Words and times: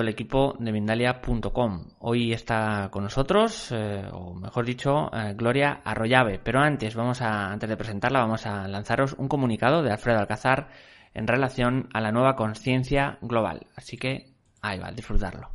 El 0.00 0.08
equipo 0.08 0.56
de 0.58 0.72
Mindalia.com. 0.72 1.84
Hoy 2.00 2.32
está 2.32 2.88
con 2.90 3.04
nosotros, 3.04 3.70
eh, 3.72 4.08
o 4.12 4.34
mejor 4.34 4.64
dicho, 4.64 5.10
eh, 5.12 5.34
Gloria 5.36 5.80
Arroyave. 5.84 6.38
Pero 6.38 6.60
antes, 6.60 6.94
vamos 6.94 7.20
a, 7.22 7.52
antes 7.52 7.68
de 7.68 7.76
presentarla, 7.76 8.20
vamos 8.20 8.46
a 8.46 8.68
lanzaros 8.68 9.14
un 9.14 9.28
comunicado 9.28 9.82
de 9.82 9.90
Alfredo 9.90 10.18
Alcázar 10.18 10.68
en 11.14 11.26
relación 11.26 11.88
a 11.92 12.00
la 12.00 12.12
nueva 12.12 12.36
conciencia 12.36 13.18
global. 13.22 13.66
Así 13.76 13.96
que 13.96 14.34
ahí 14.60 14.78
va, 14.78 14.90
disfrutarlo. 14.90 15.50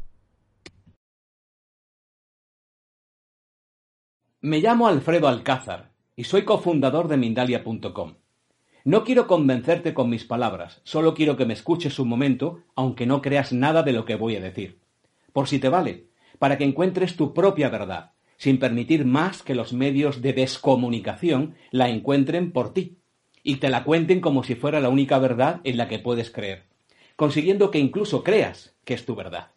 Me 4.41 4.59
llamo 4.59 4.87
Alfredo 4.87 5.27
Alcázar 5.27 5.91
y 6.15 6.23
soy 6.23 6.45
cofundador 6.45 7.07
de 7.07 7.17
Mindalia.com. 7.17 8.15
No 8.89 9.03
quiero 9.03 9.27
convencerte 9.27 9.93
con 9.93 10.09
mis 10.09 10.23
palabras, 10.23 10.81
solo 10.83 11.13
quiero 11.13 11.37
que 11.37 11.45
me 11.45 11.53
escuches 11.53 11.99
un 11.99 12.09
momento, 12.09 12.63
aunque 12.73 13.05
no 13.05 13.21
creas 13.21 13.53
nada 13.53 13.83
de 13.83 13.93
lo 13.93 14.03
que 14.03 14.15
voy 14.15 14.35
a 14.35 14.41
decir. 14.41 14.79
Por 15.31 15.47
si 15.47 15.59
te 15.59 15.69
vale, 15.69 16.07
para 16.39 16.57
que 16.57 16.63
encuentres 16.63 17.15
tu 17.15 17.35
propia 17.35 17.69
verdad, 17.69 18.13
sin 18.37 18.57
permitir 18.57 19.05
más 19.05 19.43
que 19.43 19.53
los 19.53 19.73
medios 19.73 20.23
de 20.23 20.33
descomunicación 20.33 21.53
la 21.69 21.87
encuentren 21.87 22.51
por 22.51 22.73
ti 22.73 22.97
y 23.43 23.57
te 23.57 23.69
la 23.69 23.83
cuenten 23.83 24.21
como 24.21 24.41
si 24.41 24.55
fuera 24.55 24.79
la 24.79 24.89
única 24.89 25.19
verdad 25.19 25.61
en 25.65 25.77
la 25.77 25.87
que 25.87 25.99
puedes 25.99 26.31
creer, 26.31 26.63
consiguiendo 27.15 27.69
que 27.69 27.77
incluso 27.77 28.23
creas 28.23 28.75
que 28.85 28.95
es 28.95 29.05
tu 29.05 29.13
verdad. 29.13 29.51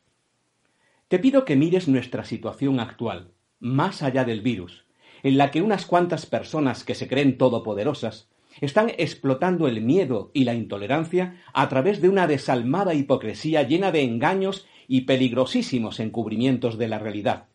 Te 1.09 1.19
pido 1.19 1.47
que 1.47 1.57
mires 1.57 1.89
nuestra 1.89 2.25
situación 2.25 2.81
actual, 2.81 3.33
más 3.61 4.03
allá 4.03 4.25
del 4.27 4.43
virus, 4.43 4.85
en 5.23 5.39
la 5.39 5.51
que 5.51 5.63
unas 5.63 5.87
cuantas 5.87 6.27
personas 6.27 6.85
que 6.85 6.95
se 6.95 7.09
creen 7.09 7.39
todopoderosas 7.39 8.29
están 8.63 8.93
explotando 8.97 9.67
el 9.67 9.81
miedo 9.81 10.31
y 10.33 10.45
la 10.45 10.55
intolerancia 10.55 11.43
a 11.53 11.69
través 11.69 12.01
de 12.01 12.09
una 12.09 12.29
desalmada 12.29 12.95
hipocresía 12.95 13.65
llena 13.65 13.91
de 13.91 14.03
engaños 14.03 14.67
y 14.87 15.01
peligrosísimos 15.03 15.99
encubrimientos 15.99 16.79
de 16.79 16.87
la 16.87 17.01
realidad, 17.01 17.49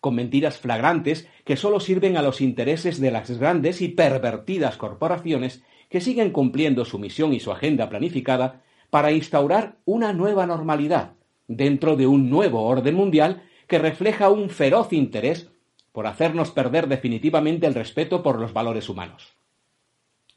con 0.00 0.16
mentiras 0.16 0.58
flagrantes 0.58 1.28
que 1.44 1.56
sólo 1.56 1.78
sirven 1.78 2.16
a 2.16 2.22
los 2.22 2.40
intereses 2.40 3.00
de 3.00 3.12
las 3.12 3.30
grandes 3.38 3.80
y 3.80 3.88
pervertidas 3.90 4.76
corporaciones 4.76 5.62
que 5.88 6.00
siguen 6.00 6.30
cumpliendo 6.32 6.84
su 6.84 6.98
misión 6.98 7.32
y 7.32 7.38
su 7.38 7.52
agenda 7.52 7.88
planificada 7.88 8.62
para 8.90 9.12
instaurar 9.12 9.76
una 9.84 10.12
nueva 10.12 10.46
normalidad 10.46 11.12
dentro 11.46 11.94
de 11.94 12.08
un 12.08 12.28
nuevo 12.28 12.64
orden 12.64 12.96
mundial 12.96 13.44
que 13.68 13.78
refleja 13.78 14.30
un 14.30 14.50
feroz 14.50 14.92
interés 14.92 15.48
por 15.92 16.08
hacernos 16.08 16.50
perder 16.50 16.88
definitivamente 16.88 17.68
el 17.68 17.74
respeto 17.74 18.24
por 18.24 18.40
los 18.40 18.52
valores 18.52 18.88
humanos. 18.88 19.39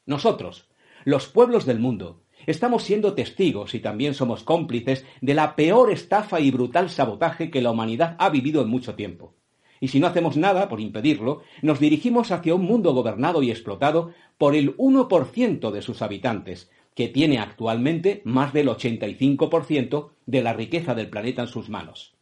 Nosotros, 0.06 0.68
los 1.06 1.28
pueblos 1.28 1.66
del 1.66 1.80
mundo, 1.80 2.24
estamos 2.46 2.84
siendo 2.84 3.14
testigos 3.14 3.74
y 3.74 3.80
también 3.80 4.14
somos 4.14 4.44
cómplices 4.44 5.06
de 5.22 5.34
la 5.34 5.56
peor 5.56 5.92
estafa 5.92 6.40
y 6.42 6.52
brutal 6.52 6.90
sabotaje 6.90 7.50
que 7.50 7.62
la 7.62 7.72
humanidad 7.72 8.16
ha 8.20 8.30
vivido 8.30 8.62
en 8.62 8.70
mucho 8.70 8.96
tiempo. 8.96 9.34
Y 9.80 9.90
si 9.90 10.00
no 10.00 10.08
hacemos 10.08 10.38
nada 10.38 10.70
por 10.70 10.80
impedirlo, 10.80 11.42
nos 11.62 11.80
dirigimos 11.80 12.32
hacia 12.32 12.56
un 12.56 12.64
mundo 12.64 12.94
gobernado 12.94 13.44
y 13.44 13.52
explotado 13.52 14.12
por 14.38 14.56
el 14.56 14.76
1% 14.78 15.72
de 15.72 15.82
sus 15.82 16.02
habitantes, 16.02 16.70
que 16.96 17.08
tiene 17.08 17.40
actualmente 17.40 18.22
más 18.24 18.54
del 18.54 18.68
85% 18.68 20.12
de 20.26 20.42
la 20.42 20.54
riqueza 20.54 20.96
del 20.96 21.10
planeta 21.10 21.42
en 21.44 21.48
sus 21.48 21.70
manos. 21.70 22.14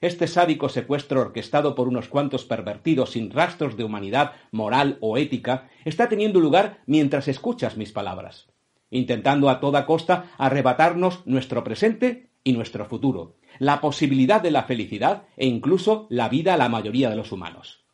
Este 0.00 0.28
sádico 0.28 0.68
secuestro 0.68 1.20
orquestado 1.20 1.74
por 1.74 1.88
unos 1.88 2.06
cuantos 2.06 2.44
pervertidos 2.44 3.10
sin 3.10 3.32
rastros 3.32 3.76
de 3.76 3.82
humanidad, 3.82 4.32
moral 4.52 4.96
o 5.00 5.16
ética 5.18 5.68
está 5.84 6.08
teniendo 6.08 6.38
lugar 6.38 6.82
mientras 6.86 7.26
escuchas 7.26 7.76
mis 7.76 7.90
palabras, 7.90 8.46
intentando 8.90 9.50
a 9.50 9.58
toda 9.58 9.86
costa 9.86 10.30
arrebatarnos 10.38 11.26
nuestro 11.26 11.64
presente 11.64 12.30
y 12.44 12.52
nuestro 12.52 12.84
futuro, 12.84 13.34
la 13.58 13.80
posibilidad 13.80 14.40
de 14.40 14.52
la 14.52 14.62
felicidad 14.62 15.24
e 15.36 15.46
incluso 15.46 16.06
la 16.10 16.28
vida 16.28 16.54
a 16.54 16.58
la 16.58 16.68
mayoría 16.68 17.10
de 17.10 17.16
los 17.16 17.32
humanos. 17.32 17.84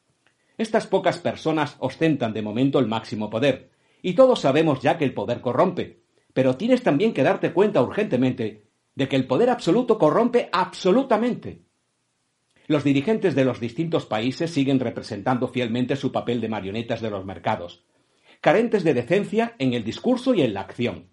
Estas 0.59 0.86
pocas 0.86 1.16
personas 1.16 1.76
ostentan 1.78 2.34
de 2.34 2.42
momento 2.42 2.78
el 2.81 2.86
máximo 2.86 3.31
poder, 3.31 3.71
y 4.03 4.12
todos 4.12 4.41
sabemos 4.41 4.82
ya 4.82 4.98
que 4.98 5.06
el 5.06 5.15
poder 5.15 5.41
corrompe, 5.41 6.03
pero 6.34 6.56
tienes 6.56 6.82
también 6.82 7.15
que 7.15 7.22
darte 7.22 7.54
cuenta 7.54 7.81
urgentemente 7.81 8.66
de 8.94 9.09
que 9.09 9.16
el 9.16 9.26
poder 9.26 9.48
absoluto 9.48 9.98
corrompe 9.98 10.50
absolutamente 10.53 11.65
los 12.67 12.85
dirigentes 12.85 13.35
de 13.35 13.45
los 13.45 13.61
distintos 13.61 14.07
países 14.07 14.51
siguen 14.51 14.81
representando 14.81 15.49
fielmente 15.49 15.97
su 15.97 16.13
papel 16.13 16.41
de 16.41 16.49
marionetas 16.49 17.01
de 17.01 17.11
los 17.11 17.25
mercados, 17.25 17.85
carentes 18.41 18.85
de 18.85 18.95
decencia 18.95 19.55
en 19.59 19.75
el 19.75 19.85
discurso 19.85 20.35
y 20.35 20.43
en 20.43 20.55
la 20.55 20.63
acción, 20.63 21.09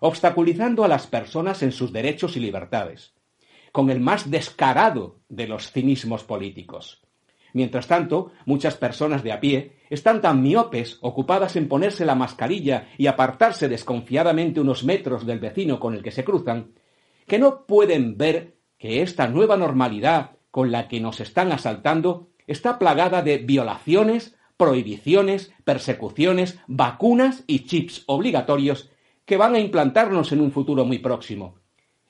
obstaculizando 0.00 0.84
a 0.84 0.88
las 0.88 1.06
personas 1.06 1.62
en 1.62 1.72
sus 1.72 1.92
derechos 1.92 2.36
y 2.36 2.40
libertades, 2.40 3.14
con 3.72 3.90
el 3.90 4.00
más 4.00 4.30
descarado 4.30 5.20
de 5.28 5.46
los 5.46 5.70
cinismos 5.70 6.24
políticos. 6.24 7.02
Mientras 7.52 7.86
tanto, 7.86 8.32
muchas 8.44 8.76
personas 8.76 9.22
de 9.22 9.32
a 9.32 9.40
pie 9.40 9.76
están 9.88 10.20
tan 10.20 10.42
miopes, 10.42 10.98
ocupadas 11.00 11.56
en 11.56 11.68
ponerse 11.68 12.04
la 12.04 12.14
mascarilla 12.14 12.88
y 12.98 13.06
apartarse 13.06 13.68
desconfiadamente 13.68 14.60
unos 14.60 14.84
metros 14.84 15.24
del 15.24 15.38
vecino 15.38 15.80
con 15.80 15.94
el 15.94 16.02
que 16.02 16.10
se 16.10 16.24
cruzan, 16.24 16.72
que 17.26 17.38
no 17.38 17.64
pueden 17.64 18.18
ver 18.18 18.56
que 18.78 19.00
esta 19.02 19.26
nueva 19.28 19.56
normalidad 19.56 20.35
con 20.56 20.72
la 20.72 20.88
que 20.88 21.00
nos 21.00 21.20
están 21.20 21.52
asaltando 21.52 22.30
está 22.46 22.78
plagada 22.78 23.20
de 23.20 23.36
violaciones, 23.36 24.36
prohibiciones, 24.56 25.52
persecuciones, 25.64 26.58
vacunas 26.66 27.44
y 27.46 27.66
chips 27.66 28.04
obligatorios 28.06 28.88
que 29.26 29.36
van 29.36 29.54
a 29.54 29.58
implantarnos 29.58 30.32
en 30.32 30.40
un 30.40 30.52
futuro 30.52 30.86
muy 30.86 30.98
próximo, 30.98 31.56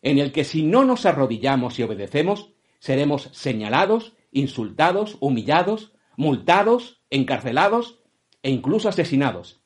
en 0.00 0.20
el 0.20 0.30
que 0.30 0.44
si 0.44 0.62
no 0.62 0.84
nos 0.84 1.06
arrodillamos 1.06 1.80
y 1.80 1.82
obedecemos, 1.82 2.52
seremos 2.78 3.30
señalados, 3.32 4.12
insultados, 4.30 5.16
humillados, 5.18 5.92
multados, 6.16 7.02
encarcelados 7.10 7.98
e 8.44 8.52
incluso 8.52 8.88
asesinados. 8.88 9.60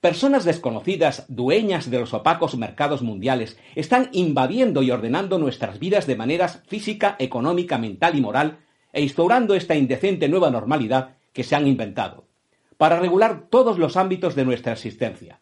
Personas 0.00 0.44
desconocidas, 0.44 1.24
dueñas 1.28 1.90
de 1.90 1.98
los 1.98 2.14
opacos 2.14 2.56
mercados 2.56 3.02
mundiales, 3.02 3.58
están 3.74 4.10
invadiendo 4.12 4.82
y 4.82 4.92
ordenando 4.92 5.38
nuestras 5.38 5.80
vidas 5.80 6.06
de 6.06 6.14
maneras 6.14 6.62
física, 6.68 7.16
económica, 7.18 7.78
mental 7.78 8.16
y 8.16 8.20
moral, 8.20 8.58
e 8.92 9.02
instaurando 9.02 9.56
esta 9.56 9.74
indecente 9.74 10.28
nueva 10.28 10.50
normalidad 10.50 11.16
que 11.32 11.42
se 11.42 11.56
han 11.56 11.66
inventado, 11.66 12.28
para 12.76 13.00
regular 13.00 13.48
todos 13.50 13.76
los 13.78 13.96
ámbitos 13.96 14.36
de 14.36 14.44
nuestra 14.44 14.72
existencia. 14.72 15.40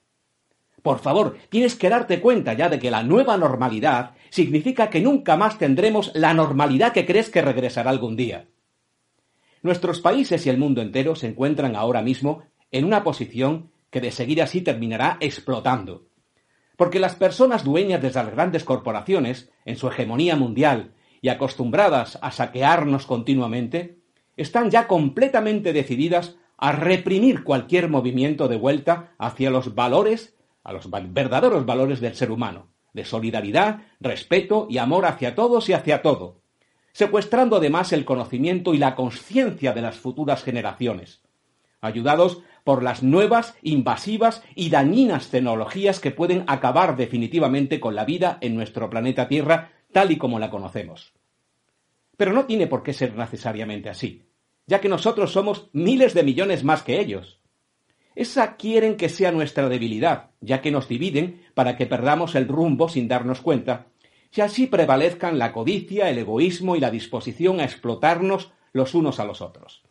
Por 0.82 1.00
favor, 1.00 1.36
tienes 1.50 1.74
que 1.74 1.90
darte 1.90 2.20
cuenta 2.20 2.54
ya 2.54 2.70
de 2.70 2.78
que 2.78 2.90
la 2.90 3.02
nueva 3.02 3.36
normalidad 3.36 4.12
significa 4.30 4.88
que 4.88 5.00
nunca 5.00 5.36
más 5.36 5.58
tendremos 5.58 6.12
la 6.14 6.32
normalidad 6.32 6.92
que 6.92 7.04
crees 7.04 7.28
que 7.28 7.42
regresará 7.42 7.90
algún 7.90 8.16
día. 8.16 8.46
Nuestros 9.62 10.00
países 10.00 10.46
y 10.46 10.50
el 10.50 10.58
mundo 10.58 10.80
entero 10.80 11.14
se 11.14 11.26
encuentran 11.26 11.76
ahora 11.76 12.00
mismo 12.00 12.44
en 12.70 12.84
una 12.84 13.02
posición 13.02 13.70
que 13.90 14.00
de 14.00 14.10
seguir 14.10 14.42
así 14.42 14.60
terminará 14.60 15.16
explotando. 15.20 16.06
Porque 16.76 17.00
las 17.00 17.14
personas 17.14 17.64
dueñas 17.64 18.02
de 18.02 18.10
las 18.10 18.30
grandes 18.30 18.64
corporaciones, 18.64 19.50
en 19.64 19.76
su 19.76 19.88
hegemonía 19.88 20.36
mundial 20.36 20.92
y 21.22 21.28
acostumbradas 21.28 22.18
a 22.20 22.30
saquearnos 22.30 23.06
continuamente, 23.06 23.98
están 24.36 24.70
ya 24.70 24.86
completamente 24.86 25.72
decididas 25.72 26.36
a 26.58 26.72
reprimir 26.72 27.44
cualquier 27.44 27.88
movimiento 27.88 28.48
de 28.48 28.56
vuelta 28.56 29.14
hacia 29.18 29.50
los 29.50 29.74
valores, 29.74 30.36
a 30.62 30.72
los 30.72 30.90
verdaderos 30.90 31.64
valores 31.66 32.00
del 32.00 32.14
ser 32.14 32.30
humano, 32.30 32.68
de 32.92 33.04
solidaridad, 33.04 33.82
respeto 34.00 34.66
y 34.70 34.78
amor 34.78 35.06
hacia 35.06 35.34
todos 35.34 35.68
y 35.68 35.72
hacia 35.72 36.02
todo, 36.02 36.40
secuestrando 36.92 37.56
además 37.56 37.92
el 37.92 38.04
conocimiento 38.04 38.72
y 38.74 38.78
la 38.78 38.94
conciencia 38.94 39.72
de 39.72 39.82
las 39.82 39.96
futuras 39.96 40.42
generaciones, 40.42 41.22
ayudados 41.82 42.42
por 42.66 42.82
las 42.82 43.04
nuevas, 43.04 43.54
invasivas 43.62 44.42
y 44.56 44.70
dañinas 44.70 45.30
tecnologías 45.30 46.00
que 46.00 46.10
pueden 46.10 46.42
acabar 46.48 46.96
definitivamente 46.96 47.78
con 47.78 47.94
la 47.94 48.04
vida 48.04 48.38
en 48.40 48.56
nuestro 48.56 48.90
planeta 48.90 49.28
Tierra 49.28 49.70
tal 49.92 50.10
y 50.10 50.18
como 50.18 50.40
la 50.40 50.50
conocemos. 50.50 51.14
Pero 52.16 52.32
no 52.32 52.44
tiene 52.46 52.66
por 52.66 52.82
qué 52.82 52.92
ser 52.92 53.14
necesariamente 53.14 53.88
así, 53.88 54.24
ya 54.66 54.80
que 54.80 54.88
nosotros 54.88 55.30
somos 55.30 55.70
miles 55.72 56.12
de 56.12 56.24
millones 56.24 56.64
más 56.64 56.82
que 56.82 56.98
ellos. 56.98 57.38
Esa 58.16 58.56
quieren 58.56 58.96
que 58.96 59.10
sea 59.10 59.30
nuestra 59.30 59.68
debilidad, 59.68 60.30
ya 60.40 60.60
que 60.60 60.72
nos 60.72 60.88
dividen 60.88 61.46
para 61.54 61.76
que 61.76 61.86
perdamos 61.86 62.34
el 62.34 62.48
rumbo 62.48 62.88
sin 62.88 63.06
darnos 63.06 63.42
cuenta, 63.42 63.86
y 64.34 64.40
así 64.40 64.66
prevalezcan 64.66 65.38
la 65.38 65.52
codicia, 65.52 66.10
el 66.10 66.18
egoísmo 66.18 66.74
y 66.74 66.80
la 66.80 66.90
disposición 66.90 67.60
a 67.60 67.64
explotarnos 67.64 68.50
los 68.72 68.96
unos 68.96 69.20
a 69.20 69.24
los 69.24 69.40
otros. 69.40 69.85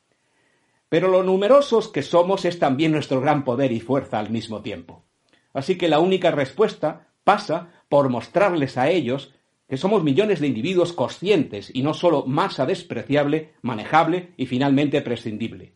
Pero 0.89 1.07
lo 1.07 1.23
numerosos 1.23 1.87
que 1.87 2.01
somos 2.01 2.45
es 2.45 2.59
también 2.59 2.91
nuestro 2.91 3.21
gran 3.21 3.43
poder 3.43 3.71
y 3.71 3.79
fuerza 3.79 4.19
al 4.19 4.29
mismo 4.29 4.61
tiempo. 4.61 5.03
Así 5.53 5.77
que 5.77 5.87
la 5.87 5.99
única 5.99 6.31
respuesta 6.31 7.07
pasa 7.23 7.69
por 7.89 8.09
mostrarles 8.09 8.77
a 8.77 8.89
ellos 8.89 9.33
que 9.67 9.77
somos 9.77 10.03
millones 10.03 10.39
de 10.39 10.47
individuos 10.47 10.93
conscientes 10.93 11.71
y 11.73 11.81
no 11.81 11.93
solo 11.93 12.25
masa 12.27 12.65
despreciable, 12.65 13.53
manejable 13.61 14.33
y 14.37 14.45
finalmente 14.45 15.01
prescindible. 15.01 15.73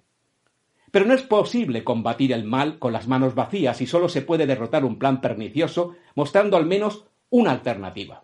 Pero 0.92 1.06
no 1.06 1.14
es 1.14 1.22
posible 1.22 1.84
combatir 1.84 2.32
el 2.34 2.44
mal 2.44 2.80
con 2.80 2.94
las 2.94 3.08
manos 3.08 3.36
vacías 3.36 3.82
y 3.82 3.88
solo 3.88 4.10
se 4.10 4.22
puede 4.22 4.48
derrotar 4.48 4.86
un 4.86 4.98
plan 4.98 5.22
pernicioso 5.22 5.96
mostrando 6.16 6.58
al 6.58 6.66
menos 6.66 7.06
una 7.30 7.52
alternativa. 7.52 8.24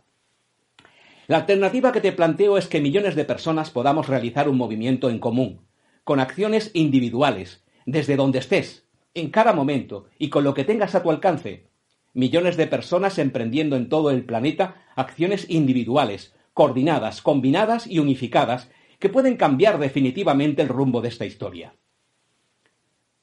La 1.27 1.37
alternativa 1.37 1.91
que 1.91 2.01
te 2.01 2.11
planteo 2.11 2.57
es 2.57 2.67
que 2.67 2.81
millones 2.81 3.15
de 3.15 3.25
personas 3.25 3.71
podamos 3.71 4.07
realizar 4.07 4.47
un 4.47 4.57
movimiento 4.57 5.09
en 5.09 5.19
común, 5.19 5.61
con 6.05 6.19
acciones 6.19 6.69
individuales, 6.73 7.63
desde 7.87 8.15
donde 8.15 8.37
estés, 8.39 8.85
en 9.15 9.31
cada 9.31 9.53
momento 9.53 10.05
y 10.19 10.29
con 10.29 10.43
lo 10.43 10.53
que 10.53 10.63
tengas 10.63 10.93
a 10.93 11.01
tu 11.01 11.09
alcance. 11.09 11.67
Millones 12.13 12.57
de 12.57 12.67
personas 12.67 13.17
emprendiendo 13.17 13.75
en 13.75 13.89
todo 13.89 14.11
el 14.11 14.23
planeta 14.23 14.85
acciones 14.95 15.49
individuales, 15.49 16.35
coordinadas, 16.53 17.23
combinadas 17.23 17.87
y 17.87 17.97
unificadas, 17.99 18.69
que 18.99 19.09
pueden 19.09 19.35
cambiar 19.35 19.79
definitivamente 19.79 20.61
el 20.61 20.69
rumbo 20.69 21.01
de 21.01 21.09
esta 21.09 21.25
historia. 21.25 21.73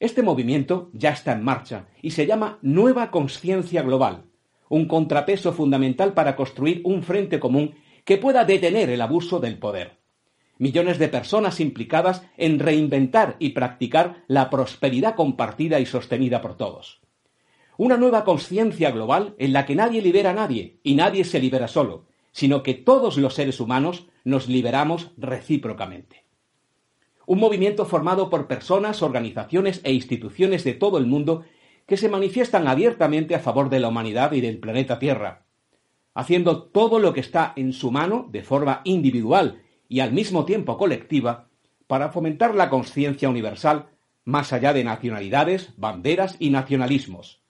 Este 0.01 0.23
movimiento 0.23 0.91
ya 0.93 1.11
está 1.11 1.33
en 1.33 1.45
marcha 1.45 1.87
y 2.03 2.11
se 2.11 2.27
llama 2.27 2.59
Nueva 2.63 3.13
Conciencia 3.13 3.83
Global, 3.83 4.25
un 4.69 4.89
contrapeso 4.89 5.53
fundamental 5.53 6.15
para 6.15 6.35
construir 6.35 6.81
un 6.85 7.05
frente 7.05 7.39
común 7.39 7.77
que 8.05 8.19
pueda 8.19 8.45
detener 8.45 8.91
el 8.91 9.01
abuso 9.01 9.39
del 9.39 9.59
poder 9.59 10.02
millones 10.63 11.01
de 11.01 11.09
personas 11.09 11.59
implicadas 11.59 12.23
en 12.37 12.61
reinventar 12.61 13.35
y 13.41 13.49
practicar 13.49 14.23
la 14.29 14.49
prosperidad 14.49 15.17
compartida 15.17 15.81
y 15.81 15.87
sostenida 15.87 16.41
por 16.41 16.57
todos. 16.57 17.01
Una 17.77 17.97
nueva 17.97 18.23
conciencia 18.23 18.93
global 18.93 19.35
en 19.39 19.53
la 19.53 19.67
que 19.67 19.75
nadie 19.75 20.01
libera 20.01 20.31
a 20.31 20.35
nadie 20.35 20.79
y 20.85 20.95
nadie 20.95 21.25
se 21.25 21.41
libera 21.41 21.67
solo, 21.67 22.07
sino 22.31 22.63
que 22.63 22.75
todos 22.75 23.17
los 23.17 23.35
seres 23.35 23.59
humanos 23.59 24.07
nos 24.23 24.47
liberamos 24.47 25.11
recíprocamente. 25.17 26.27
Un 27.27 27.41
movimiento 27.41 27.85
formado 27.85 28.31
por 28.31 28.47
personas, 28.47 29.03
organizaciones 29.03 29.81
e 29.83 29.93
instituciones 29.93 30.63
de 30.63 30.75
todo 30.75 30.99
el 30.99 31.07
mundo 31.07 31.45
que 31.87 31.97
se 31.97 32.09
manifiestan 32.09 32.69
abiertamente 32.69 33.35
a 33.35 33.41
favor 33.41 33.69
de 33.69 33.81
la 33.81 33.89
humanidad 33.89 34.31
y 34.31 34.41
del 34.41 34.61
planeta 34.61 35.01
Tierra, 35.01 35.45
haciendo 36.15 36.63
todo 36.63 37.01
lo 37.01 37.13
que 37.13 37.21
está 37.21 37.53
en 37.57 37.73
su 37.73 37.91
mano 37.91 38.29
de 38.31 38.45
forma 38.45 38.81
individual 38.85 39.62
y 39.93 40.01
al 40.01 40.11
mismo 40.11 40.47
tiempo 40.47 40.79
colectiva 40.79 41.49
para 41.87 42.09
fomentar 42.09 42.55
la 42.55 42.71
conciencia 42.71 43.29
universal 43.29 43.91
más 44.25 44.55
allá 44.55 44.73
de 44.73 44.85
nacionalidades, 44.85 45.75
banderas 45.77 46.37
y 46.39 46.49
nacionalismos, 46.49 47.43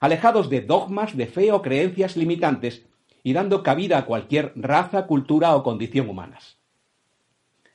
alejados 0.00 0.48
de 0.48 0.62
dogmas 0.62 1.14
de 1.14 1.26
fe 1.26 1.52
o 1.52 1.60
creencias 1.60 2.16
limitantes 2.16 2.86
y 3.22 3.34
dando 3.34 3.62
cabida 3.62 3.98
a 3.98 4.06
cualquier 4.06 4.54
raza, 4.56 5.06
cultura 5.06 5.54
o 5.54 5.62
condición 5.62 6.08
humanas. 6.08 6.56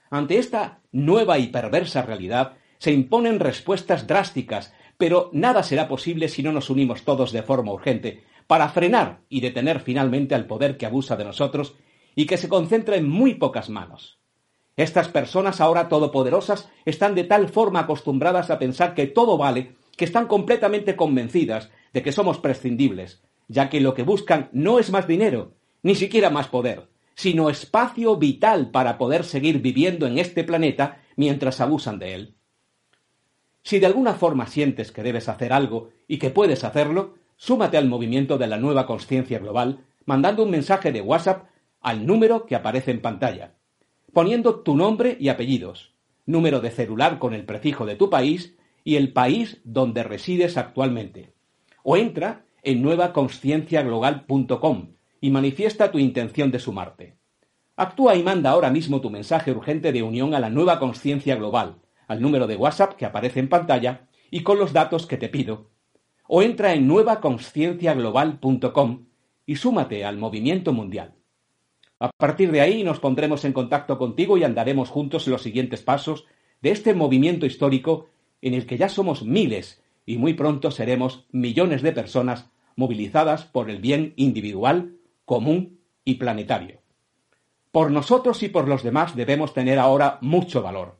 Ante 0.10 0.40
esta 0.40 0.80
nueva 0.92 1.38
y 1.38 1.50
perversa 1.50 2.02
realidad 2.02 2.54
se 2.80 2.92
imponen 2.92 3.40
respuestas 3.40 4.08
drásticas, 4.08 4.74
pero 4.98 5.30
nada 5.34 5.62
será 5.62 5.88
posible 5.88 6.30
si 6.30 6.42
no 6.42 6.52
nos 6.52 6.72
unimos 6.72 7.04
todos 7.04 7.32
de 7.32 7.44
forma 7.44 7.74
urgente 7.74 8.24
para 8.48 8.70
frenar 8.70 9.20
y 9.30 9.42
detener 9.42 9.82
finalmente 9.82 10.34
al 10.34 10.48
poder 10.48 10.78
que 10.78 10.88
abusa 10.88 11.16
de 11.16 11.26
nosotros 11.26 11.76
y 12.16 12.26
que 12.26 12.38
se 12.38 12.50
concentra 12.50 12.96
en 12.96 13.08
muy 13.10 13.36
pocas 13.36 13.70
manos. 13.70 14.20
Estas 14.78 15.08
personas 15.08 15.62
ahora 15.62 15.88
todopoderosas 15.88 16.70
están 16.86 17.16
de 17.16 17.24
tal 17.24 17.50
forma 17.50 17.82
acostumbradas 17.82 18.50
a 18.50 18.60
pensar 18.60 18.94
que 18.94 19.08
todo 19.08 19.38
vale, 19.38 19.76
que 19.96 20.06
están 20.06 20.28
completamente 20.28 20.96
convencidas 20.96 21.70
de 21.94 22.04
que 22.04 22.12
somos 22.12 22.40
prescindibles, 22.40 23.22
ya 23.48 23.70
que 23.70 23.80
lo 23.80 23.94
que 23.94 24.04
buscan 24.04 24.50
no 24.52 24.80
es 24.80 24.92
más 24.92 25.08
dinero, 25.08 25.54
ni 25.84 25.96
siquiera 25.96 26.30
más 26.30 26.48
poder, 26.48 26.90
sino 27.16 27.50
espacio 27.50 28.18
vital 28.18 28.72
para 28.72 28.98
poder 28.98 29.24
seguir 29.24 29.62
viviendo 29.62 30.08
en 30.08 30.18
este 30.18 30.44
planeta 30.44 31.02
mientras 31.16 31.62
abusan 31.62 32.00
de 32.00 32.14
él. 32.14 32.36
Si 33.64 33.80
de 33.80 33.86
alguna 33.86 34.14
forma 34.14 34.46
sientes 34.46 34.92
que 34.92 35.04
debes 35.04 35.30
hacer 35.30 35.54
algo 35.54 35.90
y 36.08 36.18
que 36.18 36.30
puedes 36.30 36.64
hacerlo, 36.64 37.16
súmate 37.38 37.78
al 37.78 37.88
movimiento 37.88 38.38
de 38.38 38.48
la 38.48 38.58
nueva 38.58 38.86
conciencia 38.86 39.40
global 39.40 39.86
mandando 40.06 40.44
un 40.44 40.52
mensaje 40.52 40.92
de 40.92 41.02
WhatsApp 41.02 41.48
al 41.86 42.06
número 42.08 42.48
que 42.48 42.56
aparece 42.56 42.90
en 42.90 43.00
pantalla, 43.00 43.54
poniendo 44.12 44.62
tu 44.62 44.76
nombre 44.76 45.18
y 45.20 45.30
apellidos, 45.30 45.94
número 46.26 46.60
de 46.60 46.72
celular 46.72 47.20
con 47.20 47.36
el 47.36 47.46
prefijo 47.46 47.86
de 47.86 47.96
tu 47.96 48.10
país 48.10 48.58
y 48.84 48.96
el 48.96 49.14
país 49.14 49.62
donde 49.64 50.02
resides 50.02 50.58
actualmente. 50.58 51.36
O 51.84 51.96
entra 51.96 52.44
en 52.64 52.82
nuevaconscienciaglobal.com 52.82 54.96
y 55.22 55.30
manifiesta 55.30 55.92
tu 55.92 56.00
intención 56.00 56.50
de 56.50 56.58
sumarte. 56.58 57.20
Actúa 57.76 58.16
y 58.16 58.24
manda 58.24 58.50
ahora 58.50 58.72
mismo 58.72 59.00
tu 59.00 59.12
mensaje 59.12 59.52
urgente 59.52 59.92
de 59.92 60.02
unión 60.02 60.34
a 60.34 60.40
la 60.40 60.50
nueva 60.50 60.80
conciencia 60.80 61.36
global, 61.36 61.76
al 62.08 62.20
número 62.20 62.48
de 62.48 62.56
WhatsApp 62.56 62.96
que 62.96 63.06
aparece 63.06 63.42
en 63.42 63.50
pantalla 63.50 64.08
y 64.32 64.42
con 64.42 64.58
los 64.58 64.74
datos 64.74 65.06
que 65.06 65.18
te 65.18 65.30
pido. 65.30 65.70
O 66.28 66.42
entra 66.42 66.74
en 66.74 66.88
nuevaconscienciaglobal.com 66.88 69.06
y 69.46 69.58
súmate 69.58 70.04
al 70.04 70.18
movimiento 70.18 70.74
mundial. 70.74 71.15
A 72.00 72.10
partir 72.10 72.52
de 72.52 72.62
ahí 72.62 72.84
nos 72.84 73.00
pondremos 73.00 73.46
en 73.46 73.54
contacto 73.54 73.98
contigo 73.98 74.38
y 74.38 74.44
andaremos 74.44 74.90
juntos 74.90 75.28
los 75.28 75.42
siguientes 75.42 75.82
pasos 75.82 76.26
de 76.62 76.72
este 76.72 76.94
movimiento 76.94 77.46
histórico 77.46 78.10
en 78.42 78.54
el 78.54 78.66
que 78.66 78.78
ya 78.78 78.90
somos 78.90 79.24
miles 79.24 79.82
y 80.06 80.18
muy 80.18 80.34
pronto 80.34 80.72
seremos 80.72 81.26
millones 81.32 81.82
de 81.82 81.94
personas 81.94 82.50
movilizadas 82.76 83.46
por 83.46 83.70
el 83.70 83.80
bien 83.80 84.14
individual, 84.18 84.98
común 85.24 85.80
y 86.04 86.16
planetario. 86.16 86.82
Por 87.72 87.92
nosotros 87.92 88.44
y 88.44 88.50
por 88.50 88.68
los 88.68 88.84
demás 88.84 89.16
debemos 89.16 89.54
tener 89.54 89.80
ahora 89.80 90.18
mucho 90.22 90.62
valor, 90.62 90.98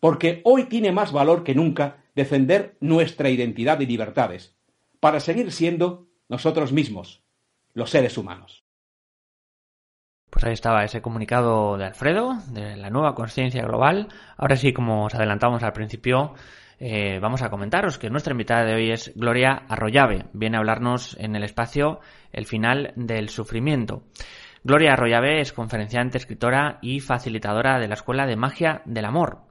porque 0.00 0.40
hoy 0.44 0.64
tiene 0.64 0.92
más 0.92 1.12
valor 1.12 1.44
que 1.44 1.54
nunca 1.54 2.04
defender 2.14 2.76
nuestra 2.80 3.30
identidad 3.30 3.80
y 3.80 3.86
libertades, 3.86 4.54
para 4.98 5.20
seguir 5.20 5.52
siendo 5.52 6.06
nosotros 6.28 6.72
mismos, 6.72 7.22
los 7.72 7.90
seres 7.90 8.18
humanos. 8.18 8.59
Pues 10.30 10.44
ahí 10.44 10.52
estaba 10.52 10.84
ese 10.84 11.02
comunicado 11.02 11.76
de 11.76 11.84
Alfredo, 11.84 12.38
de 12.48 12.76
la 12.76 12.88
nueva 12.88 13.14
conciencia 13.14 13.62
global. 13.64 14.08
Ahora 14.36 14.56
sí, 14.56 14.72
como 14.72 15.06
os 15.06 15.14
adelantamos 15.14 15.62
al 15.64 15.72
principio, 15.72 16.34
eh, 16.78 17.18
vamos 17.20 17.42
a 17.42 17.50
comentaros 17.50 17.98
que 17.98 18.08
nuestra 18.08 18.32
invitada 18.32 18.64
de 18.64 18.74
hoy 18.74 18.90
es 18.90 19.12
Gloria 19.16 19.64
Arroyave. 19.68 20.26
Viene 20.32 20.56
a 20.56 20.60
hablarnos 20.60 21.16
en 21.18 21.36
el 21.36 21.42
espacio 21.42 22.00
El 22.32 22.46
final 22.46 22.92
del 22.96 23.28
sufrimiento. 23.28 24.04
Gloria 24.62 24.92
Arroyave 24.92 25.40
es 25.40 25.52
conferenciante, 25.52 26.18
escritora 26.18 26.78
y 26.80 27.00
facilitadora 27.00 27.78
de 27.78 27.88
la 27.88 27.94
Escuela 27.94 28.26
de 28.26 28.36
Magia 28.36 28.82
del 28.84 29.06
Amor. 29.06 29.49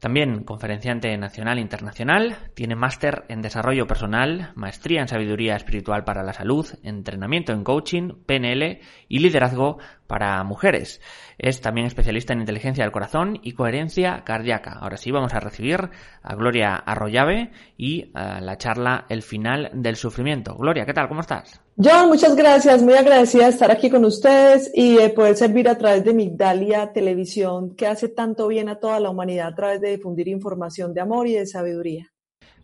También 0.00 0.44
conferenciante 0.44 1.16
nacional 1.16 1.56
e 1.56 1.62
internacional, 1.62 2.36
tiene 2.54 2.76
máster 2.76 3.24
en 3.28 3.40
desarrollo 3.40 3.86
personal, 3.86 4.52
maestría 4.54 5.00
en 5.00 5.08
sabiduría 5.08 5.56
espiritual 5.56 6.04
para 6.04 6.22
la 6.22 6.34
salud, 6.34 6.66
entrenamiento 6.82 7.52
en 7.52 7.64
coaching, 7.64 8.10
PNL 8.26 8.80
y 9.08 9.18
liderazgo 9.20 9.78
para 10.06 10.42
mujeres. 10.44 11.00
Es 11.38 11.60
también 11.60 11.86
especialista 11.86 12.32
en 12.32 12.40
inteligencia 12.40 12.84
del 12.84 12.92
corazón 12.92 13.38
y 13.42 13.52
coherencia 13.52 14.22
cardíaca. 14.24 14.72
Ahora 14.80 14.96
sí 14.96 15.10
vamos 15.10 15.34
a 15.34 15.40
recibir 15.40 15.90
a 16.22 16.34
Gloria 16.34 16.76
Arroyave 16.76 17.50
y 17.76 18.10
a 18.14 18.40
la 18.40 18.56
charla 18.58 19.06
El 19.08 19.22
final 19.22 19.70
del 19.74 19.96
sufrimiento. 19.96 20.54
Gloria, 20.56 20.86
¿qué 20.86 20.94
tal? 20.94 21.08
¿Cómo 21.08 21.20
estás? 21.20 21.60
John, 21.76 22.08
muchas 22.08 22.34
gracias. 22.34 22.82
Muy 22.82 22.94
agradecida 22.94 23.44
de 23.44 23.50
estar 23.50 23.70
aquí 23.70 23.90
con 23.90 24.04
ustedes 24.04 24.70
y 24.74 24.96
de 24.96 25.10
poder 25.10 25.36
servir 25.36 25.68
a 25.68 25.76
través 25.76 26.04
de 26.04 26.14
Migdalia 26.14 26.92
Televisión, 26.92 27.76
que 27.76 27.86
hace 27.86 28.08
tanto 28.08 28.48
bien 28.48 28.68
a 28.68 28.80
toda 28.80 28.98
la 28.98 29.10
humanidad 29.10 29.48
a 29.48 29.54
través 29.54 29.80
de 29.80 29.96
difundir 29.96 30.28
información 30.28 30.94
de 30.94 31.02
amor 31.02 31.26
y 31.26 31.34
de 31.34 31.46
sabiduría. 31.46 32.12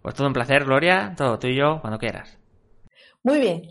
Pues 0.00 0.14
todo 0.14 0.26
un 0.26 0.32
placer, 0.32 0.64
Gloria. 0.64 1.14
Todo 1.16 1.38
tú 1.38 1.46
y 1.46 1.56
yo, 1.56 1.80
cuando 1.80 1.99
quieras. 1.99 2.38
Muy 3.22 3.38
bien. 3.38 3.62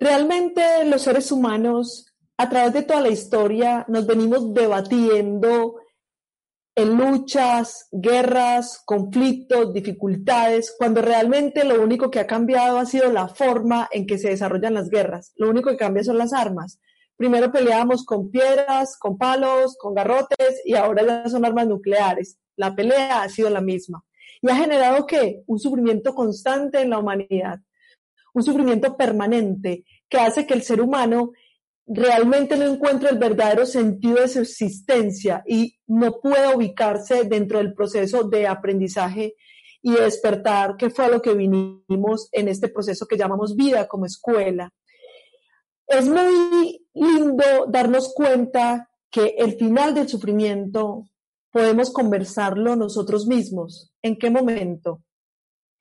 Realmente 0.00 0.84
los 0.84 1.02
seres 1.02 1.30
humanos, 1.30 2.11
a 2.36 2.48
través 2.48 2.72
de 2.72 2.82
toda 2.82 3.00
la 3.00 3.10
historia, 3.10 3.84
nos 3.88 4.06
venimos 4.06 4.52
debatiendo 4.54 5.76
en 6.74 6.96
luchas, 6.96 7.88
guerras, 7.92 8.82
conflictos, 8.86 9.74
dificultades, 9.74 10.74
cuando 10.78 11.02
realmente 11.02 11.64
lo 11.64 11.82
único 11.82 12.10
que 12.10 12.20
ha 12.20 12.26
cambiado 12.26 12.78
ha 12.78 12.86
sido 12.86 13.12
la 13.12 13.28
forma 13.28 13.88
en 13.92 14.06
que 14.06 14.18
se 14.18 14.30
desarrollan 14.30 14.74
las 14.74 14.88
guerras. 14.88 15.32
Lo 15.36 15.50
único 15.50 15.70
que 15.70 15.76
cambia 15.76 16.02
son 16.02 16.16
las 16.16 16.32
armas. 16.32 16.80
Primero 17.16 17.52
peleábamos 17.52 18.04
con 18.04 18.30
piedras, 18.30 18.96
con 18.98 19.18
palos, 19.18 19.76
con 19.78 19.94
garrotes 19.94 20.62
y 20.64 20.74
ahora 20.74 21.04
ya 21.06 21.28
son 21.28 21.44
armas 21.44 21.66
nucleares. 21.68 22.38
La 22.56 22.74
pelea 22.74 23.22
ha 23.22 23.28
sido 23.28 23.50
la 23.50 23.60
misma. 23.60 24.04
¿Y 24.40 24.50
ha 24.50 24.56
generado 24.56 25.06
qué? 25.06 25.42
Un 25.46 25.60
sufrimiento 25.60 26.14
constante 26.14 26.80
en 26.80 26.90
la 26.90 26.98
humanidad, 26.98 27.60
un 28.34 28.42
sufrimiento 28.42 28.96
permanente 28.96 29.84
que 30.08 30.18
hace 30.18 30.46
que 30.46 30.54
el 30.54 30.62
ser 30.62 30.80
humano 30.80 31.32
realmente 31.86 32.56
no 32.56 32.64
encuentra 32.64 33.10
el 33.10 33.18
verdadero 33.18 33.66
sentido 33.66 34.16
de 34.16 34.28
su 34.28 34.40
existencia 34.40 35.42
y 35.46 35.78
no 35.86 36.20
puede 36.20 36.54
ubicarse 36.54 37.24
dentro 37.24 37.58
del 37.58 37.74
proceso 37.74 38.24
de 38.24 38.46
aprendizaje 38.46 39.34
y 39.82 39.92
despertar, 39.92 40.76
que 40.76 40.90
fue 40.90 41.06
a 41.06 41.08
lo 41.08 41.20
que 41.20 41.34
vinimos 41.34 42.28
en 42.32 42.48
este 42.48 42.68
proceso 42.68 43.06
que 43.06 43.16
llamamos 43.16 43.56
vida 43.56 43.88
como 43.88 44.06
escuela. 44.06 44.70
Es 45.86 46.08
muy 46.08 46.86
lindo 46.94 47.44
darnos 47.68 48.14
cuenta 48.14 48.88
que 49.10 49.34
el 49.38 49.56
final 49.58 49.94
del 49.94 50.08
sufrimiento 50.08 51.08
podemos 51.50 51.92
conversarlo 51.92 52.76
nosotros 52.76 53.26
mismos. 53.26 53.92
¿En 54.02 54.16
qué 54.16 54.30
momento? 54.30 55.02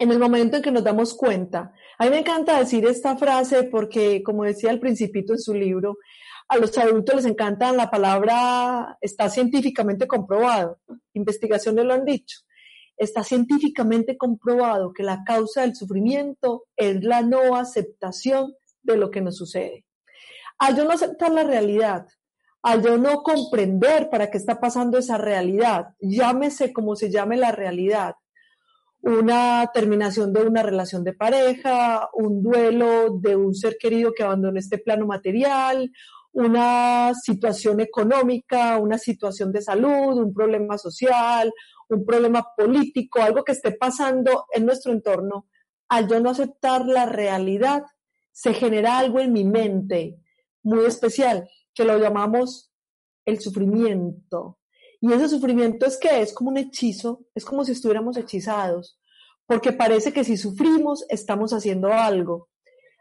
En 0.02 0.12
el 0.12 0.18
momento 0.18 0.58
en 0.58 0.64
que 0.64 0.72
nos 0.72 0.84
damos 0.84 1.14
cuenta. 1.14 1.76
A 2.00 2.06
mí 2.06 2.10
me 2.10 2.18
encanta 2.18 2.58
decir 2.58 2.84
esta 2.88 3.16
frase 3.18 3.66
porque, 3.66 4.24
como 4.24 4.44
decía 4.44 4.72
al 4.72 4.80
principito 4.80 5.34
en 5.34 5.40
su 5.40 5.54
libro, 5.54 6.00
a 6.48 6.58
los 6.58 6.76
adultos 6.80 7.18
les 7.18 7.26
encanta 7.26 7.72
la 7.72 7.92
palabra, 7.92 8.98
está 9.00 9.30
científicamente 9.30 10.08
comprobado, 10.08 10.80
investigaciones 11.14 11.86
lo 11.86 11.94
han 11.94 12.04
dicho, 12.04 12.40
está 12.98 13.24
científicamente 13.24 14.18
comprobado 14.18 14.92
que 14.92 15.04
la 15.04 15.24
causa 15.24 15.62
del 15.62 15.76
sufrimiento 15.76 16.64
es 16.76 17.04
la 17.04 17.22
no 17.22 17.56
aceptación 17.56 18.56
de 18.82 18.98
lo 18.98 19.12
que 19.12 19.22
nos 19.22 19.38
sucede. 19.38 19.86
Al 20.58 20.76
yo 20.76 20.84
no 20.84 20.94
aceptar 20.94 21.32
la 21.32 21.44
realidad, 21.44 22.08
al 22.64 22.82
yo 22.82 22.98
no 22.98 23.22
comprender 23.22 24.10
para 24.10 24.32
qué 24.32 24.40
está 24.40 24.60
pasando 24.60 24.98
esa 24.98 25.20
realidad, 25.20 25.90
llámese 26.00 26.74
como 26.74 26.96
se 26.96 27.12
llame 27.12 27.38
la 27.38 27.52
realidad, 27.52 28.16
una 29.02 29.70
terminación 29.74 30.32
de 30.32 30.44
una 30.44 30.64
relación 30.64 31.04
de 31.04 31.14
pareja, 31.14 32.10
un 32.14 32.44
duelo 32.44 33.18
de 33.20 33.36
un 33.36 33.56
ser 33.56 33.78
querido 33.80 34.14
que 34.14 34.24
abandonó 34.24 34.60
este 34.60 34.78
plano 34.78 35.08
material, 35.08 35.92
una 36.34 37.14
situación 37.16 37.80
económica, 37.80 38.78
una 38.78 38.98
situación 38.98 39.52
de 39.52 39.62
salud, 39.62 40.18
un 40.18 40.34
problema 40.34 40.78
social, 40.78 41.52
un 41.90 42.06
problema 42.06 42.48
político, 42.56 43.22
algo 43.22 43.44
que 43.44 43.52
esté 43.52 43.72
pasando 43.72 44.46
en 44.54 44.66
nuestro 44.66 44.94
entorno, 44.94 45.48
al 45.90 46.08
yo 46.08 46.20
no 46.20 46.30
aceptar 46.30 46.86
la 46.86 47.06
realidad, 47.06 47.84
se 48.32 48.54
genera 48.54 48.98
algo 48.98 49.20
en 49.20 49.34
mi 49.34 49.44
mente 49.44 50.18
muy 50.64 50.86
especial, 50.86 51.50
que 51.74 51.84
lo 51.84 51.98
llamamos 51.98 52.72
el 53.26 53.40
sufrimiento. 53.40 54.61
Y 55.02 55.12
ese 55.12 55.28
sufrimiento 55.28 55.88
es 55.88 55.98
que 55.98 56.22
es 56.22 56.32
como 56.32 56.52
un 56.52 56.58
hechizo, 56.58 57.26
es 57.34 57.44
como 57.44 57.66
si 57.66 57.72
estuviéramos 57.72 58.18
hechizados, 58.18 59.00
porque 59.48 59.74
parece 59.74 60.14
que 60.14 60.24
si 60.24 60.38
sufrimos 60.38 61.04
estamos 61.10 61.54
haciendo 61.54 61.92
algo. 61.92 62.50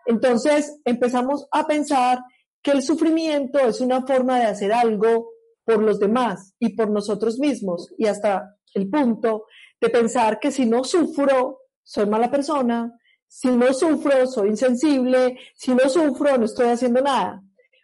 Entonces 0.06 0.80
empezamos 0.86 1.46
a 1.52 1.66
pensar 1.66 2.20
que 2.62 2.70
el 2.70 2.82
sufrimiento 2.82 3.58
es 3.58 3.82
una 3.82 4.06
forma 4.06 4.38
de 4.38 4.46
hacer 4.46 4.72
algo 4.72 5.30
por 5.64 5.82
los 5.82 5.98
demás 5.98 6.54
y 6.58 6.70
por 6.70 6.90
nosotros 6.90 7.38
mismos 7.38 7.92
y 7.98 8.06
hasta 8.06 8.56
el 8.74 8.88
punto 8.88 9.44
de 9.80 9.90
pensar 9.90 10.40
que 10.40 10.50
si 10.50 10.66
no 10.66 10.84
sufro, 10.84 11.60
soy 11.82 12.06
mala 12.06 12.30
persona, 12.30 12.92
si 13.26 13.48
no 13.48 13.72
sufro, 13.72 14.26
soy 14.26 14.48
insensible, 14.48 15.38
si 15.54 15.74
no 15.74 15.88
sufro, 15.88 16.36
no 16.38 16.46
estoy 16.46 16.68
haciendo 16.68 17.00
nada. 17.00 17.42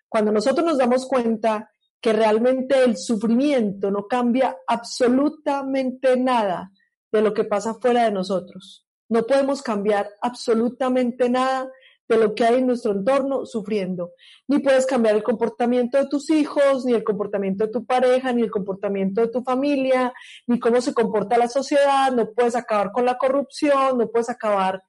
Cuando 0.09 0.33
nosotros 0.33 0.65
nos 0.65 0.79
damos 0.79 1.07
cuenta 1.07 1.71
que 2.01 2.13
realmente 2.13 2.85
el 2.85 2.97
sufrimiento 2.97 3.91
no 3.91 4.07
cambia 4.07 4.57
absolutamente 4.67 6.17
nada 6.17 6.71
de 7.11 7.23
lo 7.23 7.35
que 7.35 7.45
pasa 7.45 7.75
fuera 7.75 8.05
de 8.05 8.13
nosotros. 8.13 8.87
No 9.09 9.25
podemos 9.25 9.63
cambiar 9.63 10.11
absolutamente 10.21 11.29
nada 11.29 11.71
de 12.09 12.17
lo 12.19 12.35
que 12.35 12.45
hay 12.45 12.59
en 12.59 12.67
nuestro 12.67 12.93
entorno 12.93 13.47
sufriendo. 13.47 14.13
Ni 14.47 14.61
puedes 14.61 14.87
cambiar 14.87 15.17
el 15.17 15.23
comportamiento 15.23 15.99
de 15.99 16.07
tus 16.07 16.31
hijos, 16.31 16.85
ni 16.85 16.93
el 16.93 17.03
comportamiento 17.03 17.67
de 17.67 17.73
tu 17.73 17.85
pareja, 17.85 18.33
ni 18.33 18.43
el 18.43 18.51
comportamiento 18.51 19.21
de 19.21 19.29
tu 19.29 19.43
familia, 19.43 20.13
ni 20.47 20.59
cómo 20.59 20.81
se 20.81 20.95
comporta 20.95 21.39
la 21.39 21.49
sociedad, 21.49 22.13
no 22.13 22.31
puedes 22.33 22.55
acabar 22.55 22.93
con 22.93 23.05
la 23.05 23.19
corrupción, 23.19 23.99
no 23.99 24.09
puedes 24.09 24.31
acabar 24.31 24.83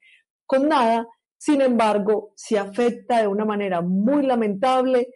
con 0.46 0.68
nada. 0.68 1.08
Sin 1.38 1.62
embargo, 1.62 2.34
si 2.36 2.56
afecta 2.56 3.22
de 3.22 3.28
una 3.28 3.46
manera 3.46 3.82
muy 3.82 4.24
lamentable 4.24 5.08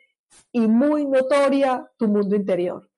y 0.51 0.61
muy 0.61 1.05
notoria 1.05 1.89
tu 1.97 2.07
mundo 2.07 2.35
interior. 2.35 2.89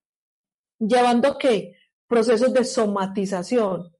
Llevando 0.79 1.37
qué? 1.37 1.75
Procesos 2.07 2.53
de 2.53 2.63
somatización, 2.63 3.91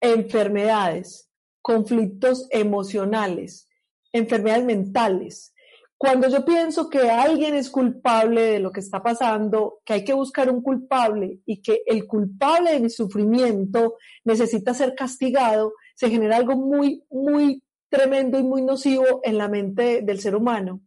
enfermedades, 0.00 1.30
conflictos 1.62 2.46
emocionales, 2.50 3.68
enfermedades 4.12 4.64
mentales. 4.64 5.54
Cuando 5.98 6.28
yo 6.28 6.44
pienso 6.44 6.88
que 6.88 7.10
alguien 7.10 7.54
es 7.54 7.68
culpable 7.68 8.40
de 8.42 8.60
lo 8.60 8.70
que 8.70 8.80
está 8.80 9.02
pasando, 9.02 9.80
que 9.84 9.92
hay 9.94 10.04
que 10.04 10.14
buscar 10.14 10.50
un 10.50 10.62
culpable 10.62 11.40
y 11.44 11.60
que 11.60 11.82
el 11.86 12.06
culpable 12.06 12.72
de 12.72 12.80
mi 12.80 12.88
sufrimiento 12.88 13.96
necesita 14.24 14.72
ser 14.72 14.94
castigado, 14.94 15.74
se 15.94 16.08
genera 16.08 16.36
algo 16.36 16.56
muy, 16.56 17.04
muy 17.10 17.62
tremendo 17.90 18.38
y 18.38 18.42
muy 18.42 18.62
nocivo 18.62 19.20
en 19.22 19.36
la 19.36 19.48
mente 19.48 20.00
del 20.00 20.20
ser 20.20 20.34
humano. 20.36 20.80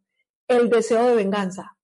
El 0.48 0.70
deseo 0.70 1.06
de 1.06 1.16
venganza 1.16 1.78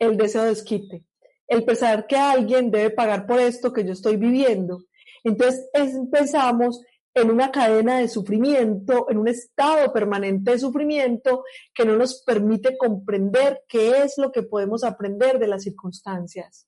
el 0.00 0.16
deseo 0.16 0.42
de 0.44 0.52
esquite, 0.52 1.04
el 1.46 1.64
pensar 1.64 2.08
que 2.08 2.16
alguien 2.16 2.72
debe 2.72 2.90
pagar 2.90 3.26
por 3.26 3.38
esto 3.38 3.72
que 3.72 3.84
yo 3.84 3.92
estoy 3.92 4.16
viviendo. 4.16 4.82
Entonces 5.22 5.68
empezamos 5.74 6.82
en 7.14 7.30
una 7.30 7.50
cadena 7.50 7.98
de 7.98 8.08
sufrimiento, 8.08 9.06
en 9.10 9.18
un 9.18 9.28
estado 9.28 9.92
permanente 9.92 10.52
de 10.52 10.58
sufrimiento 10.58 11.44
que 11.74 11.84
no 11.84 11.96
nos 11.96 12.22
permite 12.22 12.78
comprender 12.78 13.62
qué 13.68 14.02
es 14.02 14.16
lo 14.16 14.32
que 14.32 14.42
podemos 14.42 14.84
aprender 14.84 15.38
de 15.38 15.48
las 15.48 15.64
circunstancias. 15.64 16.66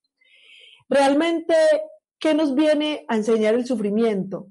Realmente, 0.88 1.54
¿qué 2.18 2.34
nos 2.34 2.54
viene 2.54 3.04
a 3.08 3.16
enseñar 3.16 3.54
el 3.54 3.66
sufrimiento? 3.66 4.48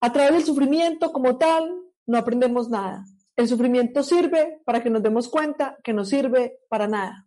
A 0.00 0.12
través 0.12 0.32
del 0.32 0.44
sufrimiento 0.44 1.12
como 1.12 1.38
tal, 1.38 1.74
no 2.06 2.18
aprendemos 2.18 2.68
nada. 2.68 3.04
El 3.36 3.48
sufrimiento 3.48 4.02
sirve 4.02 4.60
para 4.64 4.82
que 4.82 4.90
nos 4.90 5.02
demos 5.02 5.28
cuenta 5.28 5.76
que 5.82 5.92
no 5.92 6.04
sirve 6.04 6.58
para 6.68 6.86
nada. 6.86 7.26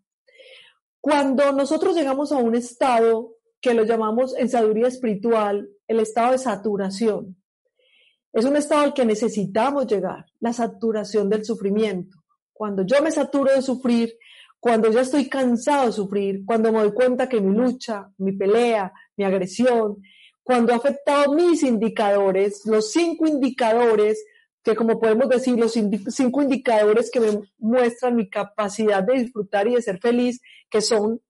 Cuando 1.01 1.51
nosotros 1.51 1.95
llegamos 1.95 2.31
a 2.31 2.37
un 2.37 2.55
estado 2.55 3.35
que 3.61 3.73
lo 3.73 3.83
llamamos 3.83 4.35
en 4.37 4.49
sabiduría 4.49 4.87
espiritual, 4.87 5.69
el 5.87 5.99
estado 5.99 6.31
de 6.31 6.37
saturación, 6.37 7.37
es 8.33 8.45
un 8.45 8.55
estado 8.55 8.81
al 8.81 8.93
que 8.93 9.05
necesitamos 9.05 9.87
llegar, 9.87 10.25
la 10.39 10.53
saturación 10.53 11.29
del 11.29 11.43
sufrimiento. 11.43 12.17
Cuando 12.53 12.83
yo 12.83 13.01
me 13.01 13.11
saturo 13.11 13.51
de 13.53 13.61
sufrir, 13.61 14.13
cuando 14.59 14.91
ya 14.91 15.01
estoy 15.01 15.29
cansado 15.29 15.87
de 15.87 15.91
sufrir, 15.91 16.45
cuando 16.45 16.71
me 16.71 16.79
doy 16.79 16.91
cuenta 16.91 17.29
que 17.29 17.41
mi 17.41 17.55
lucha, 17.55 18.09
mi 18.17 18.33
pelea, 18.33 18.91
mi 19.15 19.23
agresión, 19.23 19.97
cuando 20.43 20.73
ha 20.73 20.77
afectado 20.77 21.33
mis 21.33 21.63
indicadores, 21.63 22.65
los 22.65 22.91
cinco 22.91 23.27
indicadores 23.27 24.23
que 24.67 24.75
como 24.75 24.99
podemos 24.99 25.29
decir, 25.29 25.57
los 25.57 25.71
cinco 25.71 26.41
indicadores 26.41 27.09
que 27.09 27.21
me 27.21 27.39
muestran 27.57 28.17
mi 28.17 28.29
capacidad 28.29 29.01
de 29.01 29.13
disfrutar 29.13 29.65
y 29.65 29.75
de 29.75 29.81
ser 29.81 29.97
feliz, 29.99 30.41
que 30.69 30.81
son 30.81 31.21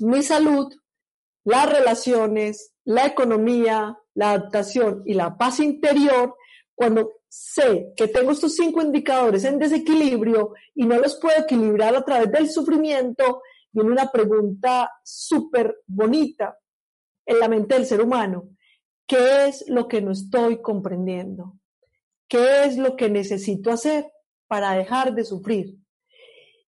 mi 0.00 0.22
salud, 0.22 0.70
las 1.44 1.66
relaciones, 1.66 2.74
la 2.84 3.06
economía, 3.06 3.96
la 4.12 4.32
adaptación 4.32 5.02
y 5.06 5.14
la 5.14 5.38
paz 5.38 5.60
interior, 5.60 6.36
cuando 6.74 7.22
sé 7.26 7.94
que 7.96 8.06
tengo 8.08 8.32
estos 8.32 8.54
cinco 8.54 8.82
indicadores 8.82 9.44
en 9.44 9.58
desequilibrio 9.58 10.52
y 10.74 10.84
no 10.84 10.98
los 10.98 11.18
puedo 11.18 11.40
equilibrar 11.40 11.96
a 11.96 12.04
través 12.04 12.30
del 12.30 12.50
sufrimiento, 12.50 13.40
viene 13.72 13.92
una 13.92 14.12
pregunta 14.12 14.90
súper 15.02 15.74
bonita 15.86 16.58
en 17.24 17.38
la 17.38 17.48
mente 17.48 17.76
del 17.76 17.86
ser 17.86 18.02
humano. 18.02 18.50
¿Qué 19.06 19.46
es 19.46 19.64
lo 19.68 19.88
que 19.88 20.02
no 20.02 20.10
estoy 20.10 20.60
comprendiendo? 20.60 21.57
¿Qué 22.28 22.64
es 22.64 22.76
lo 22.76 22.96
que 22.96 23.08
necesito 23.08 23.70
hacer 23.70 24.06
para 24.46 24.72
dejar 24.72 25.14
de 25.14 25.24
sufrir? 25.24 25.76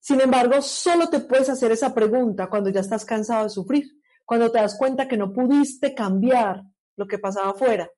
Sin 0.01 0.21
embargo, 0.21 0.63
solo 0.63 1.09
te 1.09 1.21
puedes 1.21 1.51
hacer 1.51 1.73
esa 1.73 1.95
pregunta 1.95 2.49
cuando 2.49 2.71
ya 2.71 2.81
estás 2.81 3.05
cansado 3.05 3.45
de 3.45 3.51
sufrir, 3.51 3.85
cuando 4.25 4.51
te 4.51 4.59
das 4.59 4.79
cuenta 4.79 5.07
que 5.07 5.19
no 5.19 5.33
pudiste 5.33 5.95
cambiar 5.95 6.63
lo 6.97 7.07
que 7.07 7.19
pasaba 7.19 7.51
afuera. 7.51 7.91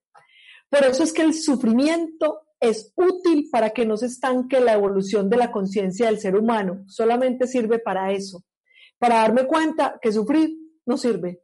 Por 0.68 0.84
eso 0.84 1.04
es 1.04 1.12
que 1.12 1.22
el 1.22 1.34
sufrimiento 1.34 2.40
es 2.58 2.92
útil 2.96 3.48
para 3.50 3.70
que 3.70 3.86
no 3.86 3.96
se 3.96 4.06
estanque 4.06 4.60
la 4.60 4.72
evolución 4.72 5.28
de 5.28 5.36
la 5.36 5.52
conciencia 5.52 6.06
del 6.06 6.18
ser 6.18 6.36
humano. 6.36 6.84
Solamente 6.86 7.46
sirve 7.46 7.78
para 7.78 8.12
eso, 8.12 8.42
para 8.98 9.16
darme 9.16 9.46
cuenta 9.46 9.98
que 10.00 10.12
sufrir 10.12 10.56
no 10.86 10.96
sirve, 10.96 11.42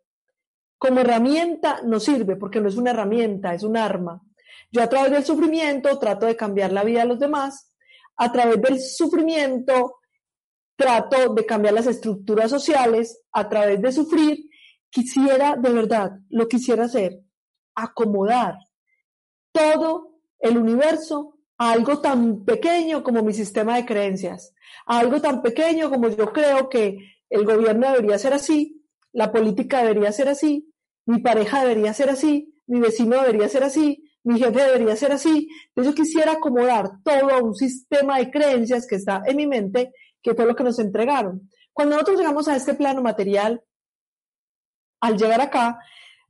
como 0.78 1.00
herramienta 1.00 1.82
no 1.82 1.98
sirve 1.98 2.36
porque 2.36 2.60
no 2.60 2.68
es 2.68 2.76
una 2.76 2.90
herramienta, 2.90 3.52
es 3.52 3.64
un 3.64 3.76
arma. 3.76 4.22
Yo 4.70 4.82
a 4.82 4.88
través 4.88 5.12
del 5.12 5.24
sufrimiento 5.24 5.98
trato 5.98 6.26
de 6.26 6.36
cambiar 6.36 6.72
la 6.72 6.84
vida 6.84 7.00
de 7.00 7.06
los 7.06 7.18
demás, 7.18 7.72
a 8.16 8.30
través 8.32 8.60
del 8.60 8.80
sufrimiento 8.80 9.96
trato 10.76 11.34
de 11.34 11.46
cambiar 11.46 11.74
las 11.74 11.86
estructuras 11.86 12.50
sociales, 12.50 13.20
a 13.32 13.48
través 13.48 13.80
de 13.80 13.92
sufrir, 13.92 14.48
quisiera 14.90 15.56
de 15.56 15.70
verdad, 15.70 16.12
lo 16.28 16.46
quisiera 16.48 16.84
hacer, 16.84 17.20
acomodar 17.74 18.56
todo 19.52 20.20
el 20.38 20.56
universo 20.56 21.38
a 21.56 21.72
algo 21.72 22.00
tan 22.00 22.44
pequeño 22.44 23.02
como 23.02 23.22
mi 23.22 23.32
sistema 23.32 23.76
de 23.76 23.86
creencias, 23.86 24.54
a 24.86 25.00
algo 25.00 25.20
tan 25.20 25.42
pequeño 25.42 25.90
como 25.90 26.08
yo 26.08 26.32
creo 26.32 26.68
que 26.68 26.98
el 27.28 27.44
gobierno 27.44 27.90
debería 27.90 28.18
ser 28.18 28.32
así, 28.32 28.84
la 29.12 29.32
política 29.32 29.82
debería 29.82 30.12
ser 30.12 30.28
así, 30.28 30.72
mi 31.06 31.20
pareja 31.20 31.62
debería 31.62 31.92
ser 31.92 32.10
así, 32.10 32.54
mi 32.66 32.78
vecino 32.78 33.16
debería 33.20 33.48
ser 33.48 33.64
así, 33.64 34.07
mi 34.24 34.38
jefe 34.38 34.62
debería 34.62 34.96
ser 34.96 35.12
así. 35.12 35.48
Entonces 35.68 35.94
yo 35.94 36.02
quisiera 36.02 36.32
acomodar 36.32 37.02
todo 37.02 37.30
a 37.30 37.42
un 37.42 37.54
sistema 37.54 38.18
de 38.18 38.30
creencias 38.30 38.86
que 38.86 38.96
está 38.96 39.22
en 39.26 39.36
mi 39.36 39.46
mente, 39.46 39.92
que 40.22 40.34
fue 40.34 40.46
lo 40.46 40.54
que 40.54 40.64
nos 40.64 40.78
entregaron. 40.78 41.48
Cuando 41.72 41.94
nosotros 41.94 42.18
llegamos 42.18 42.48
a 42.48 42.56
este 42.56 42.74
plano 42.74 43.02
material, 43.02 43.62
al 45.00 45.16
llegar 45.16 45.40
acá, 45.40 45.78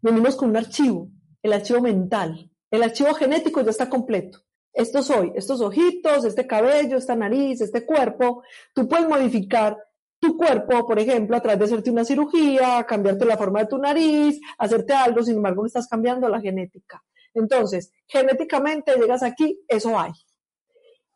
venimos 0.00 0.36
con 0.36 0.50
un 0.50 0.56
archivo, 0.56 1.08
el 1.42 1.52
archivo 1.52 1.80
mental. 1.80 2.50
El 2.70 2.82
archivo 2.82 3.14
genético 3.14 3.62
ya 3.62 3.70
está 3.70 3.88
completo. 3.88 4.40
Esto 4.72 5.02
soy, 5.02 5.32
estos 5.34 5.60
ojitos, 5.60 6.24
este 6.24 6.46
cabello, 6.46 6.98
esta 6.98 7.16
nariz, 7.16 7.60
este 7.60 7.84
cuerpo. 7.86 8.42
Tú 8.74 8.86
puedes 8.86 9.08
modificar 9.08 9.76
tu 10.20 10.36
cuerpo, 10.36 10.86
por 10.86 10.98
ejemplo, 10.98 11.36
a 11.36 11.40
través 11.40 11.58
de 11.58 11.64
hacerte 11.64 11.90
una 11.90 12.04
cirugía, 12.04 12.84
cambiarte 12.86 13.24
la 13.24 13.36
forma 13.36 13.60
de 13.60 13.66
tu 13.66 13.78
nariz, 13.78 14.40
hacerte 14.58 14.92
algo, 14.92 15.22
sin 15.22 15.36
embargo, 15.36 15.64
estás 15.64 15.88
cambiando 15.88 16.28
la 16.28 16.40
genética. 16.40 17.02
Entonces, 17.38 17.92
genéticamente 18.06 18.94
llegas 18.96 19.22
aquí, 19.22 19.60
eso 19.68 19.98
hay. 19.98 20.12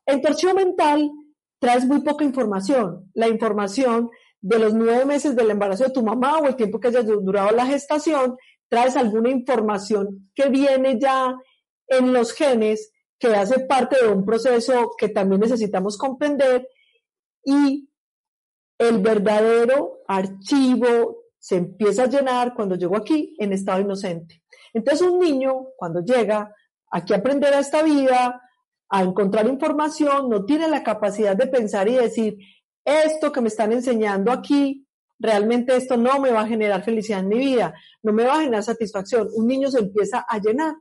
En 0.06 0.26
archivo 0.26 0.54
mental 0.54 1.10
traes 1.58 1.86
muy 1.86 2.02
poca 2.02 2.24
información. 2.24 3.10
La 3.14 3.28
información 3.28 4.10
de 4.40 4.58
los 4.58 4.74
nueve 4.74 5.04
meses 5.04 5.36
del 5.36 5.50
embarazo 5.50 5.84
de 5.84 5.90
tu 5.90 6.02
mamá 6.02 6.38
o 6.38 6.46
el 6.46 6.56
tiempo 6.56 6.80
que 6.80 6.88
haya 6.88 7.02
durado 7.02 7.52
la 7.52 7.66
gestación, 7.66 8.36
traes 8.68 8.96
alguna 8.96 9.30
información 9.30 10.30
que 10.34 10.48
viene 10.48 10.98
ya 10.98 11.36
en 11.86 12.12
los 12.12 12.32
genes, 12.32 12.92
que 13.18 13.28
hace 13.28 13.60
parte 13.60 14.04
de 14.04 14.10
un 14.10 14.24
proceso 14.24 14.90
que 14.98 15.08
también 15.08 15.40
necesitamos 15.40 15.96
comprender 15.96 16.68
y 17.44 17.88
el 18.78 18.98
verdadero 18.98 20.00
archivo 20.08 21.22
se 21.38 21.56
empieza 21.56 22.04
a 22.04 22.08
llenar 22.08 22.54
cuando 22.54 22.74
llego 22.74 22.96
aquí 22.96 23.36
en 23.38 23.52
estado 23.52 23.80
inocente. 23.80 24.41
Entonces 24.72 25.06
un 25.06 25.18
niño 25.18 25.66
cuando 25.76 26.00
llega 26.00 26.54
aquí 26.90 27.12
a 27.12 27.16
aprender 27.16 27.54
a 27.54 27.60
esta 27.60 27.82
vida, 27.82 28.40
a 28.88 29.02
encontrar 29.02 29.46
información, 29.46 30.28
no 30.28 30.44
tiene 30.44 30.68
la 30.68 30.82
capacidad 30.82 31.34
de 31.36 31.46
pensar 31.46 31.88
y 31.88 31.94
decir, 31.94 32.36
esto 32.84 33.32
que 33.32 33.40
me 33.40 33.48
están 33.48 33.72
enseñando 33.72 34.30
aquí, 34.30 34.86
realmente 35.18 35.76
esto 35.76 35.96
no 35.96 36.20
me 36.20 36.30
va 36.30 36.42
a 36.42 36.48
generar 36.48 36.82
felicidad 36.82 37.20
en 37.20 37.28
mi 37.28 37.38
vida, 37.38 37.74
no 38.02 38.12
me 38.12 38.24
va 38.24 38.34
a 38.34 38.40
generar 38.40 38.62
satisfacción. 38.62 39.28
Un 39.34 39.46
niño 39.46 39.70
se 39.70 39.78
empieza 39.78 40.26
a 40.28 40.38
llenar 40.38 40.74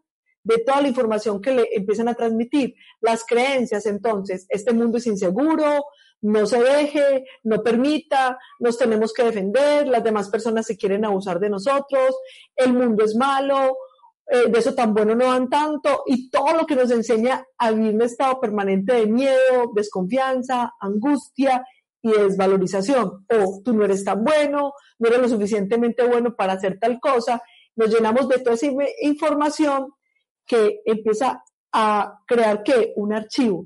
de 0.43 0.57
toda 0.57 0.81
la 0.81 0.87
información 0.87 1.41
que 1.41 1.53
le 1.53 1.69
empiezan 1.73 2.07
a 2.07 2.15
transmitir. 2.15 2.73
Las 2.99 3.23
creencias, 3.23 3.85
entonces, 3.85 4.45
este 4.49 4.73
mundo 4.73 4.97
es 4.97 5.07
inseguro, 5.07 5.85
no 6.21 6.45
se 6.45 6.61
deje, 6.61 7.25
no 7.43 7.63
permita, 7.63 8.37
nos 8.59 8.77
tenemos 8.77 9.13
que 9.13 9.23
defender, 9.23 9.87
las 9.87 10.03
demás 10.03 10.29
personas 10.29 10.65
se 10.65 10.77
quieren 10.77 11.05
abusar 11.05 11.39
de 11.39 11.49
nosotros, 11.49 12.15
el 12.55 12.73
mundo 12.73 13.03
es 13.03 13.15
malo, 13.15 13.77
eh, 14.27 14.49
de 14.49 14.59
eso 14.59 14.73
tan 14.73 14.93
bueno 14.93 15.15
no 15.15 15.25
dan 15.25 15.49
tanto, 15.49 16.03
y 16.05 16.29
todo 16.29 16.53
lo 16.53 16.65
que 16.65 16.75
nos 16.75 16.91
enseña 16.91 17.45
a 17.57 17.71
vivir 17.71 17.95
un 17.95 18.01
estado 18.03 18.39
permanente 18.39 18.93
de 18.93 19.07
miedo, 19.07 19.71
desconfianza, 19.75 20.73
angustia 20.79 21.65
y 22.01 22.11
desvalorización. 22.11 23.25
O 23.29 23.61
tú 23.63 23.73
no 23.73 23.83
eres 23.83 24.03
tan 24.03 24.23
bueno, 24.23 24.73
no 24.99 25.07
eres 25.07 25.21
lo 25.21 25.27
suficientemente 25.27 26.07
bueno 26.07 26.35
para 26.35 26.53
hacer 26.53 26.79
tal 26.79 26.99
cosa. 26.99 27.41
Nos 27.75 27.93
llenamos 27.93 28.27
de 28.29 28.39
toda 28.39 28.55
esa 28.55 28.67
información 29.01 29.93
que 30.45 30.81
empieza 30.85 31.43
a 31.71 32.19
crear 32.25 32.63
¿qué? 32.63 32.93
Un 32.95 33.13
archivo. 33.13 33.65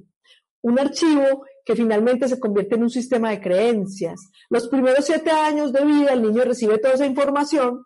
Un 0.61 0.79
archivo 0.79 1.45
que 1.65 1.75
finalmente 1.75 2.29
se 2.29 2.39
convierte 2.39 2.75
en 2.75 2.83
un 2.83 2.89
sistema 2.91 3.31
de 3.31 3.41
creencias. 3.41 4.29
Los 4.49 4.67
primeros 4.67 5.05
siete 5.05 5.31
años 5.31 5.73
de 5.73 5.83
vida 5.83 6.13
el 6.13 6.21
niño 6.21 6.43
recibe 6.43 6.77
toda 6.77 6.93
esa 6.93 7.07
información. 7.07 7.83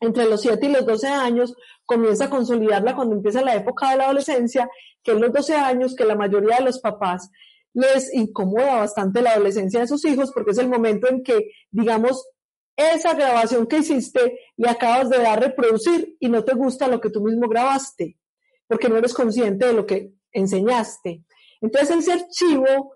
Entre 0.00 0.28
los 0.28 0.42
siete 0.42 0.66
y 0.66 0.72
los 0.72 0.84
doce 0.84 1.06
años 1.06 1.54
comienza 1.86 2.24
a 2.24 2.30
consolidarla 2.30 2.96
cuando 2.96 3.14
empieza 3.14 3.42
la 3.42 3.54
época 3.54 3.90
de 3.90 3.98
la 3.98 4.04
adolescencia, 4.04 4.68
que 5.02 5.12
en 5.12 5.20
los 5.20 5.32
doce 5.32 5.54
años 5.54 5.94
que 5.94 6.04
la 6.04 6.16
mayoría 6.16 6.56
de 6.56 6.64
los 6.64 6.80
papás 6.80 7.30
les 7.72 8.12
incomoda 8.12 8.76
bastante 8.76 9.22
la 9.22 9.30
adolescencia 9.32 9.80
de 9.80 9.86
sus 9.86 10.04
hijos 10.04 10.32
porque 10.32 10.50
es 10.50 10.58
el 10.58 10.68
momento 10.68 11.08
en 11.08 11.22
que, 11.22 11.52
digamos, 11.70 12.26
esa 12.74 13.14
grabación 13.14 13.66
que 13.66 13.78
hiciste 13.78 14.38
le 14.56 14.68
acabas 14.68 15.08
de 15.08 15.18
dar 15.18 15.40
reproducir 15.40 16.16
y 16.18 16.28
no 16.28 16.44
te 16.44 16.54
gusta 16.54 16.88
lo 16.88 17.00
que 17.00 17.10
tú 17.10 17.22
mismo 17.22 17.48
grabaste, 17.48 18.18
porque 18.66 18.88
no 18.88 18.96
eres 18.96 19.14
consciente 19.14 19.66
de 19.66 19.72
lo 19.72 19.86
que 19.86 20.12
enseñaste. 20.32 21.24
Entonces 21.60 21.96
ese 21.96 22.12
archivo 22.12 22.94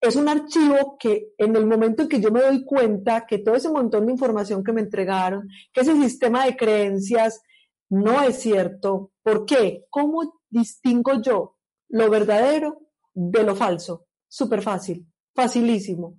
es 0.00 0.16
un 0.16 0.28
archivo 0.28 0.96
que 0.98 1.32
en 1.36 1.54
el 1.56 1.66
momento 1.66 2.02
en 2.02 2.08
que 2.08 2.20
yo 2.20 2.30
me 2.30 2.40
doy 2.40 2.64
cuenta 2.64 3.26
que 3.26 3.38
todo 3.38 3.54
ese 3.54 3.68
montón 3.68 4.06
de 4.06 4.12
información 4.12 4.64
que 4.64 4.72
me 4.72 4.80
entregaron, 4.80 5.48
que 5.72 5.82
ese 5.82 5.94
sistema 5.96 6.46
de 6.46 6.56
creencias 6.56 7.42
no 7.90 8.22
es 8.22 8.40
cierto, 8.40 9.12
¿por 9.22 9.44
qué? 9.44 9.84
¿Cómo 9.90 10.40
distingo 10.48 11.20
yo 11.20 11.56
lo 11.88 12.08
verdadero 12.08 12.80
de 13.12 13.42
lo 13.42 13.54
falso? 13.54 14.06
Súper 14.26 14.62
fácil, 14.62 15.06
facilísimo. 15.34 16.18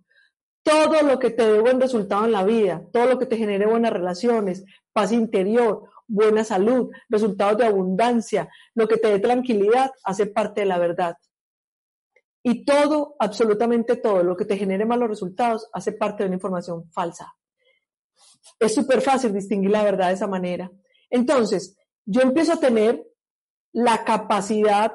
Todo 0.63 1.02
lo 1.02 1.17
que 1.17 1.32
te 1.32 1.52
dé 1.52 1.60
buen 1.60 1.82
resultado 1.82 2.26
en 2.26 2.34
la 2.34 2.44
vida, 2.44 2.84
todo 2.94 3.08
lo 3.08 3.17
que 3.17 3.26
te 3.26 3.38
genere 3.38 3.65
buenas 3.65 3.94
relaciones, 3.94 4.63
paz 4.94 5.12
interior, 5.12 5.89
buena 6.08 6.44
salud, 6.44 6.91
resultados 7.10 7.58
de 7.58 7.65
abundancia, 7.65 8.48
lo 8.76 8.88
que 8.88 8.98
te 8.98 9.08
dé 9.08 9.20
tranquilidad, 9.20 9.91
hace 10.04 10.28
parte 10.28 10.62
de 10.62 10.67
la 10.67 10.78
verdad. 10.78 11.15
Y 12.44 12.66
todo, 12.66 13.16
absolutamente 13.20 13.98
todo, 13.98 14.24
lo 14.24 14.36
que 14.36 14.46
te 14.46 14.58
genere 14.58 14.86
malos 14.86 15.10
resultados, 15.10 15.70
hace 15.74 15.92
parte 15.92 16.24
de 16.24 16.28
una 16.28 16.38
información 16.38 16.90
falsa. 16.92 17.36
Es 18.60 18.74
súper 18.74 19.02
fácil 19.02 19.34
distinguir 19.34 19.72
la 19.72 19.84
verdad 19.84 20.08
de 20.08 20.16
esa 20.16 20.28
manera. 20.28 20.72
Entonces, 21.10 21.78
yo 22.06 22.22
empiezo 22.22 22.54
a 22.54 22.60
tener 22.60 23.06
la 23.74 24.04
capacidad 24.04 24.94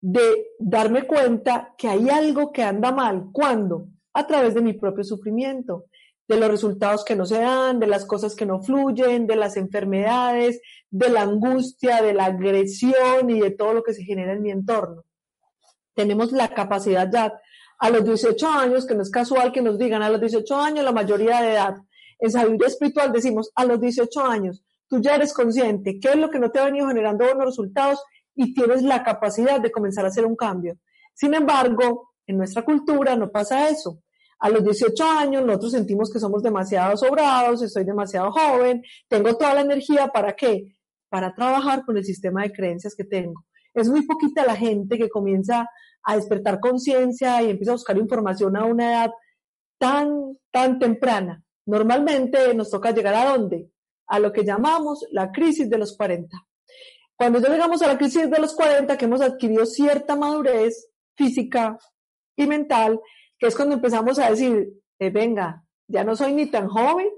de 0.00 0.48
darme 0.58 1.06
cuenta 1.06 1.74
que 1.78 1.88
hay 1.88 2.10
algo 2.10 2.52
que 2.52 2.62
anda 2.62 2.92
mal. 2.92 3.28
¿Cuándo? 3.32 3.88
A 4.12 4.26
través 4.26 4.54
de 4.54 4.60
mi 4.60 4.74
propio 4.74 5.02
sufrimiento, 5.02 5.86
de 6.28 6.36
los 6.36 6.50
resultados 6.50 7.04
que 7.04 7.16
no 7.16 7.24
se 7.24 7.38
dan, 7.38 7.78
de 7.78 7.86
las 7.86 8.04
cosas 8.04 8.34
que 8.34 8.46
no 8.46 8.62
fluyen, 8.62 9.26
de 9.26 9.36
las 9.36 9.56
enfermedades, 9.56 10.60
de 10.90 11.08
la 11.08 11.22
angustia, 11.22 12.02
de 12.02 12.14
la 12.14 12.26
agresión 12.26 13.30
y 13.30 13.40
de 13.40 13.50
todo 13.50 13.74
lo 13.74 13.82
que 13.82 13.94
se 13.94 14.04
genera 14.04 14.32
en 14.32 14.42
mi 14.42 14.50
entorno. 14.50 15.04
Tenemos 15.94 16.32
la 16.32 16.48
capacidad 16.48 17.10
ya 17.10 17.32
a 17.78 17.90
los 17.90 18.04
18 18.04 18.48
años, 18.48 18.86
que 18.86 18.94
no 18.94 19.02
es 19.02 19.10
casual 19.10 19.52
que 19.52 19.62
nos 19.62 19.78
digan 19.78 20.02
a 20.02 20.10
los 20.10 20.20
18 20.20 20.56
años 20.56 20.84
la 20.84 20.92
mayoría 20.92 21.40
de 21.40 21.52
edad. 21.52 21.74
En 22.18 22.30
sabiduría 22.30 22.68
espiritual 22.68 23.12
decimos 23.12 23.50
a 23.54 23.64
los 23.64 23.80
18 23.80 24.24
años, 24.24 24.64
tú 24.88 25.00
ya 25.00 25.16
eres 25.16 25.32
consciente 25.32 25.98
qué 26.00 26.10
es 26.10 26.16
lo 26.16 26.30
que 26.30 26.38
no 26.38 26.50
te 26.50 26.58
ha 26.58 26.64
venido 26.64 26.86
generando 26.88 27.24
buenos 27.24 27.46
resultados 27.46 28.02
y 28.34 28.54
tienes 28.54 28.82
la 28.82 29.02
capacidad 29.02 29.60
de 29.60 29.70
comenzar 29.70 30.04
a 30.04 30.08
hacer 30.08 30.24
un 30.24 30.36
cambio. 30.36 30.78
Sin 31.14 31.34
embargo, 31.34 32.12
en 32.26 32.38
nuestra 32.38 32.62
cultura 32.62 33.16
no 33.16 33.30
pasa 33.30 33.68
eso. 33.68 34.00
A 34.38 34.48
los 34.48 34.64
18 34.64 35.04
años 35.04 35.44
nosotros 35.44 35.72
sentimos 35.72 36.10
que 36.10 36.18
somos 36.18 36.42
demasiado 36.42 36.96
sobrados, 36.96 37.62
estoy 37.62 37.84
demasiado 37.84 38.32
joven, 38.32 38.82
tengo 39.08 39.36
toda 39.36 39.54
la 39.54 39.60
energía 39.60 40.08
para 40.08 40.34
qué? 40.34 40.74
Para 41.08 41.34
trabajar 41.34 41.84
con 41.84 41.96
el 41.96 42.04
sistema 42.04 42.42
de 42.42 42.52
creencias 42.52 42.94
que 42.94 43.04
tengo. 43.04 43.44
Es 43.74 43.88
muy 43.88 44.06
poquita 44.06 44.46
la 44.46 44.56
gente 44.56 44.96
que 44.96 45.10
comienza 45.10 45.68
a 46.04 46.16
despertar 46.16 46.60
conciencia 46.60 47.42
y 47.42 47.50
empieza 47.50 47.72
a 47.72 47.74
buscar 47.74 47.98
información 47.98 48.56
a 48.56 48.64
una 48.64 48.92
edad 48.92 49.10
tan, 49.78 50.38
tan 50.50 50.78
temprana. 50.78 51.42
Normalmente 51.66 52.54
nos 52.54 52.70
toca 52.70 52.92
llegar 52.92 53.14
a 53.14 53.30
dónde? 53.30 53.70
A 54.06 54.18
lo 54.18 54.32
que 54.32 54.44
llamamos 54.44 55.04
la 55.10 55.32
crisis 55.32 55.68
de 55.68 55.78
los 55.78 55.96
40. 55.96 56.36
Cuando 57.16 57.40
ya 57.40 57.48
llegamos 57.48 57.80
a 57.82 57.86
la 57.86 57.98
crisis 57.98 58.30
de 58.30 58.38
los 58.38 58.54
40, 58.54 58.96
que 58.96 59.04
hemos 59.04 59.20
adquirido 59.20 59.64
cierta 59.66 60.16
madurez 60.16 60.90
física 61.16 61.78
y 62.36 62.46
mental, 62.46 63.00
que 63.38 63.46
es 63.46 63.56
cuando 63.56 63.76
empezamos 63.76 64.18
a 64.18 64.30
decir, 64.30 64.72
eh, 64.98 65.10
venga, 65.10 65.64
ya 65.86 66.04
no 66.04 66.16
soy 66.16 66.32
ni 66.32 66.46
tan 66.46 66.68
joven, 66.68 67.08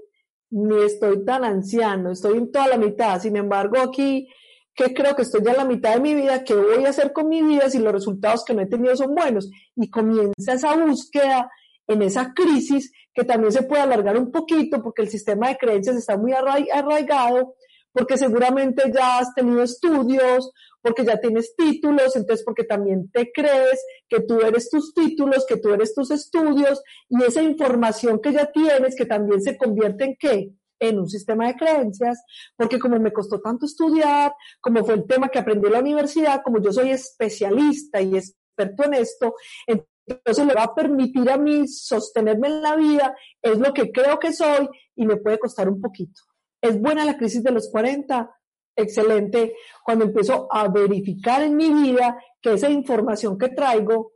ni 0.49 0.83
estoy 0.83 1.25
tan 1.25 1.43
anciano, 1.43 2.11
estoy 2.11 2.37
en 2.37 2.51
toda 2.51 2.67
la 2.67 2.77
mitad. 2.77 3.19
Sin 3.19 3.35
embargo, 3.35 3.79
aquí, 3.79 4.29
que 4.77 4.93
creo 4.93 5.15
que 5.15 5.23
estoy 5.23 5.41
ya 5.43 5.51
en 5.51 5.57
la 5.57 5.65
mitad 5.65 5.95
de 5.95 5.99
mi 5.99 6.13
vida, 6.13 6.43
¿qué 6.43 6.53
voy 6.53 6.85
a 6.85 6.89
hacer 6.89 7.11
con 7.11 7.27
mi 7.27 7.41
vida 7.41 7.67
si 7.67 7.79
los 7.79 7.91
resultados 7.91 8.45
que 8.45 8.53
no 8.53 8.61
he 8.61 8.67
tenido 8.67 8.95
son 8.95 9.15
buenos? 9.15 9.49
Y 9.75 9.89
comienza 9.89 10.53
esa 10.53 10.75
búsqueda 10.75 11.49
en 11.87 12.03
esa 12.03 12.31
crisis 12.35 12.91
que 13.11 13.23
también 13.23 13.51
se 13.51 13.63
puede 13.63 13.81
alargar 13.81 14.15
un 14.17 14.31
poquito 14.31 14.83
porque 14.83 15.01
el 15.01 15.09
sistema 15.09 15.47
de 15.47 15.57
creencias 15.57 15.95
está 15.95 16.15
muy 16.15 16.31
arraigado 16.33 17.55
porque 17.91 18.19
seguramente 18.19 18.83
ya 18.93 19.17
has 19.17 19.33
tenido 19.33 19.63
estudios, 19.63 20.51
porque 20.83 21.03
ya 21.03 21.19
tienes 21.19 21.55
títulos, 21.55 22.15
entonces 22.15 22.45
porque 22.45 22.63
también 22.63 23.09
te 23.09 23.31
crees 23.31 23.83
que 24.07 24.19
tú 24.19 24.41
eres 24.41 24.69
tus 24.69 24.93
títulos, 24.93 25.47
que 25.47 25.57
tú 25.57 25.73
eres 25.73 25.95
tus 25.95 26.11
estudios 26.11 26.83
y 27.09 27.23
esa 27.23 27.41
información 27.41 28.19
que 28.21 28.33
ya 28.33 28.51
tienes 28.51 28.95
que 28.95 29.07
también 29.07 29.41
se 29.41 29.57
convierte 29.57 30.03
en 30.03 30.15
qué? 30.19 30.51
En 30.79 30.99
un 30.99 31.09
sistema 31.09 31.47
de 31.47 31.55
creencias, 31.55 32.23
porque 32.55 32.79
como 32.79 32.99
me 32.99 33.13
costó 33.13 33.39
tanto 33.39 33.65
estudiar, 33.65 34.33
como 34.61 34.83
fue 34.83 34.95
el 34.95 35.05
tema 35.05 35.29
que 35.29 35.39
aprendí 35.39 35.67
en 35.67 35.73
la 35.73 35.79
universidad, 35.79 36.41
como 36.43 36.61
yo 36.61 36.71
soy 36.71 36.91
especialista 36.91 38.01
y 38.01 38.17
experto 38.17 38.85
en 38.85 38.93
esto, 38.95 39.35
entonces 39.65 40.45
le 40.45 40.53
va 40.53 40.63
a 40.63 40.75
permitir 40.75 41.29
a 41.29 41.37
mí 41.37 41.67
sostenerme 41.67 42.47
en 42.47 42.61
la 42.61 42.75
vida, 42.75 43.15
es 43.41 43.57
lo 43.57 43.73
que 43.73 43.91
creo 43.91 44.19
que 44.19 44.33
soy 44.33 44.69
y 44.95 45.05
me 45.05 45.17
puede 45.17 45.39
costar 45.39 45.67
un 45.69 45.81
poquito. 45.81 46.21
¿Es 46.61 46.79
buena 46.79 47.05
la 47.05 47.17
crisis 47.17 47.43
de 47.43 47.51
los 47.51 47.69
40? 47.69 48.29
Excelente. 48.75 49.55
Cuando 49.83 50.05
empiezo 50.05 50.47
a 50.51 50.67
verificar 50.67 51.41
en 51.41 51.55
mi 51.55 51.71
vida 51.71 52.17
que 52.41 52.53
esa 52.53 52.69
información 52.69 53.37
que 53.37 53.49
traigo 53.49 54.13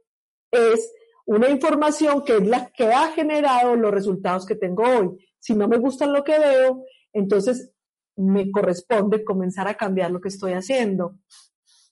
es 0.52 0.92
una 1.26 1.50
información 1.50 2.24
que 2.24 2.38
es 2.38 2.48
la 2.48 2.72
que 2.72 2.86
ha 2.86 3.12
generado 3.12 3.76
los 3.76 3.92
resultados 3.92 4.46
que 4.46 4.56
tengo 4.56 4.84
hoy. 4.84 5.31
Si 5.42 5.56
no 5.56 5.68
me 5.68 5.78
gusta 5.78 6.06
lo 6.06 6.24
que 6.24 6.38
veo, 6.38 6.86
entonces 7.12 7.72
me 8.16 8.52
corresponde 8.52 9.24
comenzar 9.24 9.68
a 9.68 9.76
cambiar 9.76 10.12
lo 10.12 10.22
que 10.22 10.30
estoy 10.30 10.54
haciendo. 10.54 11.16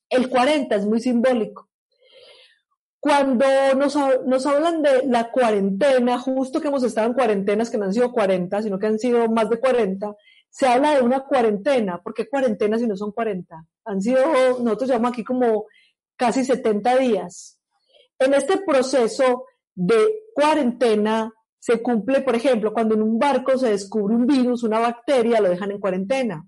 El 0.08 0.30
40 0.30 0.76
es 0.76 0.86
muy 0.86 1.00
simbólico. 1.00 1.68
Cuando 3.00 3.46
nos, 3.76 3.98
nos, 4.26 4.46
hablan 4.46 4.82
de 4.84 5.08
la 5.08 5.32
cuarentena, 5.32 6.20
justo 6.20 6.62
que 6.62 6.68
hemos 6.68 6.84
estado 6.84 7.08
en 7.08 7.14
cuarentenas 7.14 7.70
que 7.70 7.78
no 7.78 7.86
han 7.86 7.94
sido 7.94 8.12
40, 8.12 8.62
sino 8.62 8.78
que 8.78 8.88
han 8.88 9.00
sido 9.00 9.28
más 9.30 9.50
de 9.50 9.60
40, 9.60 10.16
se 10.50 10.68
habla 10.68 10.96
de 10.96 11.02
una 11.02 11.22
cuarentena. 11.22 12.02
¿Por 12.04 12.14
qué 12.14 12.28
cuarentena 12.28 12.78
si 12.78 12.88
no 12.88 12.96
son 12.96 13.12
40? 13.12 13.66
Han 13.86 14.02
sido, 14.02 14.22
nosotros 14.60 14.90
llamamos 14.90 15.14
aquí 15.14 15.24
como 15.24 15.66
casi 16.18 16.44
70 16.44 16.98
días. 16.98 17.60
En 18.20 18.34
este 18.34 18.58
proceso 18.58 19.46
de 19.74 19.96
cuarentena 20.36 21.34
se 21.60 21.82
cumple, 21.82 22.22
por 22.22 22.36
ejemplo, 22.36 22.74
cuando 22.74 22.96
en 22.96 23.02
un 23.02 23.20
barco 23.20 23.58
se 23.58 23.70
descubre 23.70 24.16
un 24.16 24.26
virus, 24.26 24.64
una 24.64 24.80
bacteria, 24.80 25.42
lo 25.42 25.50
dejan 25.50 25.72
en 25.72 25.80
cuarentena. 25.80 26.48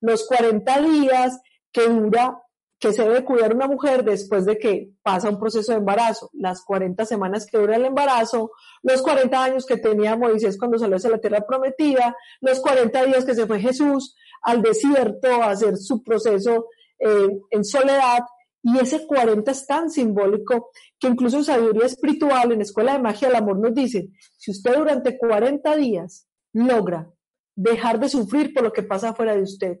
Los 0.00 0.26
40 0.26 0.82
días 0.82 1.40
que 1.72 1.88
dura 1.88 2.42
que 2.80 2.94
se 2.94 3.02
debe 3.02 3.24
cuidar 3.24 3.54
una 3.54 3.66
mujer 3.66 4.02
después 4.02 4.46
de 4.46 4.58
que 4.58 4.90
pasa 5.02 5.28
un 5.28 5.38
proceso 5.38 5.72
de 5.72 5.78
embarazo, 5.78 6.30
las 6.32 6.64
40 6.64 7.04
semanas 7.04 7.46
que 7.46 7.58
dura 7.58 7.76
el 7.76 7.84
embarazo, 7.84 8.52
los 8.82 9.02
40 9.02 9.44
años 9.44 9.66
que 9.66 9.76
tenía 9.76 10.16
Moisés 10.16 10.58
cuando 10.58 10.78
salió 10.78 10.96
hacia 10.96 11.10
la 11.10 11.18
tierra 11.18 11.46
prometida, 11.46 12.16
los 12.40 12.58
40 12.60 13.04
días 13.04 13.26
que 13.26 13.34
se 13.34 13.46
fue 13.46 13.60
Jesús 13.60 14.16
al 14.40 14.62
desierto 14.62 15.28
a 15.42 15.50
hacer 15.50 15.76
su 15.76 16.02
proceso 16.02 16.68
eh, 16.98 17.28
en 17.50 17.64
soledad, 17.66 18.20
y 18.62 18.78
ese 18.78 19.06
40 19.06 19.50
es 19.50 19.66
tan 19.66 19.90
simbólico 19.90 20.70
que 20.98 21.08
incluso 21.08 21.38
en 21.38 21.44
sabiduría 21.44 21.86
espiritual, 21.86 22.52
en 22.52 22.60
Escuela 22.60 22.92
de 22.92 22.98
Magia 22.98 23.28
del 23.28 23.38
Amor 23.38 23.58
nos 23.58 23.74
dice, 23.74 24.10
si 24.36 24.50
usted 24.50 24.76
durante 24.76 25.16
40 25.16 25.76
días 25.76 26.28
logra 26.52 27.10
dejar 27.54 27.98
de 27.98 28.08
sufrir 28.08 28.52
por 28.52 28.62
lo 28.62 28.72
que 28.72 28.82
pasa 28.82 29.14
fuera 29.14 29.34
de 29.34 29.42
usted, 29.42 29.80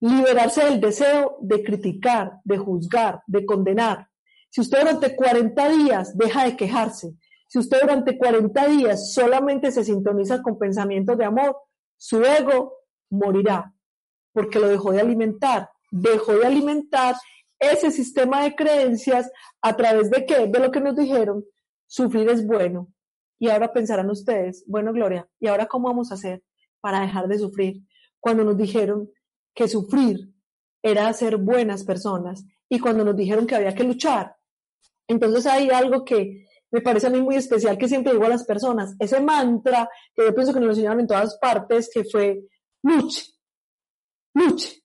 liberarse 0.00 0.64
del 0.64 0.80
deseo 0.80 1.36
de 1.40 1.62
criticar, 1.62 2.40
de 2.44 2.58
juzgar, 2.58 3.22
de 3.26 3.46
condenar. 3.46 4.08
Si 4.50 4.60
usted 4.60 4.80
durante 4.80 5.14
40 5.14 5.68
días 5.68 6.16
deja 6.16 6.44
de 6.44 6.56
quejarse, 6.56 7.14
si 7.46 7.58
usted 7.58 7.80
durante 7.82 8.16
40 8.16 8.66
días 8.68 9.12
solamente 9.12 9.70
se 9.70 9.84
sintoniza 9.84 10.42
con 10.42 10.58
pensamientos 10.58 11.16
de 11.18 11.24
amor, 11.24 11.56
su 11.96 12.24
ego 12.24 12.72
morirá, 13.10 13.74
porque 14.32 14.58
lo 14.58 14.68
dejó 14.68 14.92
de 14.92 15.00
alimentar, 15.00 15.70
dejó 15.90 16.32
de 16.32 16.46
alimentar 16.46 17.14
ese 17.62 17.92
sistema 17.92 18.42
de 18.42 18.54
creencias 18.56 19.30
a 19.60 19.76
través 19.76 20.10
de 20.10 20.26
qué, 20.26 20.48
de 20.48 20.58
lo 20.58 20.70
que 20.70 20.80
nos 20.80 20.96
dijeron, 20.96 21.44
sufrir 21.86 22.28
es 22.28 22.44
bueno. 22.44 22.92
Y 23.38 23.48
ahora 23.48 23.72
pensarán 23.72 24.10
ustedes, 24.10 24.64
bueno, 24.66 24.92
Gloria, 24.92 25.28
¿y 25.40 25.46
ahora 25.46 25.66
cómo 25.66 25.88
vamos 25.88 26.10
a 26.10 26.14
hacer 26.14 26.42
para 26.80 27.00
dejar 27.00 27.28
de 27.28 27.38
sufrir? 27.38 27.82
Cuando 28.20 28.44
nos 28.44 28.56
dijeron 28.56 29.10
que 29.54 29.68
sufrir 29.68 30.32
era 30.82 31.12
ser 31.12 31.36
buenas 31.36 31.84
personas 31.84 32.44
y 32.68 32.80
cuando 32.80 33.04
nos 33.04 33.16
dijeron 33.16 33.46
que 33.46 33.54
había 33.54 33.74
que 33.74 33.84
luchar. 33.84 34.36
Entonces 35.06 35.46
hay 35.46 35.70
algo 35.70 36.04
que 36.04 36.46
me 36.70 36.80
parece 36.80 37.06
a 37.06 37.10
mí 37.10 37.20
muy 37.20 37.36
especial 37.36 37.78
que 37.78 37.88
siempre 37.88 38.12
digo 38.12 38.24
a 38.24 38.30
las 38.30 38.44
personas, 38.44 38.96
ese 38.98 39.20
mantra 39.20 39.88
que 40.14 40.24
yo 40.24 40.34
pienso 40.34 40.52
que 40.52 40.58
nos 40.58 40.66
lo 40.66 40.72
enseñaron 40.72 41.00
en 41.00 41.06
todas 41.06 41.38
partes, 41.38 41.90
que 41.92 42.02
fue 42.04 42.42
luche, 42.82 43.26
luche, 44.34 44.82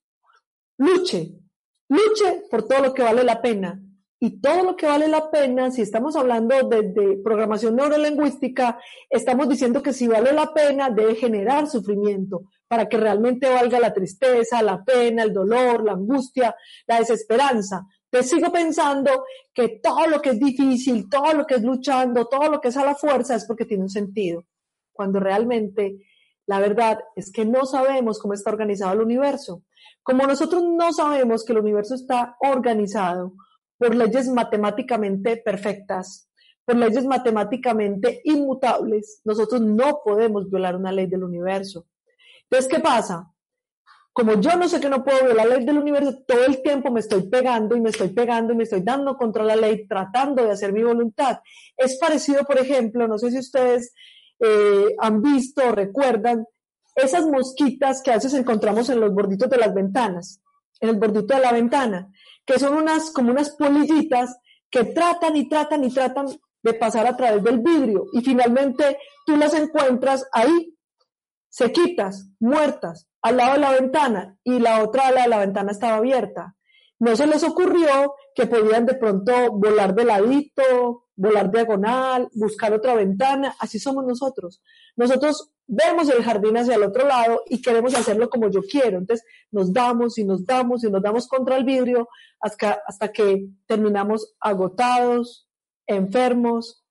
luche, 0.78 1.47
luche 1.90 2.44
por 2.50 2.68
todo 2.68 2.82
lo 2.82 2.94
que 2.94 3.04
vale 3.04 3.24
la 3.24 3.42
pena. 3.42 3.82
Y 4.20 4.42
todo 4.42 4.64
lo 4.64 4.76
que 4.76 4.88
vale 4.88 5.08
la 5.08 5.30
pena, 5.30 5.70
si 5.70 5.84
estamos 5.84 6.16
hablando 6.16 6.56
de, 6.68 6.82
de, 6.82 7.18
programación 7.24 7.76
neurolingüística, 7.76 8.80
estamos 9.12 9.48
diciendo 9.48 9.84
que 9.84 9.94
si 9.94 10.08
vale 10.08 10.34
la 10.34 10.52
pena 10.54 10.90
debe 10.90 11.14
generar 11.14 11.68
sufrimiento 11.68 12.46
para 12.68 12.90
que 12.90 12.98
realmente 12.98 13.48
valga 13.48 13.80
la 13.80 13.94
tristeza, 13.94 14.64
la 14.64 14.84
pena, 14.84 15.22
el 15.22 15.34
dolor, 15.34 15.84
la 15.84 15.92
angustia, 15.92 16.56
la 16.88 17.00
desesperanza. 17.00 17.86
Te 18.10 18.24
sigo 18.24 18.52
pensando 18.52 19.26
que 19.54 19.80
todo 19.84 20.08
lo 20.08 20.20
que 20.20 20.32
es 20.32 20.40
difícil, 20.40 21.08
todo 21.10 21.34
lo 21.34 21.46
que 21.46 21.56
es 21.56 21.62
luchando, 21.62 22.26
todo 22.26 22.50
lo 22.50 22.60
que 22.60 22.70
es 22.70 22.78
a 22.78 22.86
la 22.86 22.96
fuerza 22.96 23.36
es 23.36 23.46
porque 23.46 23.66
tiene 23.66 23.84
un 23.84 23.90
sentido. 23.90 24.46
Cuando 24.94 25.20
realmente 25.20 25.98
la 26.48 26.60
verdad 26.60 27.00
es 27.16 27.32
que 27.32 27.46
no 27.46 27.66
sabemos 27.66 28.20
cómo 28.20 28.34
está 28.34 28.50
organizado 28.50 28.94
el 28.94 29.02
universo. 29.02 29.62
Como 30.04 30.26
nosotros 30.26 30.64
no 30.64 30.94
sabemos 30.94 31.44
que 31.44 31.54
el 31.54 31.60
universo 31.60 31.96
está 31.96 32.38
organizado 32.40 33.34
por 33.78 33.96
leyes 33.96 34.28
matemáticamente 34.30 35.38
perfectas, 35.38 36.30
por 36.66 36.76
leyes 36.76 37.06
matemáticamente 37.06 38.22
inmutables, 38.24 39.22
nosotros 39.24 39.62
no 39.62 40.02
podemos 40.04 40.50
violar 40.50 40.76
una 40.76 40.92
ley 40.92 41.08
del 41.08 41.24
universo. 41.24 41.88
Entonces, 42.44 42.72
¿qué 42.72 42.82
pasa? 42.82 43.32
Como 44.12 44.42
yo 44.42 44.56
no 44.58 44.68
sé 44.68 44.80
que 44.80 44.90
no 44.90 45.04
puedo 45.04 45.26
violar 45.26 45.48
la 45.48 45.58
ley 45.58 45.66
del 45.66 45.78
universo, 45.78 46.24
todo 46.28 46.44
el 46.46 46.62
tiempo 46.64 46.92
me 46.92 47.02
estoy 47.02 47.30
pegando 47.30 47.76
y 47.76 47.82
me 47.82 47.92
estoy 47.92 48.10
pegando 48.10 48.54
y 48.54 48.56
me 48.56 48.64
estoy 48.64 48.82
dando 48.82 49.16
contra 49.16 49.44
la 49.44 49.56
ley, 49.56 49.88
tratando 49.88 50.44
de 50.44 50.52
hacer 50.52 50.74
mi 50.74 50.82
voluntad. 50.82 51.40
Es 51.76 52.00
parecido, 52.00 52.44
por 52.44 52.58
ejemplo, 52.58 53.08
no 53.08 53.20
sé 53.20 53.30
si 53.30 53.38
ustedes 53.38 53.94
eh, 54.40 54.96
han 55.00 55.22
visto 55.22 55.62
o 55.68 55.72
recuerdan 55.72 56.46
esas 56.98 57.26
mosquitas 57.26 58.02
que 58.02 58.12
a 58.12 58.16
veces 58.16 58.34
encontramos 58.34 58.90
en 58.90 59.00
los 59.00 59.14
borditos 59.14 59.50
de 59.50 59.58
las 59.58 59.74
ventanas, 59.74 60.42
en 60.80 60.90
el 60.90 60.96
bordito 60.98 61.34
de 61.34 61.42
la 61.42 61.54
ventana, 61.54 62.12
que 62.46 62.60
son 62.60 62.76
unas 62.76 63.12
como 63.12 63.32
unas 63.32 63.52
polillitas 63.52 64.38
que 64.70 64.84
tratan 64.84 65.36
y 65.36 65.48
tratan 65.48 65.84
y 65.84 65.94
tratan 65.94 66.28
de 66.64 66.74
pasar 66.74 67.06
a 67.06 67.16
través 67.16 67.44
del 67.44 67.60
vidrio 67.60 68.06
y 68.14 68.22
finalmente 68.22 68.98
tú 69.26 69.38
las 69.38 69.54
encuentras 69.54 70.28
ahí 70.34 70.76
sequitas, 71.50 72.30
muertas, 72.40 73.08
al 73.22 73.38
lado 73.38 73.54
de 73.54 73.60
la 73.60 73.72
ventana 73.72 74.38
y 74.44 74.60
la 74.60 74.84
otra 74.84 75.08
ala 75.08 75.22
de 75.22 75.28
la 75.30 75.40
ventana 75.40 75.72
estaba 75.72 75.98
abierta. 75.98 76.56
No 77.00 77.16
se 77.16 77.28
les 77.28 77.44
ocurrió 77.44 78.16
que 78.34 78.48
podían 78.48 78.86
de 78.86 78.96
pronto 78.96 79.52
volar 79.52 79.94
de 79.94 80.06
ladito, 80.06 81.06
volar 81.16 81.52
diagonal, 81.52 82.30
buscar 82.34 82.74
otra 82.74 82.96
ventana. 82.96 83.56
Así 83.60 83.80
somos 83.80 84.06
nosotros. 84.06 84.62
Nosotros 84.98 85.52
vemos 85.68 86.10
el 86.10 86.24
jardín 86.24 86.58
hacia 86.58 86.76
el 86.76 86.84
otro 86.84 87.08
lado 87.08 87.44
y 87.46 87.62
queremos 87.62 87.94
hacerlo 87.94 88.30
como 88.30 88.50
yo 88.50 88.62
quiero. 88.62 88.98
Entonces 88.98 89.26
nos 89.52 89.72
damos 89.72 90.18
y 90.18 90.26
nos 90.26 90.46
damos 90.46 90.84
y 90.84 90.90
nos 90.90 91.02
damos 91.02 91.28
contra 91.28 91.56
el 91.58 91.64
vidrio 91.64 92.10
hasta, 92.42 93.12
que 93.14 93.48
terminamos 93.66 94.36
agotados, 94.40 95.48
enfermos, 95.86 96.84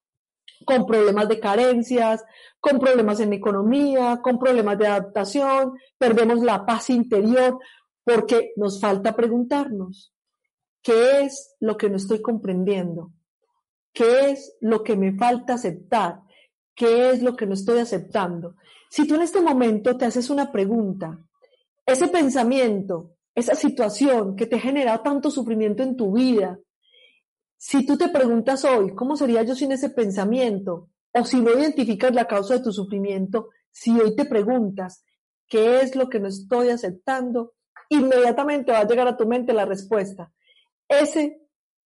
con 0.64 0.86
problemas 0.86 1.28
de 1.28 1.40
carencias, 1.40 2.24
con 2.60 2.78
problemas 2.78 3.20
en 3.20 3.32
economía, 3.32 4.20
con 4.22 4.38
problemas 4.38 4.78
de 4.78 4.86
adaptación, 4.86 5.74
perdemos 5.98 6.40
la 6.40 6.64
paz 6.64 6.90
interior 6.90 7.58
porque 8.04 8.52
nos 8.56 8.80
falta 8.80 9.14
preguntarnos, 9.14 10.14
¿qué 10.82 11.22
es 11.22 11.56
lo 11.60 11.76
que 11.76 11.90
no 11.90 11.96
estoy 11.96 12.22
comprendiendo? 12.22 13.12
¿Qué 13.92 14.30
es 14.30 14.56
lo 14.60 14.82
que 14.82 14.96
me 14.96 15.12
falta 15.16 15.54
aceptar? 15.54 16.20
¿Qué 16.76 17.10
es 17.10 17.22
lo 17.22 17.34
que 17.34 17.46
no 17.46 17.54
estoy 17.54 17.78
aceptando? 17.78 18.56
Si 18.90 19.08
tú 19.08 19.14
en 19.14 19.22
este 19.22 19.40
momento 19.40 19.96
te 19.96 20.04
haces 20.04 20.28
una 20.28 20.52
pregunta, 20.52 21.18
ese 21.86 22.08
pensamiento, 22.08 23.16
esa 23.34 23.54
situación 23.54 24.36
que 24.36 24.46
te 24.46 24.56
ha 24.56 24.60
generado 24.60 25.00
tanto 25.00 25.30
sufrimiento 25.30 25.82
en 25.82 25.96
tu 25.96 26.12
vida, 26.12 26.58
si 27.56 27.86
tú 27.86 27.96
te 27.96 28.10
preguntas 28.10 28.64
hoy, 28.66 28.94
¿cómo 28.94 29.16
sería 29.16 29.42
yo 29.42 29.54
sin 29.54 29.72
ese 29.72 29.88
pensamiento? 29.88 30.90
O 31.12 31.24
si 31.24 31.40
no 31.40 31.50
identificas 31.50 32.14
la 32.14 32.26
causa 32.26 32.54
de 32.58 32.64
tu 32.64 32.72
sufrimiento, 32.72 33.48
si 33.70 33.98
hoy 33.98 34.14
te 34.14 34.26
preguntas, 34.26 35.02
¿qué 35.48 35.80
es 35.80 35.96
lo 35.96 36.10
que 36.10 36.20
no 36.20 36.28
estoy 36.28 36.68
aceptando? 36.68 37.54
Inmediatamente 37.88 38.72
va 38.72 38.80
a 38.80 38.86
llegar 38.86 39.08
a 39.08 39.16
tu 39.16 39.26
mente 39.26 39.54
la 39.54 39.64
respuesta. 39.64 40.30
Ese 40.88 41.40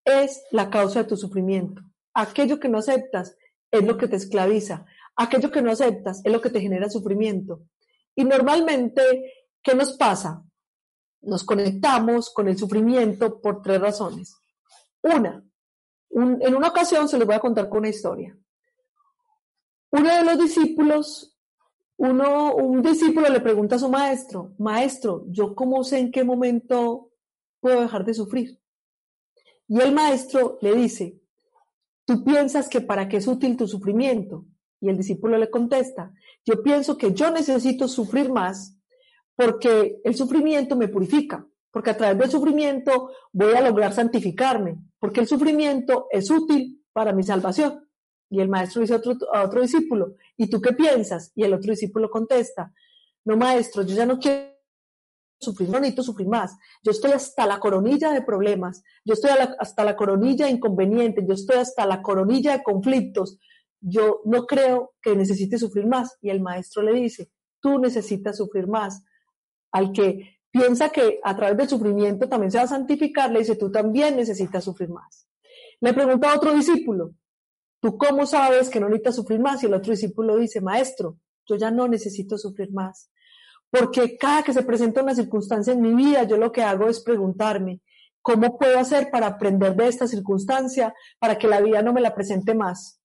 es 0.05 0.42
la 0.50 0.68
causa 0.68 1.05
de 1.05 1.09
tu 1.09 1.16
sufrimiento. 1.16 1.83
Aquello 2.12 2.59
que 2.59 2.68
no 2.68 2.79
aceptas 2.79 3.37
es 3.71 3.85
lo 3.85 3.97
que 3.97 4.09
te 4.09 4.17
esclaviza. 4.17 4.87
Aquello 5.17 5.51
que 5.51 5.63
no 5.63 5.71
aceptas 5.71 6.21
es 6.25 6.33
lo 6.33 6.41
que 6.41 6.51
te 6.51 6.61
genera 6.61 6.89
sufrimiento. 6.89 7.63
Y 8.15 8.25
normalmente, 8.25 9.03
¿qué 9.63 9.75
nos 9.75 9.97
pasa? 9.97 10.45
nos 11.23 11.45
conectamos 11.45 12.31
con 12.31 12.49
el 12.49 12.59
sufrimiento 12.59 13.41
por 13.41 13.63
tres 13.63 13.81
razones. 13.81 14.37
Una, 15.03 15.45
en 16.11 16.55
una 16.55 16.69
ocasión 16.69 17.09
se 17.09 17.19
les 17.19 17.27
voy 17.27 17.37
a 17.37 17.41
contar 17.41 17.69
con 17.69 17.81
una 17.81 17.89
historia. 17.89 18.37
Uno 19.91 20.15
de 20.15 20.25
los 20.25 20.39
discípulos, 20.39 21.37
uno, 21.97 22.55
un 22.55 22.83
discípulo 22.83 23.29
le 23.29 23.41
pregunta 23.41 23.77
a 23.77 23.81
su 23.81 23.89
maestro, 23.89 24.55
maestro, 24.59 25.25
¿yo 25.29 25.55
cómo 25.55 25.85
sé 25.85 25.99
en 25.99 26.13
qué 26.13 26.25
momento 26.25 27.11
puedo 27.61 27.81
dejar 27.81 28.05
de 28.05 28.15
sufrir? 28.15 28.61
Y 29.69 29.81
el 29.81 29.93
maestro 29.93 30.59
le 30.63 30.75
dice, 30.75 31.20
tú 32.11 32.25
piensas 32.25 32.68
que 32.68 32.81
para 32.81 33.09
qué 33.09 33.18
es 33.18 33.29
útil 33.29 33.57
tu 33.57 33.68
sufrimiento. 33.68 34.44
Y 34.81 34.88
el 34.88 34.96
discípulo 34.96 35.38
le 35.38 35.49
contesta, 35.49 36.12
yo 36.44 36.61
pienso 36.61 36.99
que 36.99 37.12
yo 37.14 37.31
necesito 37.31 37.87
sufrir 37.87 38.33
más 38.33 38.77
porque 39.37 40.01
el 40.03 40.16
sufrimiento 40.16 40.75
me 40.75 40.88
purifica, 40.88 41.46
porque 41.70 41.90
a 41.90 41.96
través 41.96 42.18
del 42.18 42.29
sufrimiento 42.29 43.12
voy 43.33 43.55
a 43.55 43.61
lograr 43.61 43.92
santificarme, 43.92 44.77
porque 44.99 45.20
el 45.20 45.29
sufrimiento 45.29 46.09
es 46.11 46.29
útil 46.33 46.85
para 46.92 47.12
mi 47.12 47.23
salvación. 47.23 47.88
Y 48.29 48.40
el 48.40 48.49
maestro 48.49 48.81
dice 48.81 48.94
a 48.94 48.96
otro, 48.96 49.16
a 49.33 49.44
otro 49.44 49.62
discípulo, 49.62 50.16
¿y 50.37 50.51
tú 50.51 50.61
qué 50.61 50.73
piensas? 50.73 51.31
Y 51.37 51.44
el 51.44 51.55
otro 51.55 51.70
discípulo 51.70 52.11
contesta, 52.11 52.73
no 53.25 53.37
maestro, 53.37 53.85
yo 53.85 53.94
ya 53.94 54.05
no 54.07 54.18
quiero 54.18 54.51
sufrir, 55.40 55.68
no 55.68 55.81
necesito 55.81 56.03
sufrir 56.03 56.29
más. 56.29 56.57
Yo 56.83 56.90
estoy 56.90 57.12
hasta 57.12 57.46
la 57.46 57.59
coronilla 57.59 58.12
de 58.12 58.22
problemas, 58.22 58.83
yo 59.05 59.14
estoy 59.14 59.31
hasta 59.59 59.85
la 59.85 59.96
coronilla 59.96 60.46
de 60.46 60.53
inconvenientes, 60.53 61.24
yo 61.26 61.35
estoy 61.35 61.57
hasta 61.57 61.87
la 61.87 62.03
coronilla 62.03 62.53
de 62.53 62.62
conflictos. 62.62 63.38
Yo 63.81 64.20
no 64.26 64.46
creo 64.46 64.92
que 65.00 65.16
necesite 65.16 65.59
sufrir 65.59 65.87
más. 65.87 66.16
Y 66.20 66.29
el 66.31 66.40
maestro 66.40 66.83
le 66.83 66.92
dice, 66.92 67.31
tú 67.61 67.79
necesitas 67.79 68.37
sufrir 68.37 68.66
más. 68.66 69.03
Al 69.72 69.92
que 69.92 70.38
piensa 70.50 70.90
que 70.90 71.20
a 71.22 71.35
través 71.35 71.57
del 71.57 71.68
sufrimiento 71.68 72.29
también 72.29 72.50
se 72.50 72.59
va 72.59 72.64
a 72.64 72.68
santificar, 72.68 73.31
le 73.31 73.38
dice, 73.40 73.57
tú 73.57 73.70
también 73.70 74.16
necesitas 74.16 74.64
sufrir 74.64 74.90
más. 74.90 75.26
Le 75.81 75.94
pregunta 75.94 76.31
a 76.31 76.37
otro 76.37 76.53
discípulo, 76.53 77.14
¿tú 77.81 77.96
cómo 77.96 78.26
sabes 78.26 78.68
que 78.68 78.81
no 78.81 78.88
necesitas 78.88 79.16
sufrir 79.16 79.40
más? 79.40 79.62
Y 79.62 79.66
el 79.66 79.74
otro 79.74 79.92
discípulo 79.92 80.37
dice, 80.37 80.61
maestro, 80.61 81.18
yo 81.46 81.57
ya 81.57 81.70
no 81.70 81.88
necesito 81.88 82.37
sufrir 82.37 82.72
más. 82.72 83.11
Porque 83.71 84.17
cada 84.19 84.43
que 84.43 84.53
se 84.53 84.63
presenta 84.63 85.03
una 85.03 85.15
circunstancia 85.15 85.73
en 85.73 85.81
mi 85.81 85.95
vida, 85.95 86.25
yo 86.25 86.37
lo 86.37 86.51
que 86.51 86.63
hago 86.63 86.89
es 86.89 87.01
preguntarme, 87.01 87.81
¿cómo 88.21 88.59
puedo 88.59 88.79
hacer 88.79 89.11
para 89.11 89.29
aprender 89.29 89.77
de 89.77 89.89
esta 89.89 90.07
circunstancia 90.09 90.93
para 91.19 91.39
que 91.39 91.49
la 91.49 91.61
vida 91.61 91.83
no 91.83 91.93
me 91.93 92.01
la 92.01 92.15
presente 92.15 92.55
más? 92.55 93.01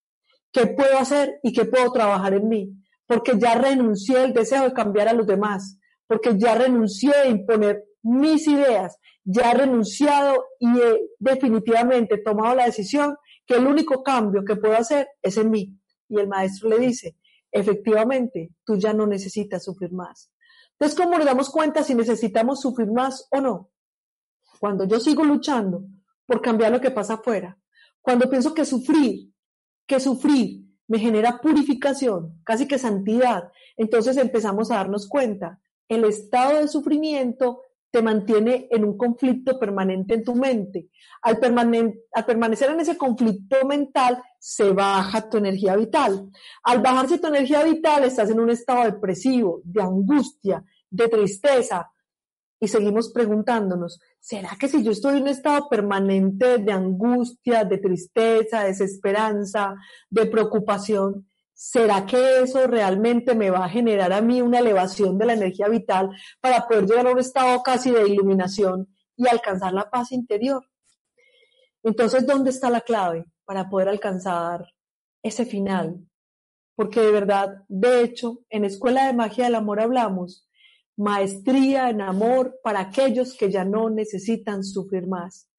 ¿Qué 0.51 0.67
puedo 0.67 0.97
hacer 0.97 1.39
y 1.43 1.53
qué 1.53 1.65
puedo 1.65 1.91
trabajar 1.91 2.33
en 2.33 2.47
mí? 2.47 2.73
Porque 3.05 3.33
ya 3.37 3.55
renuncié 3.55 4.17
al 4.19 4.33
deseo 4.33 4.63
de 4.63 4.73
cambiar 4.73 5.07
a 5.07 5.13
los 5.13 5.27
demás, 5.27 5.77
porque 6.07 6.37
ya 6.37 6.55
renuncié 6.55 7.13
a 7.13 7.27
imponer 7.27 7.83
mis 8.01 8.47
ideas, 8.47 8.97
ya 9.23 9.51
he 9.51 9.53
renunciado 9.55 10.45
y 10.59 10.79
he 10.79 11.01
definitivamente 11.19 12.17
tomado 12.19 12.55
la 12.55 12.65
decisión 12.65 13.15
que 13.45 13.55
el 13.55 13.67
único 13.67 14.01
cambio 14.03 14.43
que 14.43 14.55
puedo 14.55 14.75
hacer 14.75 15.07
es 15.21 15.37
en 15.37 15.51
mí. 15.51 15.77
Y 16.07 16.19
el 16.19 16.27
maestro 16.27 16.69
le 16.69 16.79
dice, 16.79 17.15
efectivamente, 17.51 18.51
tú 18.63 18.77
ya 18.77 18.93
no 18.93 19.07
necesitas 19.07 19.63
sufrir 19.63 19.91
más. 19.91 20.31
Entonces, 20.77 20.97
¿cómo 20.97 21.17
nos 21.17 21.25
damos 21.25 21.49
cuenta 21.49 21.83
si 21.83 21.95
necesitamos 21.95 22.61
sufrir 22.61 22.91
más 22.91 23.27
o 23.31 23.39
no? 23.39 23.71
Cuando 24.59 24.85
yo 24.85 24.99
sigo 24.99 25.23
luchando 25.23 25.85
por 26.25 26.41
cambiar 26.41 26.71
lo 26.71 26.81
que 26.81 26.91
pasa 26.91 27.15
afuera, 27.15 27.57
cuando 28.01 28.29
pienso 28.29 28.53
que 28.53 28.65
sufrir, 28.65 29.31
que 29.85 29.99
sufrir 29.99 30.65
me 30.87 30.99
genera 30.99 31.39
purificación, 31.39 32.39
casi 32.43 32.67
que 32.67 32.77
santidad, 32.77 33.51
entonces 33.77 34.17
empezamos 34.17 34.69
a 34.69 34.75
darnos 34.75 35.07
cuenta, 35.07 35.59
el 35.87 36.03
estado 36.03 36.59
de 36.59 36.67
sufrimiento 36.67 37.61
te 37.95 38.01
mantiene 38.01 38.67
en 38.71 38.83
un 38.83 38.97
conflicto 38.97 39.57
permanente 39.57 40.15
en 40.15 40.23
tu 40.25 40.35
mente. 40.35 40.89
Al, 41.21 41.37
permanecer 41.39 42.69
en 42.69 42.81
ese 42.81 42.97
conflicto 42.97 43.65
mental, 43.65 44.21
se 44.37 44.71
baja 44.71 45.29
tu 45.29 45.37
energía 45.37 45.77
vital. 45.77 46.29
Al 46.63 46.81
bajarse 46.81 47.19
tu 47.19 47.27
energía 47.27 47.63
vital, 47.63 48.03
estás 48.03 48.29
en 48.31 48.41
un 48.41 48.49
estado 48.49 48.83
depresivo, 48.83 49.61
de 49.63 49.81
angustia, 49.81 50.61
de 50.89 51.07
tristeza. 51.07 51.89
Y 52.59 52.67
seguimos 52.67 53.13
preguntándonos, 53.13 54.01
¿será 54.19 54.49
que 54.59 54.67
si 54.67 54.83
yo 54.83 54.91
estoy 54.91 55.15
en 55.15 55.21
un 55.21 55.29
estado 55.29 55.69
permanente 55.69 56.57
de 56.57 56.73
angustia, 56.73 57.63
de 57.63 57.77
tristeza, 57.77 58.63
de 58.63 58.67
desesperanza, 58.67 59.73
de 60.09 60.25
preocupación, 60.25 61.29
¿será 61.55 62.05
que 62.05 62.41
eso 62.41 62.67
realmente 62.67 63.33
me 63.33 63.49
va 63.49 63.65
a 63.65 63.69
generar 63.69 64.13
a 64.13 64.21
mí 64.21 64.41
una 64.41 64.59
elevación 64.59 65.17
de 65.17 65.25
la 65.25 65.33
energía 65.33 65.67
vital 65.69 66.09
para 66.41 66.67
poder 66.67 66.85
llegar 66.85 67.07
a 67.07 67.11
un 67.11 67.19
estado 67.19 67.63
casi 67.63 67.89
de 67.91 68.07
iluminación 68.07 68.87
y 69.15 69.27
alcanzar 69.27 69.73
la 69.73 69.89
paz 69.89 70.11
interior? 70.11 70.63
Entonces, 71.81 72.27
¿dónde 72.27 72.49
está 72.49 72.69
la 72.69 72.81
clave 72.81 73.25
para 73.45 73.69
poder 73.69 73.89
alcanzar 73.89 74.65
ese 75.23 75.45
final? 75.45 76.05
Porque 76.75 76.99
de 76.99 77.11
verdad, 77.11 77.63
de 77.69 78.01
hecho, 78.01 78.39
en 78.49 78.65
Escuela 78.65 79.07
de 79.07 79.13
Magia 79.13 79.45
del 79.45 79.55
Amor 79.55 79.79
hablamos 79.79 80.45
maestría 80.97 81.89
en 81.89 82.01
amor 82.01 82.59
para 82.63 82.79
aquellos 82.79 83.35
que 83.35 83.51
ya 83.51 83.65
no 83.65 83.89
necesitan 83.89 84.63
sufrir 84.63 85.07
más. 85.07 85.49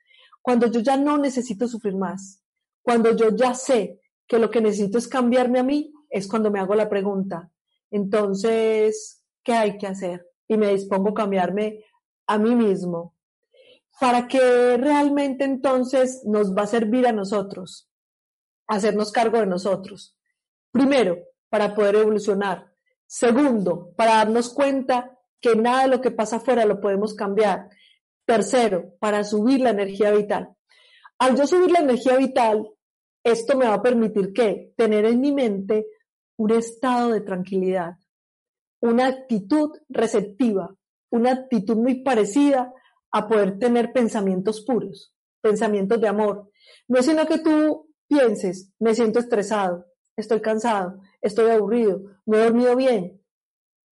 Cuando 0.42 0.66
yo 0.70 0.80
ya 0.80 0.96
no 0.96 1.18
necesito 1.18 1.68
sufrir 1.68 1.96
más, 1.96 2.42
cuando 2.82 3.14
yo 3.16 3.30
ya 3.34 3.54
sé 3.54 4.00
que 4.26 4.38
lo 4.38 4.50
que 4.50 4.60
necesito 4.60 4.98
es 4.98 5.08
cambiarme 5.08 5.58
a 5.58 5.62
mí, 5.62 5.92
es 6.10 6.28
cuando 6.28 6.50
me 6.50 6.60
hago 6.60 6.74
la 6.74 6.88
pregunta, 6.88 7.50
entonces, 7.90 9.24
¿qué 9.42 9.52
hay 9.52 9.78
que 9.78 9.86
hacer? 9.86 10.26
Y 10.48 10.56
me 10.56 10.72
dispongo 10.72 11.10
a 11.10 11.14
cambiarme 11.14 11.84
a 12.26 12.38
mí 12.38 12.54
mismo. 12.54 13.14
¿Para 13.98 14.28
que 14.28 14.76
realmente 14.76 15.44
entonces 15.44 16.22
nos 16.24 16.54
va 16.54 16.62
a 16.62 16.66
servir 16.66 17.06
a 17.06 17.12
nosotros? 17.12 17.88
Hacernos 18.66 19.12
cargo 19.12 19.38
de 19.38 19.46
nosotros. 19.46 20.16
Primero, 20.70 21.18
para 21.48 21.74
poder 21.74 21.96
evolucionar. 21.96 22.70
Segundo, 23.06 23.92
para 23.96 24.16
darnos 24.16 24.52
cuenta 24.52 25.18
que 25.40 25.56
nada 25.56 25.82
de 25.82 25.88
lo 25.88 26.00
que 26.00 26.10
pasa 26.10 26.36
afuera 26.36 26.66
lo 26.66 26.80
podemos 26.80 27.14
cambiar. 27.14 27.70
Tercero, 28.26 28.96
para 28.98 29.24
subir 29.24 29.60
la 29.60 29.70
energía 29.70 30.10
vital. 30.10 30.54
Al 31.18 31.36
yo 31.36 31.46
subir 31.46 31.70
la 31.70 31.78
energía 31.78 32.16
vital, 32.16 32.68
esto 33.26 33.56
me 33.56 33.66
va 33.66 33.74
a 33.74 33.82
permitir 33.82 34.32
que 34.32 34.72
tener 34.76 35.04
en 35.04 35.20
mi 35.20 35.32
mente 35.32 35.88
un 36.38 36.52
estado 36.52 37.10
de 37.10 37.22
tranquilidad, 37.22 37.96
una 38.80 39.08
actitud 39.08 39.72
receptiva, 39.88 40.72
una 41.10 41.32
actitud 41.32 41.76
muy 41.76 42.04
parecida 42.04 42.72
a 43.10 43.26
poder 43.26 43.58
tener 43.58 43.92
pensamientos 43.92 44.64
puros, 44.64 45.12
pensamientos 45.40 46.00
de 46.00 46.06
amor. 46.06 46.50
No 46.86 47.00
es 47.00 47.06
sino 47.06 47.26
que 47.26 47.38
tú 47.38 47.88
pienses, 48.06 48.70
me 48.78 48.94
siento 48.94 49.18
estresado, 49.18 49.86
estoy 50.16 50.40
cansado, 50.40 51.00
estoy 51.20 51.50
aburrido, 51.50 52.02
no 52.26 52.36
he 52.36 52.44
dormido 52.44 52.76
bien. 52.76 53.20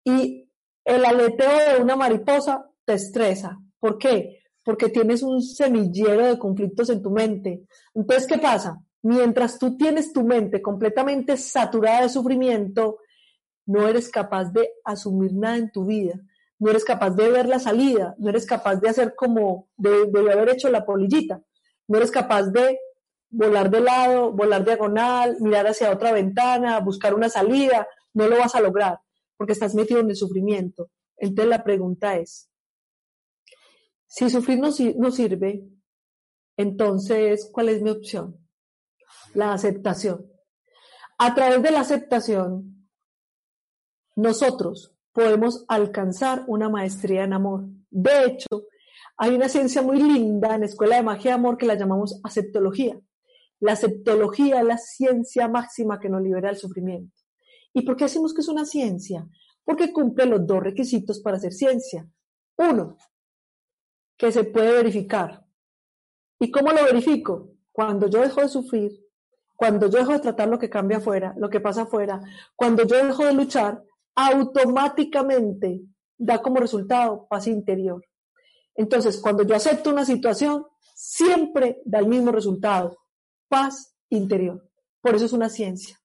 Y 0.04 0.48
el 0.84 1.04
aleteo 1.04 1.74
de 1.74 1.82
una 1.82 1.96
mariposa 1.96 2.70
te 2.84 2.94
estresa. 2.94 3.58
¿Por 3.80 3.98
qué? 3.98 4.42
Porque 4.62 4.90
tienes 4.90 5.24
un 5.24 5.42
semillero 5.42 6.24
de 6.24 6.38
conflictos 6.38 6.88
en 6.90 7.02
tu 7.02 7.10
mente. 7.10 7.66
Entonces, 7.94 8.28
¿qué 8.28 8.38
pasa? 8.38 8.80
Mientras 9.04 9.58
tú 9.58 9.76
tienes 9.76 10.14
tu 10.14 10.24
mente 10.24 10.62
completamente 10.62 11.36
saturada 11.36 12.00
de 12.02 12.08
sufrimiento, 12.08 13.00
no 13.66 13.86
eres 13.86 14.08
capaz 14.08 14.46
de 14.46 14.66
asumir 14.82 15.34
nada 15.34 15.58
en 15.58 15.70
tu 15.70 15.84
vida, 15.84 16.18
no 16.58 16.70
eres 16.70 16.86
capaz 16.86 17.10
de 17.10 17.28
ver 17.28 17.46
la 17.46 17.58
salida, 17.58 18.14
no 18.16 18.30
eres 18.30 18.46
capaz 18.46 18.76
de 18.76 18.88
hacer 18.88 19.14
como 19.14 19.68
de, 19.76 20.10
haber 20.32 20.48
hecho 20.48 20.70
la 20.70 20.86
polillita, 20.86 21.42
no 21.86 21.98
eres 21.98 22.10
capaz 22.10 22.44
de 22.44 22.78
volar 23.28 23.68
de 23.68 23.82
lado, 23.82 24.32
volar 24.32 24.64
diagonal, 24.64 25.36
mirar 25.38 25.66
hacia 25.66 25.90
otra 25.90 26.10
ventana, 26.10 26.80
buscar 26.80 27.12
una 27.12 27.28
salida, 27.28 27.86
no 28.14 28.26
lo 28.26 28.38
vas 28.38 28.54
a 28.54 28.62
lograr 28.62 29.00
porque 29.36 29.52
estás 29.52 29.74
metido 29.74 30.00
en 30.00 30.08
el 30.08 30.16
sufrimiento. 30.16 30.88
Entonces 31.18 31.50
la 31.50 31.62
pregunta 31.62 32.16
es, 32.16 32.48
si 34.06 34.30
sufrir 34.30 34.60
no, 34.60 34.70
no 34.96 35.10
sirve, 35.10 35.62
entonces, 36.56 37.50
¿cuál 37.52 37.68
es 37.68 37.82
mi 37.82 37.90
opción? 37.90 38.43
La 39.34 39.52
aceptación. 39.52 40.30
A 41.18 41.34
través 41.34 41.62
de 41.62 41.70
la 41.70 41.80
aceptación, 41.80 42.88
nosotros 44.16 44.94
podemos 45.12 45.64
alcanzar 45.68 46.44
una 46.46 46.68
maestría 46.68 47.24
en 47.24 47.32
amor. 47.32 47.64
De 47.90 48.24
hecho, 48.24 48.66
hay 49.16 49.34
una 49.34 49.48
ciencia 49.48 49.82
muy 49.82 50.02
linda 50.02 50.54
en 50.54 50.60
la 50.60 50.66
Escuela 50.66 50.96
de 50.96 51.02
Magia 51.02 51.32
de 51.32 51.36
Amor 51.36 51.56
que 51.56 51.66
la 51.66 51.76
llamamos 51.76 52.20
aceptología. 52.24 52.98
La 53.60 53.72
aceptología 53.72 54.60
es 54.60 54.66
la 54.66 54.78
ciencia 54.78 55.48
máxima 55.48 56.00
que 56.00 56.08
nos 56.08 56.22
libera 56.22 56.48
del 56.48 56.58
sufrimiento. 56.58 57.16
¿Y 57.72 57.82
por 57.82 57.96
qué 57.96 58.04
decimos 58.04 58.34
que 58.34 58.40
es 58.40 58.48
una 58.48 58.64
ciencia? 58.64 59.26
Porque 59.64 59.92
cumple 59.92 60.26
los 60.26 60.46
dos 60.46 60.62
requisitos 60.62 61.20
para 61.20 61.36
hacer 61.36 61.52
ciencia. 61.52 62.08
Uno, 62.56 62.96
que 64.16 64.32
se 64.32 64.44
puede 64.44 64.72
verificar. 64.72 65.44
¿Y 66.40 66.50
cómo 66.50 66.72
lo 66.72 66.84
verifico? 66.84 67.52
Cuando 67.72 68.08
yo 68.08 68.20
dejo 68.20 68.40
de 68.40 68.48
sufrir, 68.48 69.03
cuando 69.56 69.88
yo 69.88 69.98
dejo 69.98 70.12
de 70.12 70.20
tratar 70.20 70.48
lo 70.48 70.58
que 70.58 70.70
cambia 70.70 70.98
afuera, 70.98 71.34
lo 71.36 71.48
que 71.48 71.60
pasa 71.60 71.82
afuera, 71.82 72.20
cuando 72.56 72.84
yo 72.84 72.96
dejo 73.04 73.24
de 73.24 73.34
luchar, 73.34 73.82
automáticamente 74.14 75.82
da 76.16 76.40
como 76.40 76.56
resultado 76.56 77.26
paz 77.28 77.46
interior. 77.46 78.04
Entonces, 78.74 79.20
cuando 79.20 79.44
yo 79.44 79.54
acepto 79.54 79.90
una 79.90 80.04
situación, 80.04 80.66
siempre 80.94 81.80
da 81.84 81.98
el 81.98 82.06
mismo 82.06 82.32
resultado, 82.32 82.98
paz 83.48 83.94
interior. 84.10 84.68
Por 85.00 85.14
eso 85.14 85.26
es 85.26 85.32
una 85.32 85.48
ciencia. 85.48 85.98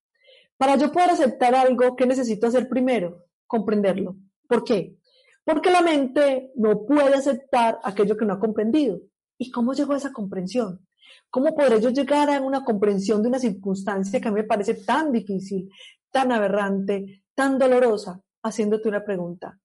Para 0.56 0.76
yo 0.76 0.92
poder 0.92 1.10
aceptar 1.10 1.54
algo, 1.54 1.96
¿qué 1.96 2.06
necesito 2.06 2.46
hacer 2.46 2.68
primero? 2.68 3.24
Comprenderlo. 3.46 4.16
¿Por 4.46 4.62
qué? 4.62 4.96
Porque 5.44 5.70
la 5.70 5.80
mente 5.80 6.52
no 6.54 6.84
puede 6.84 7.14
aceptar 7.14 7.78
aquello 7.82 8.16
que 8.16 8.26
no 8.26 8.34
ha 8.34 8.40
comprendido. 8.40 9.00
¿Y 9.38 9.50
cómo 9.50 9.72
llegó 9.72 9.94
a 9.94 9.96
esa 9.96 10.12
comprensión? 10.12 10.86
¿Cómo 11.30 11.54
podré 11.54 11.80
yo 11.80 11.90
llegar 11.90 12.30
a 12.30 12.40
una 12.40 12.64
comprensión 12.64 13.22
de 13.22 13.28
una 13.28 13.38
circunstancia 13.38 14.20
que 14.20 14.28
a 14.28 14.30
mí 14.30 14.40
me 14.40 14.46
parece 14.46 14.74
tan 14.74 15.12
difícil, 15.12 15.70
tan 16.10 16.32
aberrante, 16.32 17.24
tan 17.34 17.58
dolorosa? 17.58 18.20
Haciéndote 18.42 18.88
una 18.88 19.04
pregunta. 19.04 19.58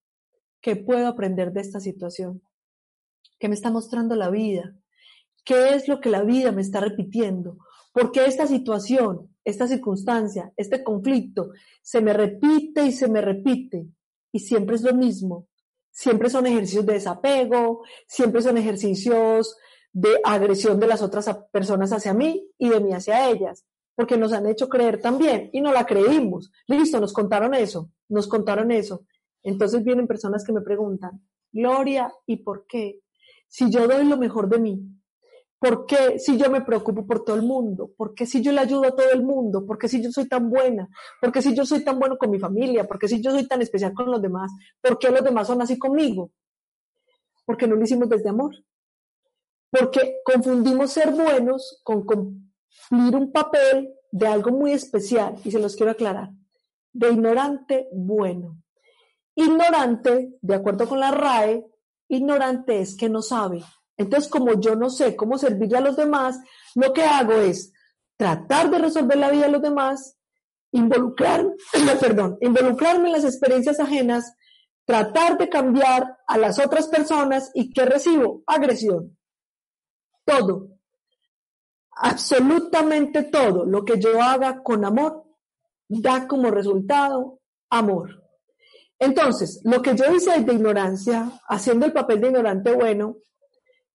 ¿Qué 0.62 0.76
puedo 0.76 1.08
aprender 1.08 1.52
de 1.54 1.62
esta 1.62 1.80
situación? 1.80 2.42
¿Qué 3.40 3.48
me 3.48 3.56
está 3.56 3.72
mostrando 3.72 4.16
la 4.16 4.30
vida? 4.30 4.76
¿Qué 5.44 5.76
es 5.76 5.88
lo 5.88 6.02
que 6.02 6.10
la 6.10 6.24
vida 6.24 6.52
me 6.52 6.62
está 6.62 6.80
repitiendo? 6.80 7.58
¿Por 7.94 8.12
qué 8.12 8.26
esta 8.26 8.48
situación, 8.48 9.36
esta 9.44 9.68
circunstancia, 9.68 10.52
este 10.58 10.84
conflicto 10.84 11.52
se 11.82 12.02
me 12.02 12.14
repite 12.14 12.86
y 12.86 12.92
se 12.92 13.08
me 13.08 13.22
repite? 13.22 13.88
Y 14.32 14.40
siempre 14.40 14.76
es 14.76 14.82
lo 14.82 14.94
mismo. 14.94 15.48
Siempre 15.92 16.30
son 16.30 16.46
ejercicios 16.46 16.86
de 16.86 16.94
desapego, 16.94 17.84
siempre 18.06 18.42
son 18.42 18.58
ejercicios 18.58 19.56
de 19.96 20.20
agresión 20.26 20.78
de 20.78 20.88
las 20.88 21.02
otras 21.02 21.26
personas 21.54 21.94
hacia 21.94 22.14
mí 22.14 22.52
y 22.58 22.68
de 22.68 22.82
mí 22.82 22.92
hacia 22.92 23.30
ellas, 23.30 23.66
porque 23.96 24.18
nos 24.18 24.34
han 24.34 24.46
hecho 24.46 24.68
creer 24.68 25.00
también 25.00 25.50
y 25.54 25.62
no 25.62 25.72
la 25.72 25.86
creímos. 25.86 26.52
Listo, 26.68 27.00
nos 27.00 27.14
contaron 27.14 27.54
eso, 27.54 27.92
nos 28.10 28.28
contaron 28.28 28.72
eso. 28.72 29.06
Entonces 29.42 29.86
vienen 29.86 30.06
personas 30.06 30.44
que 30.44 30.52
me 30.52 30.60
preguntan, 30.60 31.26
Gloria, 31.50 32.14
¿y 32.26 32.36
por 32.38 32.66
qué? 32.68 33.04
Si 33.48 33.72
yo 33.72 33.88
doy 33.88 34.04
lo 34.04 34.18
mejor 34.18 34.50
de 34.50 34.60
mí, 34.60 34.82
¿por 35.58 35.86
qué 35.86 36.20
si 36.20 36.38
yo 36.38 36.52
me 36.52 36.60
preocupo 36.60 37.08
por 37.08 37.24
todo 37.24 37.38
el 37.38 37.44
mundo? 37.44 37.94
¿Por 37.96 38.14
qué 38.14 38.26
si 38.26 38.42
yo 38.42 38.52
le 38.52 38.60
ayudo 38.60 38.88
a 38.88 38.96
todo 38.98 39.12
el 39.14 39.24
mundo? 39.24 39.66
¿Por 39.66 39.78
qué 39.78 39.88
si 39.88 40.04
yo 40.04 40.12
soy 40.12 40.28
tan 40.28 40.50
buena? 40.50 40.90
¿Por 41.22 41.32
qué 41.32 41.42
si 41.42 41.56
yo 41.56 41.66
soy 41.66 41.86
tan 41.86 41.98
bueno 41.98 42.18
con 42.18 42.30
mi 42.32 42.38
familia? 42.38 42.86
¿Por 42.86 43.00
qué 43.00 43.08
si 43.08 43.22
yo 43.22 43.32
soy 43.32 43.48
tan 43.48 43.62
especial 43.62 43.94
con 43.94 44.12
los 44.12 44.22
demás? 44.22 44.52
¿Por 44.82 45.00
qué 45.00 45.10
los 45.10 45.24
demás 45.24 45.48
son 45.48 45.62
así 45.62 45.80
conmigo? 45.80 46.32
Porque 47.46 47.66
no 47.66 47.78
lo 47.78 47.84
hicimos 47.84 48.10
desde 48.10 48.28
amor. 48.28 48.54
Porque 49.78 50.22
confundimos 50.24 50.92
ser 50.92 51.12
buenos 51.12 51.82
con 51.84 52.06
cumplir 52.06 53.16
un 53.16 53.32
papel 53.32 53.94
de 54.10 54.28
algo 54.28 54.52
muy 54.52 54.72
especial, 54.72 55.36
y 55.44 55.52
se 55.52 55.60
los 55.60 55.76
quiero 55.76 55.92
aclarar, 55.92 56.30
de 56.94 57.12
ignorante 57.12 57.90
bueno. 57.92 58.62
Ignorante, 59.36 60.38
de 60.42 60.56
acuerdo 60.56 60.88
con 60.88 61.02
la 61.02 61.12
RAE, 61.12 61.66
ignorante 62.08 62.80
es 62.80 62.96
que 62.96 63.10
no 63.10 63.22
sabe. 63.22 63.64
Entonces, 63.98 64.30
como 64.32 64.54
yo 64.62 64.78
no 64.78 64.90
sé 64.90 65.18
cómo 65.18 65.38
servirle 65.38 65.78
a 65.78 65.82
los 65.82 65.98
demás, 65.98 66.40
lo 66.76 66.94
que 66.94 67.04
hago 67.04 67.34
es 67.34 67.74
tratar 68.16 68.70
de 68.70 68.80
resolver 68.80 69.18
la 69.18 69.30
vida 69.30 69.48
de 69.48 69.52
los 69.52 69.62
demás, 69.62 70.18
involucrar, 70.72 71.46
perdón, 72.00 72.38
involucrarme 72.40 73.08
en 73.08 73.14
las 73.14 73.26
experiencias 73.26 73.82
ajenas, 73.82 74.36
tratar 74.86 75.38
de 75.38 75.50
cambiar 75.50 76.18
a 76.28 76.38
las 76.38 76.60
otras 76.60 76.88
personas 76.88 77.52
y 77.54 77.74
¿qué 77.74 77.84
recibo? 77.84 78.42
Agresión. 78.48 79.14
Todo. 80.26 80.70
Absolutamente 81.92 83.24
todo 83.24 83.66
lo 83.66 83.86
que 83.86 84.00
yo 84.00 84.22
haga 84.22 84.62
con 84.62 84.84
amor 84.84 85.24
da 85.88 86.28
como 86.28 86.52
resultado 86.52 87.40
amor. 87.70 88.24
Entonces, 89.00 89.62
lo 89.64 89.82
que 89.82 89.96
yo 89.96 90.14
hice 90.14 90.40
de 90.42 90.54
ignorancia, 90.54 91.40
haciendo 91.48 91.86
el 91.86 91.94
papel 91.94 92.22
de 92.22 92.28
ignorante 92.28 92.74
bueno, 92.74 93.18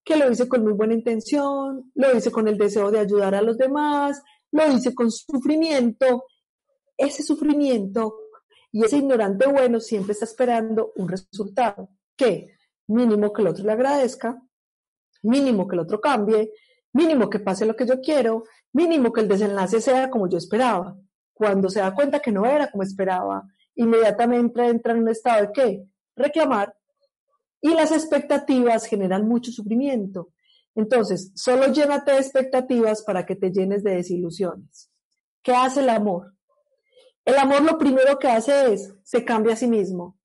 que 0.05 0.16
lo 0.16 0.31
hice 0.31 0.49
con 0.49 0.62
muy 0.62 0.73
buena 0.73 0.95
intención, 0.95 1.90
lo 1.95 2.16
hice 2.16 2.31
con 2.31 2.49
el 2.49 2.59
deseo 2.59 2.90
de 2.90 3.01
ayudar 3.01 3.35
a 3.35 3.43
los 3.43 3.57
demás, 3.57 4.23
lo 4.51 4.71
hice 4.73 4.95
con 4.95 5.11
sufrimiento, 5.11 6.25
ese 6.97 7.23
sufrimiento 7.23 8.14
y 8.73 8.85
ese 8.85 8.99
ignorante 8.99 9.47
bueno 9.47 9.81
siempre 9.81 10.12
está 10.12 10.25
esperando 10.25 10.93
un 10.97 11.09
resultado, 11.09 11.88
que 12.16 12.57
mínimo 12.88 13.33
que 13.33 13.43
el 13.43 13.49
otro 13.49 13.64
le 13.64 13.73
agradezca, 13.73 14.40
mínimo 15.22 15.66
que 15.66 15.76
el 15.76 15.80
otro 15.80 16.00
cambie, 16.00 16.52
mínimo 16.92 17.28
que 17.28 17.40
pase 17.40 17.66
lo 17.66 17.76
que 17.76 17.87
yo 17.87 18.00
quiero, 18.00 18.44
mínimo 18.72 19.12
que 19.12 19.20
el 19.20 19.28
desenlace 19.28 19.80
sea 19.80 20.11
como 20.11 20.28
yo 20.28 20.38
esperaba. 20.38 20.96
Cuando 21.33 21.68
se 21.70 21.80
da 21.80 21.94
cuenta 21.94 22.20
que 22.20 22.33
no 22.33 22.44
era 22.44 22.70
como 22.70 22.83
esperaba, 22.83 23.44
inmediatamente 23.74 24.66
entra 24.66 24.92
en 24.92 25.00
un 25.00 25.09
estado 25.09 25.46
de 25.46 25.52
qué? 25.52 25.85
Reclamar. 26.16 26.74
Y 27.61 27.74
las 27.74 27.92
expectativas 27.92 28.87
generan 28.87 29.26
mucho 29.26 29.50
sufrimiento. 29.52 30.30
Entonces, 30.74 31.33
solo 31.35 31.72
llénate 31.72 32.12
de 32.12 32.18
expectativas 32.18 33.02
para 33.02 33.26
que 33.26 33.37
te 33.37 33.50
llenes 33.50 33.83
de 33.83 33.96
desilusiones. 33.96 34.90
¿Qué 35.42 35.52
hace 35.52 35.80
el 35.80 35.88
amor? 35.88 36.35
El 37.24 37.37
amor 37.37 37.62
lo 37.62 37.78
primero 37.78 38.18
que 38.18 38.28
hace 38.28 38.72
es, 38.72 38.94
se 39.02 39.24
cambia 39.24 39.54
a 39.54 39.56
sí 39.56 39.66
mismo. 39.66 40.19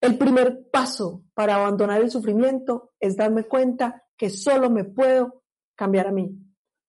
El 0.00 0.16
primer 0.16 0.68
paso 0.70 1.24
para 1.34 1.56
abandonar 1.56 2.00
el 2.00 2.10
sufrimiento 2.10 2.92
es 3.00 3.16
darme 3.16 3.44
cuenta 3.44 4.04
que 4.16 4.30
solo 4.30 4.70
me 4.70 4.84
puedo 4.84 5.42
cambiar 5.74 6.08
a 6.08 6.12
mí, 6.12 6.36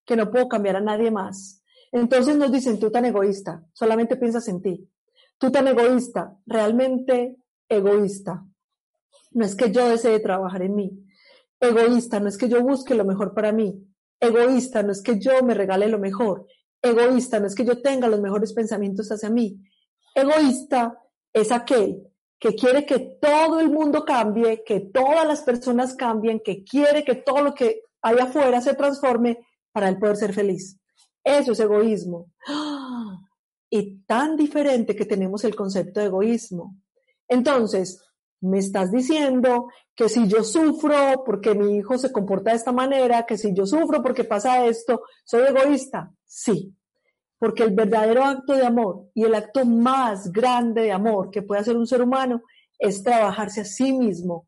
que 0.06 0.16
no 0.16 0.30
puedo 0.30 0.48
cambiar 0.48 0.76
a 0.76 0.82
nadie 0.82 1.10
más. 1.10 1.64
Entonces 1.92 2.36
nos 2.36 2.52
dicen, 2.52 2.80
tú 2.80 2.92
tan 2.92 3.06
egoísta, 3.06 3.66
solamente 3.74 4.16
piensas 4.16 4.48
en 4.48 4.62
ti. 4.62 4.90
Tú 5.40 5.52
tan 5.52 5.68
egoísta, 5.68 6.38
realmente 6.46 7.38
egoísta. 7.68 8.46
No 9.32 9.46
es 9.46 9.56
que 9.56 9.72
yo 9.72 9.90
desee 9.90 10.20
trabajar 10.20 10.62
en 10.62 10.76
mí. 10.76 11.06
Egoísta, 11.60 12.20
no 12.20 12.30
es 12.30 12.38
que 12.38 12.50
yo 12.50 12.62
busque 12.62 12.94
lo 12.94 13.06
mejor 13.06 13.34
para 13.34 13.52
mí. 13.52 13.88
Egoísta, 14.20 14.84
no 14.84 14.92
es 14.92 15.02
que 15.02 15.20
yo 15.20 15.44
me 15.44 15.54
regale 15.54 15.88
lo 15.88 15.98
mejor. 15.98 16.46
Egoísta, 16.82 17.40
no 17.40 17.48
es 17.48 17.56
que 17.56 17.66
yo 17.66 17.82
tenga 17.82 18.08
los 18.08 18.22
mejores 18.22 18.54
pensamientos 18.54 19.10
hacia 19.12 19.30
mí. 19.30 19.60
Egoísta 20.14 21.00
es 21.34 21.52
aquel 21.52 22.09
que 22.40 22.56
quiere 22.56 22.86
que 22.86 23.00
todo 23.22 23.60
el 23.60 23.70
mundo 23.70 24.06
cambie, 24.06 24.64
que 24.64 24.80
todas 24.80 25.28
las 25.28 25.42
personas 25.42 25.96
cambien, 25.96 26.40
que 26.40 26.64
quiere 26.64 27.04
que 27.04 27.16
todo 27.16 27.44
lo 27.44 27.54
que 27.54 27.84
hay 28.02 28.18
afuera 28.18 28.62
se 28.62 28.74
transforme 28.76 29.40
para 29.72 29.90
él 29.90 30.00
poder 30.00 30.16
ser 30.16 30.34
feliz. 30.34 30.80
Eso 31.24 31.52
es 31.52 31.60
egoísmo. 31.60 32.32
Y 33.72 34.00
tan 34.08 34.36
diferente 34.36 34.96
que 34.96 35.06
tenemos 35.06 35.44
el 35.44 35.56
concepto 35.56 36.00
de 36.00 36.08
egoísmo. 36.08 36.76
Entonces, 37.28 38.02
me 38.42 38.58
estás 38.58 38.92
diciendo 38.92 39.68
que 39.94 40.10
si 40.10 40.28
yo 40.28 40.44
sufro 40.44 41.24
porque 41.24 41.54
mi 41.54 41.78
hijo 41.78 41.96
se 42.00 42.12
comporta 42.12 42.50
de 42.50 42.58
esta 42.58 42.72
manera, 42.72 43.28
que 43.28 43.38
si 43.38 43.54
yo 43.54 43.68
sufro 43.68 44.02
porque 44.02 44.24
pasa 44.24 44.66
esto, 44.66 45.04
soy 45.24 45.44
egoísta. 45.44 46.12
Sí, 46.26 46.74
porque 47.40 47.64
el 47.64 47.74
verdadero 47.74 48.24
acto 48.24 48.54
de 48.54 48.66
amor 48.66 49.10
y 49.14 49.24
el 49.24 49.34
acto 49.34 49.66
más 49.66 50.32
grande 50.32 50.84
de 50.84 50.92
amor 50.92 51.32
que 51.32 51.42
puede 51.42 51.62
hacer 51.62 51.78
un 51.78 51.88
ser 51.88 52.02
humano 52.02 52.44
es 52.78 53.02
trabajarse 53.02 53.62
a 53.62 53.66
sí 53.66 53.94
mismo. 53.94 54.48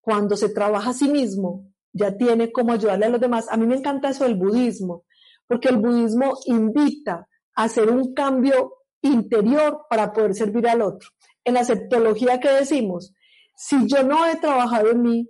Cuando 0.00 0.36
se 0.36 0.48
trabaja 0.48 0.90
a 0.90 0.94
sí 0.94 1.08
mismo, 1.08 1.66
ya 1.92 2.16
tiene 2.16 2.52
cómo 2.52 2.72
ayudarle 2.72 3.06
a 3.06 3.10
los 3.10 3.20
demás. 3.20 3.46
A 3.50 3.56
mí 3.56 3.66
me 3.66 3.76
encanta 3.76 4.08
eso 4.08 4.24
del 4.24 4.36
budismo, 4.36 5.04
porque 5.46 5.68
el 5.68 5.76
budismo 5.76 6.38
invita 6.46 7.28
hacer 7.54 7.90
un 7.90 8.14
cambio 8.14 8.72
interior 9.02 9.82
para 9.90 10.12
poder 10.12 10.34
servir 10.34 10.68
al 10.68 10.80
otro. 10.80 11.10
En 11.44 11.54
la 11.54 11.64
septología 11.64 12.40
que 12.40 12.50
decimos, 12.50 13.12
si 13.56 13.86
yo 13.86 14.02
no 14.04 14.26
he 14.26 14.36
trabajado 14.36 14.90
en 14.90 15.02
mí, 15.02 15.28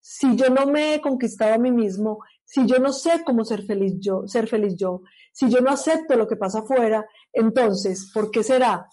si 0.00 0.36
yo 0.36 0.50
no 0.50 0.66
me 0.66 0.94
he 0.94 1.00
conquistado 1.00 1.54
a 1.54 1.58
mí 1.58 1.72
mismo, 1.72 2.20
si 2.46 2.64
yo 2.66 2.78
no 2.78 2.92
sé 2.92 3.22
cómo 3.24 3.44
ser 3.44 3.62
feliz 3.64 3.96
yo, 3.98 4.26
ser 4.26 4.46
feliz 4.46 4.76
yo, 4.76 5.02
si 5.32 5.50
yo 5.50 5.60
no 5.60 5.70
acepto 5.70 6.16
lo 6.16 6.26
que 6.26 6.36
pasa 6.36 6.60
afuera, 6.60 7.06
entonces, 7.32 8.10
¿por 8.14 8.30
qué 8.30 8.42
será 8.42 8.88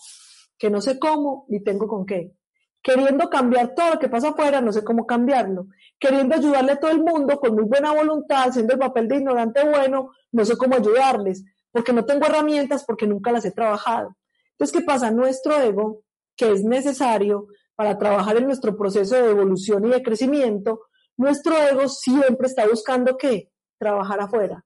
que 0.57 0.69
no 0.69 0.81
sé 0.81 0.99
cómo 0.99 1.45
ni 1.47 1.63
tengo 1.63 1.87
con 1.87 2.05
qué? 2.05 2.33
Queriendo 2.81 3.29
cambiar 3.29 3.73
todo 3.75 3.91
lo 3.93 3.99
que 3.99 4.09
pasa 4.09 4.29
afuera, 4.29 4.59
no 4.59 4.73
sé 4.73 4.83
cómo 4.83 5.05
cambiarlo. 5.07 5.67
Queriendo 5.97 6.35
ayudarle 6.35 6.73
a 6.73 6.79
todo 6.79 6.91
el 6.91 7.01
mundo 7.01 7.39
con 7.39 7.55
muy 7.55 7.63
buena 7.63 7.93
voluntad, 7.93 8.49
haciendo 8.49 8.73
el 8.73 8.79
papel 8.79 9.07
de 9.07 9.17
ignorante 9.17 9.63
bueno, 9.69 10.11
no 10.33 10.43
sé 10.43 10.57
cómo 10.57 10.75
ayudarles 10.75 11.45
porque 11.73 11.91
no 11.91 12.05
tengo 12.05 12.27
herramientas, 12.27 12.85
porque 12.85 13.07
nunca 13.07 13.31
las 13.31 13.43
he 13.45 13.51
trabajado. 13.51 14.15
Entonces, 14.51 14.77
¿qué 14.77 14.85
pasa? 14.85 15.09
Nuestro 15.09 15.59
ego, 15.59 16.03
que 16.37 16.51
es 16.51 16.63
necesario 16.63 17.47
para 17.75 17.97
trabajar 17.97 18.37
en 18.37 18.45
nuestro 18.45 18.77
proceso 18.77 19.15
de 19.15 19.31
evolución 19.31 19.83
y 19.85 19.89
de 19.89 20.03
crecimiento, 20.03 20.81
nuestro 21.17 21.55
ego 21.57 21.87
siempre 21.87 22.47
está 22.47 22.67
buscando 22.67 23.17
qué? 23.17 23.51
Trabajar 23.77 24.21
afuera. 24.21 24.65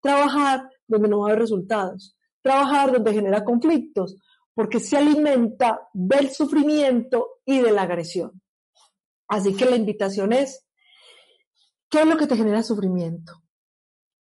Trabajar 0.00 0.68
donde 0.86 1.08
no 1.08 1.20
va 1.20 1.26
a 1.26 1.28
haber 1.30 1.42
resultados. 1.42 2.16
Trabajar 2.42 2.92
donde 2.92 3.12
genera 3.12 3.44
conflictos, 3.44 4.16
porque 4.54 4.80
se 4.80 4.96
alimenta 4.96 5.88
del 5.92 6.30
sufrimiento 6.30 7.40
y 7.44 7.60
de 7.60 7.72
la 7.72 7.82
agresión. 7.82 8.40
Así 9.28 9.54
que 9.54 9.66
la 9.66 9.76
invitación 9.76 10.32
es, 10.32 10.66
¿qué 11.90 12.00
es 12.00 12.06
lo 12.06 12.16
que 12.16 12.26
te 12.26 12.36
genera 12.36 12.62
sufrimiento? 12.62 13.42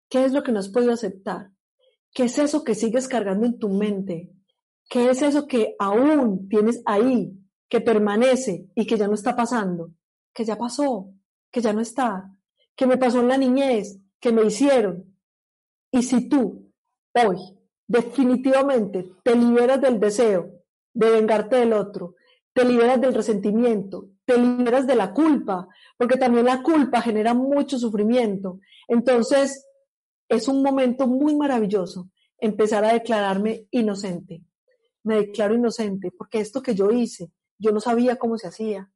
¿Qué 0.09 0.26
es 0.26 0.34
lo 0.34 0.43
que 0.43 0.51
no 0.51 0.59
has 0.59 0.69
podido 0.69 0.93
aceptar? 0.93 1.51
¿Qué 2.13 2.23
es 2.23 2.38
eso 2.39 2.63
que 2.63 2.76
sigues 2.76 3.07
cargando 3.07 3.45
en 3.45 3.59
tu 3.59 3.69
mente? 3.69 4.32
¿Qué 4.89 5.09
es 5.09 5.21
eso 5.21 5.47
que 5.47 5.76
aún 5.80 6.47
tienes 6.47 6.82
ahí, 6.86 7.34
que 7.69 7.82
permanece 7.82 8.69
y 8.76 8.86
que 8.86 8.97
ya 8.97 9.07
no 9.07 9.15
está 9.15 9.36
pasando? 9.36 9.91
Que 10.34 10.45
ya 10.45 10.57
pasó, 10.57 11.11
que 11.56 11.62
ya 11.62 11.72
no 11.72 11.80
está, 11.80 12.30
que 12.76 12.86
me 12.86 12.97
pasó 12.97 13.22
en 13.22 13.30
la 13.30 13.38
niñez, 13.38 13.97
que 14.20 14.34
me 14.34 14.43
hicieron. 14.43 15.16
Y 15.89 16.03
si 16.03 16.28
tú 16.28 16.70
hoy 17.14 17.38
definitivamente 17.88 19.14
te 19.24 19.38
liberas 19.38 19.80
del 19.80 19.97
deseo 19.97 20.51
de 20.93 21.12
vengarte 21.12 21.56
del 21.56 21.72
otro, 21.72 22.16
te 22.51 22.66
liberas 22.66 22.99
del 22.99 23.14
resentimiento, 23.14 24.10
te 24.26 24.38
liberas 24.38 24.86
de 24.86 24.97
la 24.97 25.14
culpa, 25.14 25.70
porque 25.97 26.18
también 26.18 26.43
la 26.43 26.62
culpa 26.62 27.01
genera 27.01 27.34
mucho 27.34 27.80
sufrimiento. 27.80 28.60
Entonces, 28.89 29.66
es 30.28 30.49
un 30.49 30.62
momento 30.62 31.08
muy 31.08 31.38
maravilloso 31.38 32.10
empezar 32.38 32.84
a 32.84 32.91
declararme 32.91 33.66
inocente. 33.72 34.43
Me 35.03 35.16
declaro 35.28 35.56
inocente 35.56 36.12
porque 36.12 36.41
esto 36.41 36.62
que 36.62 36.76
yo 36.76 36.91
hice, 36.91 37.32
yo 37.58 37.72
no 37.72 37.80
sabía 37.80 38.18
cómo 38.18 38.38
se 38.38 38.49
hacía. 38.49 38.91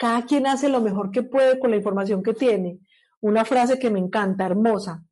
Cada 0.00 0.24
quien 0.24 0.46
hace 0.46 0.70
lo 0.70 0.80
mejor 0.80 1.10
que 1.10 1.22
puede 1.22 1.58
con 1.58 1.72
la 1.72 1.76
información 1.76 2.22
que 2.22 2.32
tiene. 2.32 2.78
Una 3.20 3.44
frase 3.44 3.78
que 3.78 3.90
me 3.90 3.98
encanta, 3.98 4.46
hermosa. 4.46 5.04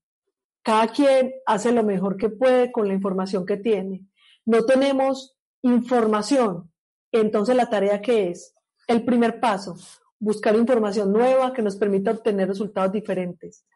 Cada 0.62 0.88
quien 0.88 1.34
hace 1.44 1.72
lo 1.72 1.84
mejor 1.84 2.16
que 2.16 2.30
puede 2.30 2.72
con 2.72 2.88
la 2.88 2.94
información 2.94 3.44
que 3.44 3.58
tiene. 3.58 4.06
No 4.46 4.64
tenemos 4.64 5.36
información. 5.60 6.72
Entonces 7.12 7.54
la 7.54 7.68
tarea 7.68 8.00
que 8.00 8.30
es, 8.30 8.54
el 8.86 9.04
primer 9.04 9.40
paso, 9.40 9.76
buscar 10.18 10.56
información 10.56 11.12
nueva 11.12 11.52
que 11.52 11.60
nos 11.60 11.76
permita 11.76 12.12
obtener 12.12 12.48
resultados 12.48 12.90
diferentes. 12.90 13.66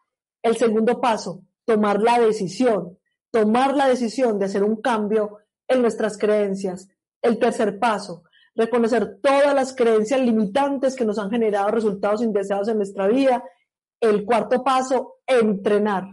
El 0.43 0.57
segundo 0.57 0.99
paso, 0.99 1.43
tomar 1.67 2.01
la 2.01 2.21
decisión, 2.21 2.99
tomar 3.31 3.77
la 3.77 3.87
decisión 3.87 4.39
de 4.39 4.47
hacer 4.47 4.65
un 4.65 4.81
cambio 4.81 5.41
en 5.69 5.83
nuestras 5.83 6.17
creencias. 6.17 6.89
El 7.21 7.39
tercer 7.39 7.79
paso, 7.79 8.25
reconocer 8.55 9.19
todas 9.23 9.55
las 9.55 9.75
creencias 9.75 10.21
limitantes 10.21 10.95
que 10.95 11.05
nos 11.05 11.19
han 11.19 11.31
generado 11.31 11.69
resultados 11.69 12.23
indeseados 12.23 12.69
en 12.69 12.77
nuestra 12.77 13.07
vida. 13.07 13.43
El 14.01 14.25
cuarto 14.25 14.63
paso, 14.63 15.17
entrenar. 15.27 16.05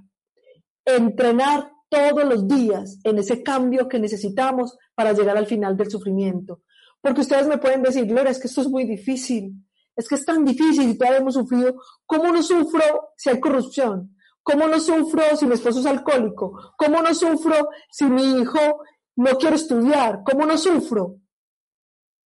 Entrenar 0.86 1.72
todos 1.90 2.24
los 2.24 2.48
días 2.48 3.00
en 3.04 3.18
ese 3.18 3.44
cambio 3.44 3.88
que 3.88 4.00
necesitamos 4.00 4.78
para 4.96 5.14
llegar 5.14 5.38
al 5.38 5.48
final 5.48 5.76
del 5.76 5.90
sufrimiento. 5.90 6.62
Porque 7.02 7.22
ustedes 7.22 7.48
me 7.48 7.58
pueden 7.58 7.82
decir, 7.82 8.06
Gloria, 8.06 8.32
es 8.32 8.40
que 8.40 8.48
esto 8.48 8.62
es 8.62 8.70
muy 8.70 8.86
difícil, 8.86 9.54
es 9.96 10.08
que 10.08 10.16
es 10.16 10.26
tan 10.26 10.46
difícil 10.46 10.90
y 10.90 10.98
todavía 10.98 11.20
hemos 11.20 11.34
sufrido. 11.34 11.76
¿Cómo 12.06 12.32
no 12.32 12.44
sufro 12.44 13.12
si 13.18 13.30
hay 13.30 13.40
corrupción? 13.40 14.16
¿Cómo 14.44 14.68
no 14.68 14.80
sufro 14.80 15.36
si 15.36 15.46
mi 15.46 15.54
esposo 15.54 15.80
es 15.80 15.86
alcohólico? 15.86 16.74
¿Cómo 16.78 17.02
no 17.02 17.14
sufro 17.14 17.70
si 17.92 18.06
mi 18.06 18.40
hijo 18.40 18.82
no 19.16 19.32
quiere 19.38 19.56
estudiar? 19.58 20.22
¿Cómo 20.24 20.46
no 20.46 20.58
sufro? 20.58 21.18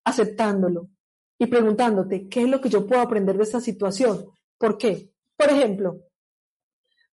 Aceptándolo 0.06 0.89
y 1.38 1.47
preguntándote, 1.47 2.28
¿qué 2.30 2.43
es 2.43 2.49
lo 2.49 2.62
que 2.62 2.70
yo 2.70 2.86
puedo 2.86 3.01
aprender 3.01 3.38
de 3.38 3.43
esta 3.43 3.60
situación? 3.60 4.26
¿Por 4.58 4.78
qué? 4.78 5.12
Por 5.36 5.49
ejemplo, 5.49 6.01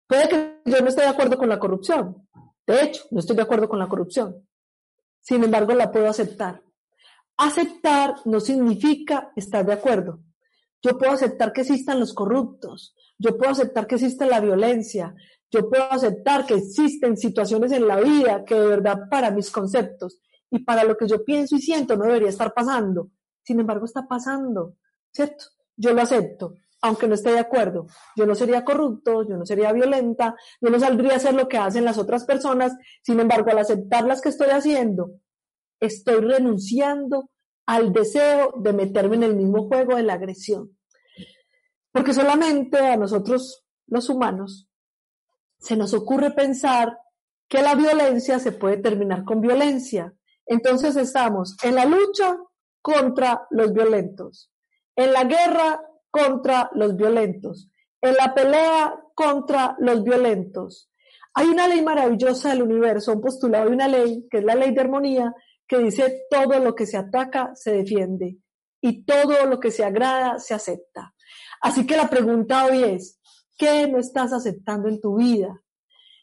puede 0.07 0.29
que 0.29 0.61
yo 0.65 0.81
no 0.81 0.89
esté 0.89 1.03
de 1.03 1.09
acuerdo 1.09 1.39
con 1.39 1.49
la 1.49 1.59
corrupción. 1.59 2.29
De 2.67 2.83
hecho, 2.83 3.05
no 3.11 3.21
estoy 3.21 3.37
de 3.37 3.43
acuerdo 3.43 3.69
con 3.69 3.79
la 3.79 3.89
corrupción. 3.89 4.47
Sin 5.21 5.43
embargo, 5.43 5.75
la 5.75 5.91
puedo 5.91 6.09
aceptar. 6.09 6.63
Aceptar 7.37 8.15
no 8.27 8.41
significa 8.41 9.33
estar 9.35 9.65
de 9.65 9.73
acuerdo. 9.73 10.21
Yo 10.83 10.97
puedo 10.97 11.13
aceptar 11.13 11.53
que 11.53 11.63
existan 11.63 12.01
los 12.01 12.15
corruptos, 12.15 12.95
yo 13.19 13.37
puedo 13.37 13.53
aceptar 13.53 13.87
que 13.87 13.97
existe 13.97 14.25
la 14.27 14.41
violencia, 14.41 15.15
yo 15.51 15.69
puedo 15.69 15.85
aceptar 15.91 16.47
que 16.47 16.55
existen 16.55 17.17
situaciones 17.17 17.73
en 17.73 17.87
la 17.87 18.01
vida 18.01 18.45
que 18.45 18.55
de 18.55 18.67
verdad 18.67 19.09
para 19.11 19.31
mis 19.31 19.51
conceptos 19.51 20.21
y 20.51 20.61
para 20.61 20.85
lo 20.85 20.97
que 20.97 21.07
yo 21.07 21.25
pienso 21.25 21.57
y 21.57 21.61
siento 21.61 21.97
no 21.97 22.05
debería 22.05 22.29
estar 22.29 22.53
pasando. 22.53 23.11
Sin 23.43 23.61
embargo, 23.61 23.85
está 23.85 24.07
pasando, 24.07 24.77
¿cierto? 25.13 25.45
Yo 25.77 25.93
lo 25.95 26.03
acepto, 26.03 26.57
aunque 26.83 27.07
no 27.07 27.15
esté 27.15 27.33
de 27.33 27.39
acuerdo. 27.39 27.87
Yo 28.17 28.27
no 28.27 28.35
sería 28.35 28.65
corrupto, 28.65 29.23
yo 29.23 29.37
no 29.37 29.47
sería 29.47 29.73
violenta, 29.73 30.35
yo 30.61 30.71
no 30.71 30.79
saldría 30.79 31.13
a 31.13 31.17
hacer 31.17 31.35
lo 31.35 31.49
que 31.49 31.59
hacen 31.59 31.85
las 31.85 31.99
otras 31.99 32.25
personas. 32.25 32.77
Sin 33.03 33.21
embargo, 33.21 33.51
al 33.51 33.59
aceptar 33.59 34.05
las 34.05 34.21
que 34.21 34.31
estoy 34.31 34.51
haciendo, 34.51 35.13
estoy 35.79 36.21
renunciando 36.21 37.31
al 37.67 37.93
deseo 37.93 38.53
de 38.57 38.73
meterme 38.73 39.17
en 39.17 39.23
el 39.23 39.37
mismo 39.37 39.69
juego 39.69 39.97
de 39.97 40.03
la 40.03 40.15
agresión. 40.15 40.77
Porque 41.93 42.13
solamente 42.13 42.79
a 42.79 42.97
nosotros, 42.97 43.65
los 43.87 44.09
humanos, 44.09 44.69
se 45.59 45.77
nos 45.77 45.93
ocurre 45.95 46.31
pensar 46.33 46.99
que 47.49 47.63
la 47.63 47.75
violencia 47.75 48.39
se 48.39 48.53
puede 48.53 48.77
terminar 48.79 49.25
con 49.25 49.41
violencia. 49.41 50.15
Entonces 50.51 50.97
estamos 50.97 51.57
en 51.63 51.77
la 51.77 51.85
lucha 51.85 52.37
contra 52.83 53.47
los 53.51 53.73
violentos, 53.73 54.51
en 54.97 55.13
la 55.13 55.23
guerra 55.23 55.81
contra 56.11 56.69
los 56.75 56.97
violentos, 56.97 57.71
en 58.01 58.17
la 58.17 58.35
pelea 58.35 59.01
contra 59.15 59.77
los 59.79 60.03
violentos. 60.03 60.91
Hay 61.35 61.47
una 61.47 61.69
ley 61.69 61.83
maravillosa 61.83 62.49
del 62.49 62.63
universo, 62.63 63.13
un 63.13 63.21
postulado 63.21 63.67
de 63.67 63.77
una 63.77 63.87
ley, 63.87 64.27
que 64.29 64.39
es 64.39 64.45
la 64.45 64.57
ley 64.57 64.75
de 64.75 64.81
armonía, 64.81 65.33
que 65.69 65.79
dice 65.79 66.23
todo 66.29 66.59
lo 66.59 66.75
que 66.75 66.85
se 66.85 66.97
ataca 66.97 67.53
se 67.55 67.71
defiende 67.71 68.39
y 68.81 69.05
todo 69.05 69.47
lo 69.47 69.61
que 69.61 69.71
se 69.71 69.85
agrada 69.85 70.41
se 70.41 70.55
acepta. 70.55 71.15
Así 71.61 71.87
que 71.87 71.97
la 71.97 72.11
pregunta 72.11 72.65
hoy 72.65 72.83
es, 72.83 73.21
¿qué 73.57 73.87
no 73.87 73.99
estás 73.99 74.33
aceptando 74.33 74.89
en 74.89 75.01
tu 75.01 75.15
vida? 75.15 75.63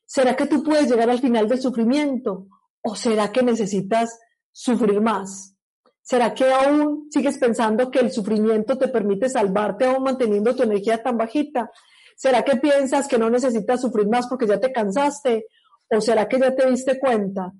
¿Será 0.06 0.36
que 0.36 0.48
tú 0.48 0.64
puedes 0.64 0.92
llegar 0.92 1.10
al 1.10 1.20
final 1.20 1.48
del 1.48 1.62
sufrimiento? 1.62 2.48
¿O 2.90 2.96
será 2.96 3.34
que 3.34 3.44
necesitas 3.44 4.18
sufrir 4.50 5.02
más? 5.02 5.54
¿Será 6.02 6.34
que 6.34 6.50
aún 6.50 7.10
sigues 7.12 7.38
pensando 7.38 7.92
que 7.92 8.00
el 8.00 8.14
sufrimiento 8.14 8.78
te 8.78 8.88
permite 8.88 9.28
salvarte 9.28 9.84
aún 9.84 10.04
manteniendo 10.04 10.56
tu 10.56 10.64
energía 10.64 11.04
tan 11.04 11.18
bajita? 11.18 11.70
¿Será 12.16 12.44
que 12.44 12.56
piensas 12.56 13.10
que 13.10 13.18
no 13.18 13.30
necesitas 13.30 13.82
sufrir 13.82 14.08
más 14.08 14.28
porque 14.28 14.48
ya 14.48 14.58
te 14.58 14.72
cansaste? 14.72 15.48
¿O 15.90 16.00
será 16.00 16.30
que 16.30 16.40
ya 16.40 16.56
te 16.56 16.70
diste 16.70 16.98
cuenta 16.98 17.52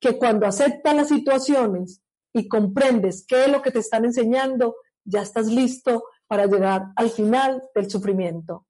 que 0.00 0.18
cuando 0.18 0.46
aceptas 0.46 0.96
las 0.96 1.06
situaciones 1.06 2.02
y 2.32 2.48
comprendes 2.48 3.24
qué 3.24 3.44
es 3.44 3.52
lo 3.52 3.62
que 3.62 3.70
te 3.70 3.78
están 3.78 4.04
enseñando, 4.04 4.74
ya 5.04 5.22
estás 5.22 5.46
listo 5.46 6.06
para 6.26 6.46
llegar 6.46 6.86
al 6.96 7.10
final 7.10 7.62
del 7.72 7.88
sufrimiento. 7.88 8.66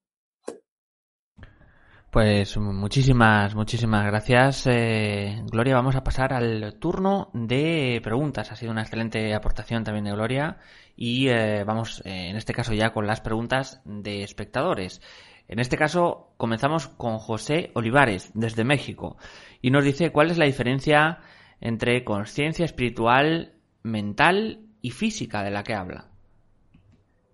Pues 2.13 2.59
muchísimas, 2.59 3.55
muchísimas 3.55 4.05
gracias, 4.05 4.67
eh, 4.67 5.43
Gloria. 5.51 5.77
Vamos 5.77 5.97
a 5.97 6.05
pasar 6.05 6.35
al 6.35 6.75
turno 6.79 7.31
de 7.33 8.03
preguntas. 8.05 8.53
Ha 8.53 8.57
sido 8.57 8.71
una 8.71 8.83
excelente 8.83 9.35
aportación 9.35 9.83
también 9.83 10.05
de 10.05 10.13
Gloria. 10.13 10.59
Y 10.95 11.29
eh, 11.31 11.65
vamos, 11.65 12.03
eh, 12.05 12.29
en 12.29 12.37
este 12.37 12.53
caso, 12.53 12.75
ya 12.75 12.93
con 12.93 13.07
las 13.07 13.23
preguntas 13.23 13.81
de 13.87 14.25
espectadores. 14.25 15.01
En 15.49 15.59
este 15.59 15.79
caso, 15.79 16.35
comenzamos 16.37 16.87
con 16.87 17.17
José 17.17 17.71
Olivares, 17.73 18.31
desde 18.35 18.63
México. 18.63 19.17
Y 19.63 19.71
nos 19.71 19.83
dice 19.83 20.13
cuál 20.13 20.31
es 20.31 20.37
la 20.37 20.45
diferencia 20.45 21.21
entre 21.63 22.05
conciencia 22.05 22.67
espiritual, 22.67 23.55
mental 23.85 24.67
y 24.83 24.91
física 24.91 25.43
de 25.43 25.51
la 25.51 25.65
que 25.65 25.73
habla. 25.73 26.11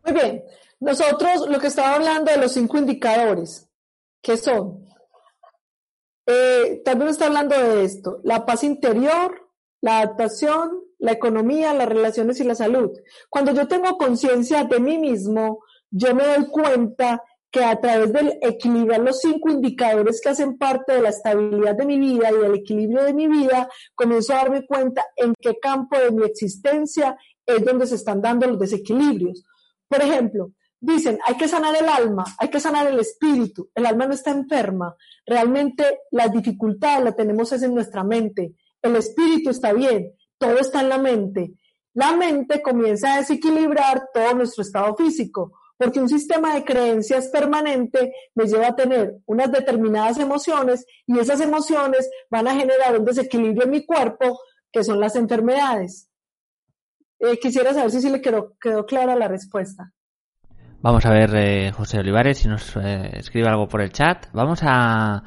Muy 0.04 0.14
bien, 0.14 0.44
nosotros 0.78 1.48
lo 1.48 1.58
que 1.58 1.66
estaba 1.66 1.96
hablando 1.96 2.30
de 2.30 2.38
los 2.38 2.52
cinco 2.52 2.78
indicadores, 2.78 3.67
¿qué 4.22 4.36
son? 4.36 4.84
Eh, 6.26 6.82
también 6.84 7.08
está 7.10 7.26
hablando 7.26 7.56
de 7.56 7.84
esto, 7.84 8.20
la 8.22 8.44
paz 8.44 8.62
interior, 8.62 9.48
la 9.80 10.00
adaptación, 10.00 10.82
la 10.98 11.12
economía, 11.12 11.72
las 11.72 11.88
relaciones 11.88 12.40
y 12.40 12.44
la 12.44 12.54
salud. 12.54 12.90
Cuando 13.30 13.52
yo 13.52 13.66
tengo 13.66 13.96
conciencia 13.96 14.64
de 14.64 14.80
mí 14.80 14.98
mismo, 14.98 15.64
yo 15.90 16.14
me 16.14 16.26
doy 16.26 16.46
cuenta 16.48 17.22
que 17.50 17.64
a 17.64 17.80
través 17.80 18.12
del 18.12 18.38
equilibrar 18.42 19.00
los 19.00 19.20
cinco 19.20 19.50
indicadores 19.50 20.20
que 20.20 20.28
hacen 20.28 20.58
parte 20.58 20.92
de 20.92 21.00
la 21.00 21.08
estabilidad 21.08 21.74
de 21.76 21.86
mi 21.86 21.98
vida 21.98 22.30
y 22.30 22.36
del 22.36 22.54
equilibrio 22.56 23.04
de 23.04 23.14
mi 23.14 23.26
vida, 23.26 23.70
comienzo 23.94 24.34
a 24.34 24.36
darme 24.36 24.66
cuenta 24.66 25.06
en 25.16 25.32
qué 25.40 25.58
campo 25.58 25.98
de 25.98 26.10
mi 26.10 26.24
existencia 26.24 27.16
es 27.46 27.64
donde 27.64 27.86
se 27.86 27.94
están 27.94 28.20
dando 28.20 28.46
los 28.46 28.58
desequilibrios. 28.58 29.44
Por 29.88 30.02
ejemplo, 30.02 30.52
dicen, 30.80 31.18
hay 31.26 31.36
que 31.36 31.48
sanar 31.48 31.76
el 31.76 31.88
alma, 31.88 32.24
hay 32.38 32.48
que 32.48 32.60
sanar 32.60 32.86
el 32.86 32.98
espíritu, 32.98 33.70
el 33.74 33.86
alma 33.86 34.06
no 34.06 34.14
está 34.14 34.30
enferma, 34.30 34.94
realmente 35.26 36.00
las 36.10 36.32
dificultades 36.32 37.04
la 37.04 37.12
tenemos 37.12 37.52
es 37.52 37.62
en 37.62 37.74
nuestra 37.74 38.04
mente, 38.04 38.54
el 38.82 38.96
espíritu 38.96 39.50
está 39.50 39.72
bien, 39.72 40.12
todo 40.38 40.58
está 40.58 40.80
en 40.80 40.88
la 40.88 40.98
mente. 40.98 41.54
La 41.94 42.14
mente 42.14 42.62
comienza 42.62 43.14
a 43.14 43.18
desequilibrar 43.18 44.08
todo 44.14 44.34
nuestro 44.34 44.62
estado 44.62 44.94
físico, 44.94 45.58
porque 45.76 46.00
un 46.00 46.08
sistema 46.08 46.54
de 46.54 46.64
creencias 46.64 47.28
permanente 47.28 48.12
me 48.34 48.46
lleva 48.46 48.68
a 48.68 48.76
tener 48.76 49.16
unas 49.26 49.50
determinadas 49.50 50.18
emociones 50.18 50.86
y 51.06 51.18
esas 51.18 51.40
emociones 51.40 52.08
van 52.30 52.46
a 52.46 52.54
generar 52.54 52.98
un 52.98 53.04
desequilibrio 53.04 53.64
en 53.64 53.70
mi 53.70 53.86
cuerpo, 53.86 54.40
que 54.70 54.84
son 54.84 55.00
las 55.00 55.16
enfermedades. 55.16 56.08
Eh, 57.20 57.38
quisiera 57.38 57.74
saber 57.74 57.90
si, 57.90 58.08
le 58.08 58.20
quedó, 58.20 58.56
quedó, 58.60 58.86
clara 58.86 59.16
la 59.16 59.26
respuesta. 59.26 59.92
Vamos 60.80 61.04
a 61.06 61.10
ver, 61.10 61.34
eh, 61.34 61.72
José 61.72 61.98
Olivares, 61.98 62.38
si 62.38 62.46
nos 62.46 62.76
eh, 62.76 63.10
escribe 63.14 63.48
algo 63.48 63.66
por 63.66 63.80
el 63.80 63.90
chat. 63.90 64.26
Vamos 64.32 64.60
a, 64.62 65.24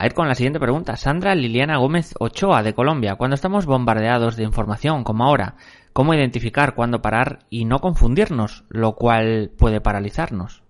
ir 0.00 0.12
con 0.12 0.26
la 0.26 0.34
siguiente 0.34 0.58
pregunta. 0.58 0.96
Sandra 0.96 1.36
Liliana 1.36 1.78
Gómez 1.78 2.14
Ochoa, 2.18 2.64
de 2.64 2.74
Colombia. 2.74 3.14
Cuando 3.14 3.36
estamos 3.36 3.64
bombardeados 3.64 4.34
de 4.34 4.42
información, 4.42 5.04
como 5.04 5.22
ahora, 5.22 5.54
¿cómo 5.92 6.14
identificar 6.14 6.74
cuándo 6.74 7.00
parar 7.00 7.46
y 7.48 7.64
no 7.64 7.78
confundirnos, 7.78 8.64
lo 8.70 8.96
cual 8.96 9.52
puede 9.56 9.80
paralizarnos? 9.80 10.64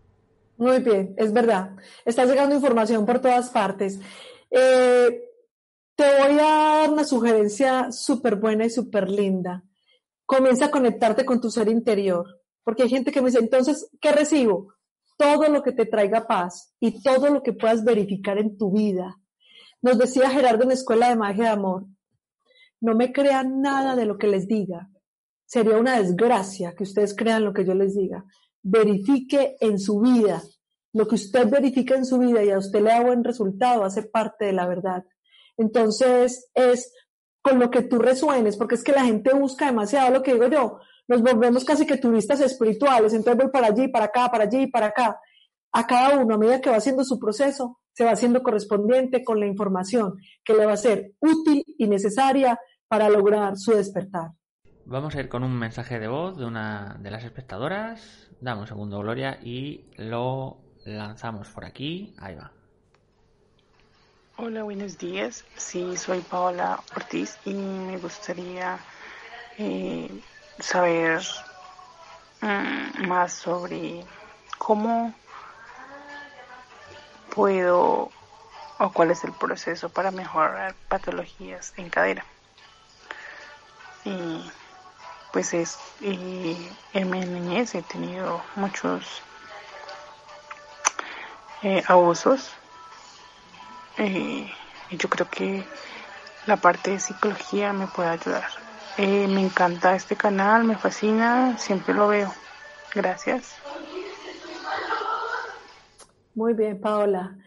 Muy 0.58 0.80
bien, 0.80 1.14
es 1.16 1.32
verdad. 1.32 1.70
Está 2.04 2.26
llegando 2.26 2.54
información 2.54 3.06
por 3.06 3.20
todas 3.20 3.48
partes. 3.48 3.98
Eh, 4.50 5.22
te 5.94 6.04
voy 6.04 6.38
a 6.38 6.42
dar 6.42 6.90
una 6.90 7.04
sugerencia 7.04 7.90
súper 7.92 8.36
buena 8.36 8.66
y 8.66 8.70
súper 8.70 9.08
linda. 9.08 9.64
Comienza 10.26 10.66
a 10.66 10.70
conectarte 10.70 11.24
con 11.24 11.40
tu 11.40 11.50
ser 11.50 11.68
interior, 11.68 12.26
porque 12.68 12.82
hay 12.82 12.90
gente 12.90 13.12
que 13.12 13.22
me 13.22 13.30
dice, 13.30 13.38
entonces, 13.38 13.88
¿qué 13.98 14.12
recibo? 14.12 14.74
Todo 15.16 15.48
lo 15.48 15.62
que 15.62 15.72
te 15.72 15.86
traiga 15.86 16.26
paz 16.26 16.74
y 16.78 17.02
todo 17.02 17.30
lo 17.30 17.42
que 17.42 17.54
puedas 17.54 17.82
verificar 17.82 18.36
en 18.36 18.58
tu 18.58 18.70
vida. 18.70 19.16
Nos 19.80 19.96
decía 19.96 20.28
Gerardo 20.28 20.64
en 20.64 20.68
la 20.68 20.74
Escuela 20.74 21.08
de 21.08 21.16
Magia 21.16 21.44
de 21.44 21.48
Amor, 21.48 21.86
no 22.82 22.94
me 22.94 23.10
crean 23.10 23.62
nada 23.62 23.96
de 23.96 24.04
lo 24.04 24.18
que 24.18 24.26
les 24.26 24.46
diga. 24.46 24.90
Sería 25.46 25.78
una 25.78 25.98
desgracia 25.98 26.74
que 26.74 26.82
ustedes 26.82 27.16
crean 27.16 27.42
lo 27.42 27.54
que 27.54 27.64
yo 27.64 27.72
les 27.72 27.96
diga. 27.96 28.26
Verifique 28.62 29.56
en 29.60 29.78
su 29.78 30.00
vida. 30.00 30.42
Lo 30.92 31.08
que 31.08 31.14
usted 31.14 31.48
verifica 31.48 31.94
en 31.94 32.04
su 32.04 32.18
vida 32.18 32.44
y 32.44 32.50
a 32.50 32.58
usted 32.58 32.82
le 32.82 32.90
da 32.90 33.00
buen 33.00 33.24
resultado 33.24 33.82
hace 33.82 34.02
parte 34.02 34.44
de 34.44 34.52
la 34.52 34.66
verdad. 34.66 35.06
Entonces 35.56 36.50
es 36.52 36.92
con 37.40 37.58
lo 37.58 37.70
que 37.70 37.80
tú 37.80 37.98
resuenes, 37.98 38.58
porque 38.58 38.74
es 38.74 38.84
que 38.84 38.92
la 38.92 39.06
gente 39.06 39.32
busca 39.32 39.64
demasiado 39.64 40.12
lo 40.12 40.22
que 40.22 40.34
digo 40.34 40.48
yo. 40.48 40.80
Nos 41.09 41.22
volvemos 41.22 41.64
casi 41.64 41.86
que 41.86 41.96
turistas 41.96 42.40
espirituales, 42.40 43.14
entonces 43.14 43.42
voy 43.42 43.50
para 43.50 43.68
allí, 43.68 43.88
para 43.88 44.04
acá, 44.04 44.30
para 44.30 44.44
allí, 44.44 44.66
para 44.66 44.86
acá. 44.86 45.18
A 45.72 45.86
cada 45.86 46.18
uno, 46.18 46.34
a 46.34 46.38
medida 46.38 46.61
que 46.61 46.70
va 46.70 46.76
haciendo 46.76 47.02
su 47.02 47.18
proceso, 47.18 47.80
se 47.92 48.04
va 48.04 48.12
haciendo 48.12 48.42
correspondiente 48.42 49.24
con 49.24 49.40
la 49.40 49.46
información 49.46 50.16
que 50.44 50.54
le 50.54 50.66
va 50.66 50.74
a 50.74 50.76
ser 50.76 51.12
útil 51.20 51.64
y 51.78 51.88
necesaria 51.88 52.59
para 52.86 53.09
lograr 53.09 53.56
su 53.56 53.72
despertar. 53.72 54.32
Vamos 54.84 55.14
a 55.14 55.20
ir 55.20 55.28
con 55.28 55.44
un 55.44 55.59
mensaje 55.59 55.98
de 55.98 56.09
voz 56.09 56.36
de 56.36 56.46
una 56.46 56.96
de 57.00 57.11
las 57.11 57.24
espectadoras. 57.24 58.30
Dame 58.40 58.62
un 58.62 58.66
segundo, 58.66 59.00
Gloria, 59.00 59.38
y 59.42 59.84
lo 59.96 60.59
lanzamos 60.84 61.48
por 61.48 61.64
aquí. 61.64 62.14
Ahí 62.18 62.34
va. 62.34 62.52
Hola, 64.36 64.62
buenos 64.62 64.96
días. 64.96 65.44
Sí, 65.56 65.96
soy 65.96 66.20
Paola 66.20 66.80
Ortiz 66.94 67.36
y 67.44 67.54
me 67.54 67.98
gustaría 67.98 68.78
eh, 69.59 70.09
saber 70.59 71.22
mm, 72.40 73.06
más 73.06 73.32
sobre 73.32 74.04
cómo 74.59 75.14
puedo 77.34 78.11
o 78.78 78.92
cuál 78.92 79.11
es 79.11 79.24
el 79.24 79.32
proceso 79.32 79.88
para 79.88 80.11
mejorar 80.11 80.74
patologías 80.88 81.72
en 81.76 81.90
cadera. 81.90 82.24
Y 84.04 84.50
pues 85.32 85.52
es, 85.54 85.78
en 86.00 87.11
mi 87.11 87.20
niñez 87.20 87.74
he 87.74 87.82
tenido 87.82 88.40
muchos 88.56 89.22
eh, 91.62 91.82
abusos 91.86 92.50
eh, 93.98 94.52
y 94.90 94.96
yo 94.96 95.09
creo 95.09 95.28
que 95.28 95.64
la 96.46 96.56
parte 96.56 96.92
de 96.92 97.00
psicología 97.00 97.72
me 97.72 97.88
puede 97.88 98.11
ayudar. 98.11 98.67
Eh, 98.99 99.28
me 99.28 99.42
encanta 99.42 99.94
este 99.94 100.16
canal, 100.16 100.64
me 100.64 100.76
fascina, 100.76 101.57
siempre 101.57 101.94
lo 101.94 102.09
veo. 102.09 102.32
Gracias. 102.92 103.55
Muy 106.34 106.55
bien, 106.55 106.80
Paola. 106.80 107.38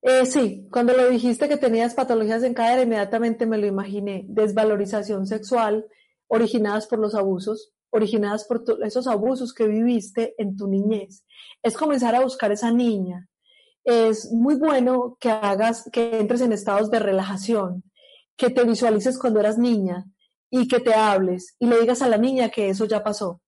Eh, 0.00 0.24
sí, 0.24 0.66
cuando 0.70 0.94
lo 0.94 1.08
dijiste 1.10 1.48
que 1.48 1.58
tenías 1.58 1.94
patologías 1.94 2.42
en 2.44 2.54
cadera, 2.54 2.82
inmediatamente 2.82 3.44
me 3.44 3.58
lo 3.58 3.66
imaginé. 3.66 4.24
Desvalorización 4.28 5.26
sexual 5.26 5.86
originadas 6.28 6.86
por 6.86 6.98
los 6.98 7.14
abusos, 7.14 7.72
originadas 7.90 8.44
por 8.44 8.64
esos 8.82 9.06
abusos 9.06 9.52
que 9.52 9.66
viviste 9.66 10.34
en 10.38 10.56
tu 10.56 10.66
niñez. 10.66 11.24
Es 11.62 11.76
comenzar 11.76 12.14
a 12.14 12.20
buscar 12.20 12.52
esa 12.52 12.70
niña, 12.70 13.28
es 13.86 14.32
muy 14.32 14.56
bueno 14.56 15.16
que 15.20 15.30
hagas, 15.30 15.88
que 15.92 16.18
entres 16.18 16.40
en 16.40 16.52
estados 16.52 16.90
de 16.90 16.98
relajación, 16.98 17.84
que 18.36 18.50
te 18.50 18.64
visualices 18.64 19.18
cuando 19.18 19.38
eras 19.38 19.58
niña 19.58 20.06
y 20.60 20.68
que 20.68 20.80
te 20.80 20.94
hables 20.94 21.54
y 21.58 21.66
le 21.66 21.80
digas 21.80 22.00
a 22.00 22.08
la 22.08 22.16
niña 22.16 22.48
que 22.48 22.70
eso 22.70 22.86
ya 22.86 23.04
pasó, 23.04 23.42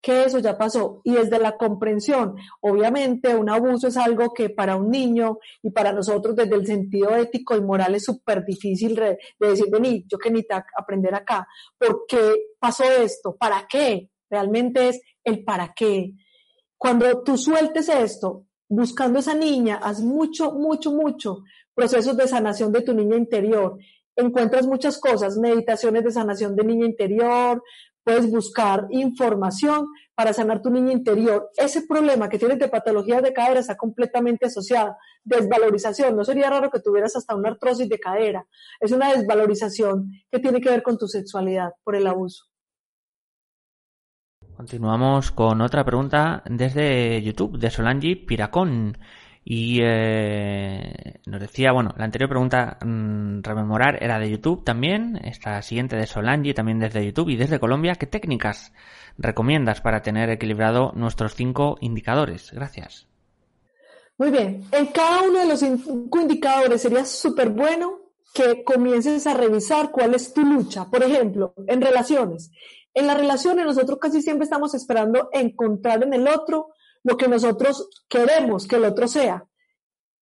que 0.00 0.24
eso 0.24 0.38
ya 0.38 0.56
pasó. 0.56 1.02
Y 1.04 1.12
desde 1.12 1.38
la 1.38 1.56
comprensión, 1.58 2.36
obviamente 2.60 3.34
un 3.34 3.50
abuso 3.50 3.88
es 3.88 3.96
algo 3.98 4.32
que 4.32 4.48
para 4.48 4.76
un 4.76 4.90
niño 4.90 5.38
y 5.62 5.70
para 5.70 5.92
nosotros 5.92 6.34
desde 6.34 6.54
el 6.54 6.66
sentido 6.66 7.14
ético 7.14 7.56
y 7.56 7.60
moral 7.60 7.94
es 7.94 8.04
súper 8.04 8.44
difícil 8.44 8.94
de, 8.94 9.18
decir, 9.38 9.66
vení, 9.70 10.06
yo 10.08 10.18
que 10.18 10.30
te 10.30 10.54
aprender 10.76 11.14
acá, 11.14 11.46
¿por 11.78 12.06
qué 12.08 12.34
pasó 12.58 12.84
esto? 12.84 13.36
¿Para 13.36 13.66
qué? 13.68 14.10
Realmente 14.30 14.88
es 14.88 15.00
el 15.22 15.44
para 15.44 15.74
qué. 15.74 16.14
Cuando 16.78 17.22
tú 17.22 17.36
sueltes 17.36 17.88
esto, 17.90 18.46
buscando 18.68 19.18
esa 19.18 19.34
niña, 19.34 19.78
haz 19.82 20.00
mucho, 20.00 20.52
mucho, 20.52 20.90
mucho 20.90 21.42
procesos 21.76 22.16
de 22.16 22.26
sanación 22.26 22.72
de 22.72 22.80
tu 22.80 22.94
niña 22.94 23.16
interior. 23.16 23.78
Encuentras 24.16 24.66
muchas 24.66 24.98
cosas, 24.98 25.36
meditaciones 25.36 26.02
de 26.02 26.10
sanación 26.10 26.56
de 26.56 26.64
niña 26.64 26.86
interior, 26.86 27.62
puedes 28.02 28.30
buscar 28.30 28.86
información 28.90 29.88
para 30.14 30.32
sanar 30.32 30.62
tu 30.62 30.70
niña 30.70 30.92
interior. 30.92 31.50
Ese 31.56 31.82
problema 31.82 32.28
que 32.28 32.38
tienes 32.38 32.58
de 32.58 32.68
patologías 32.68 33.22
de 33.22 33.32
cadera 33.32 33.60
está 33.60 33.76
completamente 33.76 34.46
asociado. 34.46 34.96
Desvalorización. 35.24 36.16
No 36.16 36.24
sería 36.24 36.48
raro 36.48 36.70
que 36.70 36.80
tuvieras 36.80 37.16
hasta 37.16 37.34
una 37.34 37.50
artrosis 37.50 37.88
de 37.88 37.98
cadera. 37.98 38.46
Es 38.80 38.92
una 38.92 39.12
desvalorización 39.12 40.12
que 40.30 40.38
tiene 40.38 40.60
que 40.60 40.70
ver 40.70 40.82
con 40.82 40.96
tu 40.96 41.08
sexualidad 41.08 41.72
por 41.82 41.96
el 41.96 42.06
abuso. 42.06 42.44
Continuamos 44.56 45.32
con 45.32 45.60
otra 45.60 45.84
pregunta 45.84 46.42
desde 46.48 47.20
YouTube, 47.22 47.58
de 47.58 47.70
Solangi 47.70 48.14
Piracón. 48.14 48.96
Y 49.48 49.78
eh, 49.80 51.20
nos 51.24 51.40
decía, 51.40 51.70
bueno, 51.70 51.94
la 51.96 52.04
anterior 52.04 52.28
pregunta, 52.28 52.78
mm, 52.84 53.42
rememorar, 53.42 54.02
era 54.02 54.18
de 54.18 54.28
YouTube 54.28 54.64
también. 54.64 55.20
Esta 55.22 55.62
siguiente 55.62 55.94
de 55.94 56.08
Solangi, 56.08 56.52
también 56.52 56.80
desde 56.80 57.06
YouTube 57.06 57.28
y 57.28 57.36
desde 57.36 57.60
Colombia. 57.60 57.94
¿Qué 57.94 58.06
técnicas 58.06 58.72
recomiendas 59.18 59.80
para 59.80 60.02
tener 60.02 60.30
equilibrado 60.30 60.90
nuestros 60.96 61.36
cinco 61.36 61.76
indicadores? 61.80 62.50
Gracias. 62.50 63.06
Muy 64.18 64.32
bien. 64.32 64.64
En 64.72 64.86
cada 64.86 65.22
uno 65.22 65.38
de 65.38 65.46
los 65.46 65.60
cinco 65.60 66.20
indicadores 66.20 66.82
sería 66.82 67.04
súper 67.04 67.50
bueno 67.50 68.00
que 68.34 68.64
comiences 68.64 69.28
a 69.28 69.34
revisar 69.34 69.92
cuál 69.92 70.16
es 70.16 70.34
tu 70.34 70.44
lucha. 70.44 70.90
Por 70.90 71.04
ejemplo, 71.04 71.54
en 71.68 71.80
relaciones. 71.80 72.50
En 72.92 73.06
las 73.06 73.16
relaciones 73.16 73.64
nosotros 73.64 74.00
casi 74.00 74.22
siempre 74.22 74.42
estamos 74.42 74.74
esperando 74.74 75.28
encontrar 75.32 76.02
en 76.02 76.14
el 76.14 76.26
otro 76.26 76.70
lo 77.06 77.16
que 77.16 77.28
nosotros 77.28 77.88
queremos 78.08 78.66
que 78.66 78.76
el 78.76 78.84
otro 78.84 79.06
sea, 79.06 79.46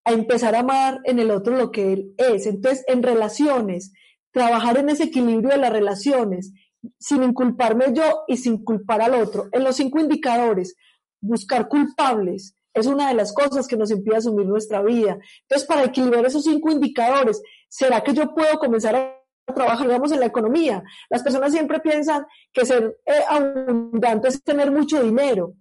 a 0.04 0.12
empezar 0.12 0.54
a 0.54 0.60
amar 0.60 1.00
en 1.04 1.18
el 1.18 1.30
otro 1.30 1.56
lo 1.56 1.70
que 1.70 1.94
él 1.94 2.14
es. 2.18 2.46
Entonces, 2.46 2.84
en 2.86 3.02
relaciones, 3.02 3.92
trabajar 4.32 4.76
en 4.76 4.90
ese 4.90 5.04
equilibrio 5.04 5.48
de 5.48 5.56
las 5.56 5.72
relaciones, 5.72 6.52
sin 6.98 7.22
inculparme 7.22 7.86
yo 7.94 8.24
y 8.28 8.36
sin 8.36 8.62
culpar 8.62 9.00
al 9.00 9.14
otro. 9.14 9.48
En 9.52 9.64
los 9.64 9.76
cinco 9.76 9.98
indicadores, 9.98 10.76
buscar 11.22 11.68
culpables 11.68 12.54
es 12.74 12.86
una 12.86 13.08
de 13.08 13.14
las 13.14 13.32
cosas 13.32 13.66
que 13.66 13.78
nos 13.78 13.90
impide 13.90 14.16
asumir 14.16 14.44
nuestra 14.44 14.82
vida. 14.82 15.16
Entonces, 15.42 15.66
para 15.66 15.84
equilibrar 15.84 16.26
esos 16.26 16.44
cinco 16.44 16.70
indicadores, 16.70 17.40
¿será 17.68 18.02
que 18.02 18.12
yo 18.12 18.34
puedo 18.34 18.58
comenzar 18.58 18.94
a 18.94 19.24
trabajar, 19.54 19.86
digamos, 19.86 20.10
en 20.12 20.20
la 20.20 20.26
economía. 20.26 20.82
Las 21.10 21.22
personas 21.22 21.52
siempre 21.52 21.78
piensan 21.80 22.26
que 22.52 22.64
ser 22.64 22.98
eh, 23.04 23.24
abundante 23.28 24.28
es 24.28 24.42
tener 24.42 24.70
mucho 24.70 25.02
dinero. 25.02 25.54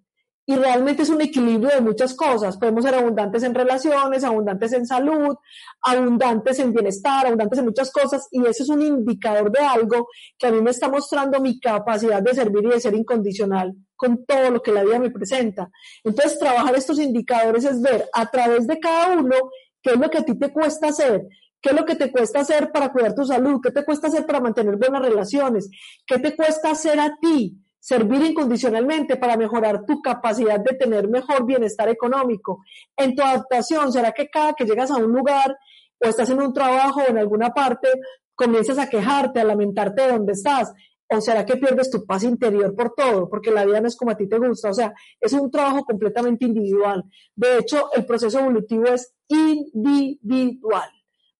Y 0.45 0.55
realmente 0.55 1.03
es 1.03 1.09
un 1.09 1.21
equilibrio 1.21 1.69
de 1.69 1.81
muchas 1.81 2.13
cosas. 2.13 2.57
Podemos 2.57 2.83
ser 2.83 2.95
abundantes 2.95 3.43
en 3.43 3.55
relaciones, 3.55 4.23
abundantes 4.23 4.73
en 4.73 4.85
salud, 4.85 5.35
abundantes 5.81 6.59
en 6.59 6.73
bienestar, 6.73 7.25
abundantes 7.25 7.59
en 7.59 7.65
muchas 7.65 7.91
cosas. 7.91 8.27
Y 8.31 8.45
eso 8.45 8.63
es 8.63 8.69
un 8.69 8.81
indicador 8.81 9.51
de 9.51 9.59
algo 9.59 10.09
que 10.37 10.47
a 10.47 10.51
mí 10.51 10.61
me 10.61 10.71
está 10.71 10.89
mostrando 10.89 11.39
mi 11.39 11.59
capacidad 11.59 12.21
de 12.21 12.33
servir 12.33 12.65
y 12.65 12.69
de 12.69 12.79
ser 12.79 12.93
incondicional 12.93 13.73
con 13.95 14.25
todo 14.25 14.51
lo 14.51 14.61
que 14.61 14.73
la 14.73 14.83
vida 14.83 14.99
me 14.99 15.11
presenta. 15.11 15.69
Entonces, 16.03 16.37
trabajar 16.37 16.75
estos 16.75 16.99
indicadores 16.99 17.63
es 17.63 17.81
ver 17.81 18.09
a 18.11 18.29
través 18.29 18.67
de 18.67 18.79
cada 18.79 19.17
uno 19.17 19.35
qué 19.81 19.91
es 19.91 19.97
lo 19.97 20.09
que 20.09 20.17
a 20.17 20.25
ti 20.25 20.37
te 20.37 20.51
cuesta 20.51 20.87
hacer, 20.87 21.25
¿Qué 21.63 21.69
es 21.69 21.75
lo 21.77 21.85
que 21.85 21.95
te 21.95 22.11
cuesta 22.11 22.41
hacer 22.41 22.73
para 22.73 22.91
cuidar 22.91 23.15
tu 23.15 23.23
salud? 23.23 23.61
¿Qué 23.63 23.71
te 23.71 23.85
cuesta 23.85 24.07
hacer 24.07 24.25
para 24.25 24.41
mantener 24.41 24.75
buenas 24.75 25.01
relaciones? 25.01 25.69
¿Qué 26.05 26.19
te 26.19 26.35
cuesta 26.35 26.71
hacer 26.71 26.99
a 26.99 27.15
ti? 27.21 27.57
Servir 27.83 28.23
incondicionalmente 28.23 29.17
para 29.17 29.35
mejorar 29.35 29.85
tu 29.85 30.01
capacidad 30.01 30.59
de 30.59 30.75
tener 30.75 31.09
mejor 31.09 31.45
bienestar 31.45 31.89
económico. 31.89 32.63
En 32.95 33.13
tu 33.13 33.21
adaptación, 33.21 33.91
¿será 33.91 34.13
que 34.13 34.29
cada 34.29 34.53
que 34.53 34.65
llegas 34.65 34.89
a 34.89 34.95
un 34.95 35.11
lugar 35.11 35.57
o 35.99 36.07
estás 36.07 36.29
en 36.29 36.41
un 36.41 36.53
trabajo 36.53 37.01
o 37.01 37.09
en 37.09 37.17
alguna 37.17 37.49
parte, 37.49 37.89
comienzas 38.35 38.77
a 38.77 38.87
quejarte, 38.87 39.41
a 39.41 39.43
lamentarte 39.43 40.03
de 40.03 40.11
dónde 40.13 40.31
estás? 40.31 40.71
¿O 41.09 41.19
será 41.19 41.45
que 41.45 41.57
pierdes 41.57 41.89
tu 41.89 42.05
paz 42.05 42.23
interior 42.23 42.73
por 42.73 42.93
todo? 42.95 43.29
Porque 43.29 43.51
la 43.51 43.65
vida 43.65 43.81
no 43.81 43.89
es 43.89 43.97
como 43.97 44.11
a 44.11 44.15
ti 44.15 44.29
te 44.29 44.39
gusta. 44.39 44.69
O 44.69 44.73
sea, 44.73 44.93
es 45.19 45.33
un 45.33 45.51
trabajo 45.51 45.83
completamente 45.83 46.45
individual. 46.45 47.03
De 47.35 47.57
hecho, 47.57 47.89
el 47.93 48.05
proceso 48.05 48.39
evolutivo 48.39 48.85
es 48.85 49.13
individual 49.27 50.89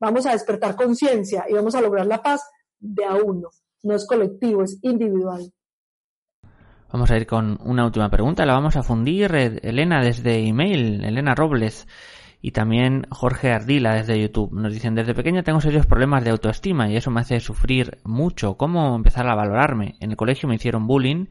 vamos 0.04 0.26
a 0.26 0.34
despertar 0.34 0.76
conciencia 0.76 1.46
y 1.48 1.54
vamos 1.54 1.76
a 1.76 1.82
lograr 1.82 2.06
la 2.06 2.22
paz 2.22 2.42
de 2.78 3.06
a 3.06 3.16
uno. 3.16 3.50
No 3.84 3.96
es 3.96 4.06
colectivo, 4.06 4.64
es 4.64 4.78
individual. 4.82 5.52
Vamos 6.94 7.10
a 7.10 7.18
ir 7.18 7.26
con 7.26 7.58
una 7.64 7.86
última 7.86 8.08
pregunta, 8.10 8.46
la 8.46 8.54
vamos 8.54 8.76
a 8.76 8.84
fundir 8.84 9.34
Elena 9.34 10.00
desde 10.04 10.48
email, 10.48 11.04
Elena 11.04 11.34
Robles 11.34 11.88
y 12.40 12.52
también 12.52 13.08
Jorge 13.10 13.52
Ardila 13.52 13.96
desde 13.96 14.22
YouTube. 14.22 14.54
Nos 14.54 14.72
dicen, 14.72 14.94
desde 14.94 15.16
pequeña 15.16 15.42
tengo 15.42 15.60
serios 15.60 15.88
problemas 15.88 16.24
de 16.24 16.30
autoestima 16.30 16.88
y 16.88 16.96
eso 16.96 17.10
me 17.10 17.22
hace 17.22 17.40
sufrir 17.40 17.98
mucho. 18.04 18.58
¿Cómo 18.58 18.96
empezar 18.96 19.28
a 19.28 19.34
valorarme? 19.34 19.96
En 20.02 20.12
el 20.12 20.18
colegio 20.18 20.48
me 20.48 20.54
hicieron 20.54 20.86
bullying 20.86 21.26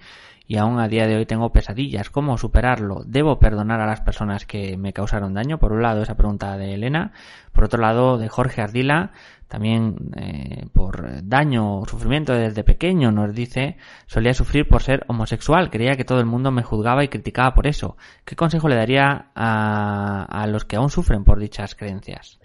y 0.48 0.56
aún 0.56 0.80
a 0.80 0.88
día 0.88 1.06
de 1.06 1.14
hoy 1.14 1.26
tengo 1.26 1.52
pesadillas. 1.52 2.10
¿Cómo 2.10 2.36
superarlo? 2.38 3.04
¿Debo 3.06 3.38
perdonar 3.38 3.80
a 3.80 3.86
las 3.86 4.00
personas 4.00 4.44
que 4.46 4.76
me 4.76 4.92
causaron 4.92 5.32
daño? 5.32 5.58
Por 5.58 5.72
un 5.72 5.82
lado, 5.82 6.02
esa 6.02 6.16
pregunta 6.16 6.56
de 6.56 6.74
Elena. 6.74 7.12
Por 7.52 7.64
otro 7.64 7.80
lado, 7.80 8.18
de 8.18 8.28
Jorge 8.28 8.62
Ardila, 8.62 9.12
también 9.52 9.96
eh, 10.16 10.64
por 10.72 11.28
daño 11.28 11.80
o 11.80 11.86
sufrimiento 11.86 12.32
desde 12.32 12.64
pequeño, 12.64 13.12
nos 13.12 13.34
dice, 13.34 13.76
solía 14.06 14.32
sufrir 14.32 14.66
por 14.66 14.82
ser 14.82 15.04
homosexual. 15.08 15.68
Creía 15.68 15.94
que 15.94 16.06
todo 16.06 16.20
el 16.20 16.24
mundo 16.24 16.50
me 16.50 16.62
juzgaba 16.62 17.04
y 17.04 17.08
criticaba 17.08 17.52
por 17.52 17.66
eso. 17.66 17.98
¿Qué 18.24 18.34
consejo 18.34 18.66
le 18.70 18.76
daría 18.76 19.30
a, 19.34 20.24
a 20.24 20.46
los 20.46 20.64
que 20.64 20.76
aún 20.76 20.88
sufren 20.88 21.22
por 21.22 21.38
dichas 21.38 21.74
creencias? 21.74 22.40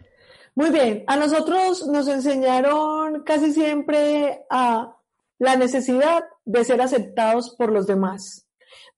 Muy 0.53 0.69
bien, 0.69 1.05
a 1.07 1.15
nosotros 1.15 1.87
nos 1.87 2.09
enseñaron 2.09 3.23
casi 3.23 3.53
siempre 3.53 4.41
a 4.49 4.97
la 5.39 5.55
necesidad 5.55 6.25
de 6.43 6.65
ser 6.65 6.81
aceptados 6.81 7.55
por 7.57 7.71
los 7.71 7.87
demás. 7.87 8.46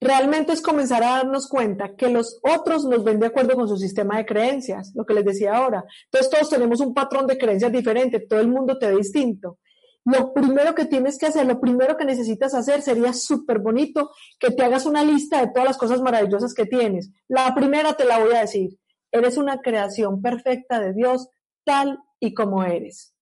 Realmente 0.02 0.54
es 0.54 0.62
comenzar 0.62 1.04
a 1.04 1.18
darnos 1.18 1.47
cuenta 1.47 1.95
que 1.95 2.10
los 2.10 2.39
otros 2.41 2.86
nos 2.86 3.04
ven 3.04 3.20
de 3.20 3.28
acuerdo 3.28 3.56
con 3.56 3.68
su 3.68 3.78
sistema 3.78 4.18
de 4.18 4.26
creencias, 4.26 4.93
lo 4.95 5.06
que 5.06 5.14
les 5.14 5.26
decía 5.26 5.58
ahora. 5.58 5.84
Entonces 6.06 6.32
todos 6.32 6.50
tenemos 6.50 6.80
un 6.80 6.93
patrón 6.93 7.28
de 7.28 7.38
creencias 7.38 7.72
diferente, 7.72 8.22
todo 8.22 8.39
el 8.39 8.47
mundo 8.47 8.78
te 8.78 8.88
ve 8.88 8.95
distinto. 8.95 9.60
Lo 10.06 10.34
primero 10.34 10.74
que 10.74 10.86
tienes 10.86 11.18
que 11.18 11.26
hacer, 11.26 11.45
lo 11.45 11.60
primero 11.60 11.97
que 11.97 12.06
necesitas 12.06 12.54
hacer 12.54 12.82
sería 12.82 13.12
súper 13.12 13.60
bonito 13.60 14.12
que 14.39 14.52
te 14.52 14.64
hagas 14.64 14.86
una 14.86 15.04
lista 15.04 15.41
de 15.41 15.52
todas 15.52 15.66
las 15.66 15.78
cosas 15.78 16.02
maravillosas 16.02 16.54
que 16.54 16.66
tienes. 16.66 17.12
La 17.28 17.54
primera 17.54 17.93
te 17.93 18.06
la 18.06 18.20
voy 18.20 18.34
a 18.34 18.41
decir, 18.41 18.80
eres 19.12 19.38
una 19.38 19.60
creación 19.60 20.22
perfecta 20.22 20.80
de 20.80 20.93
Dios 20.93 21.28
tal 21.66 22.00
y 22.20 22.34
como 22.34 22.64
eres. 22.64 23.14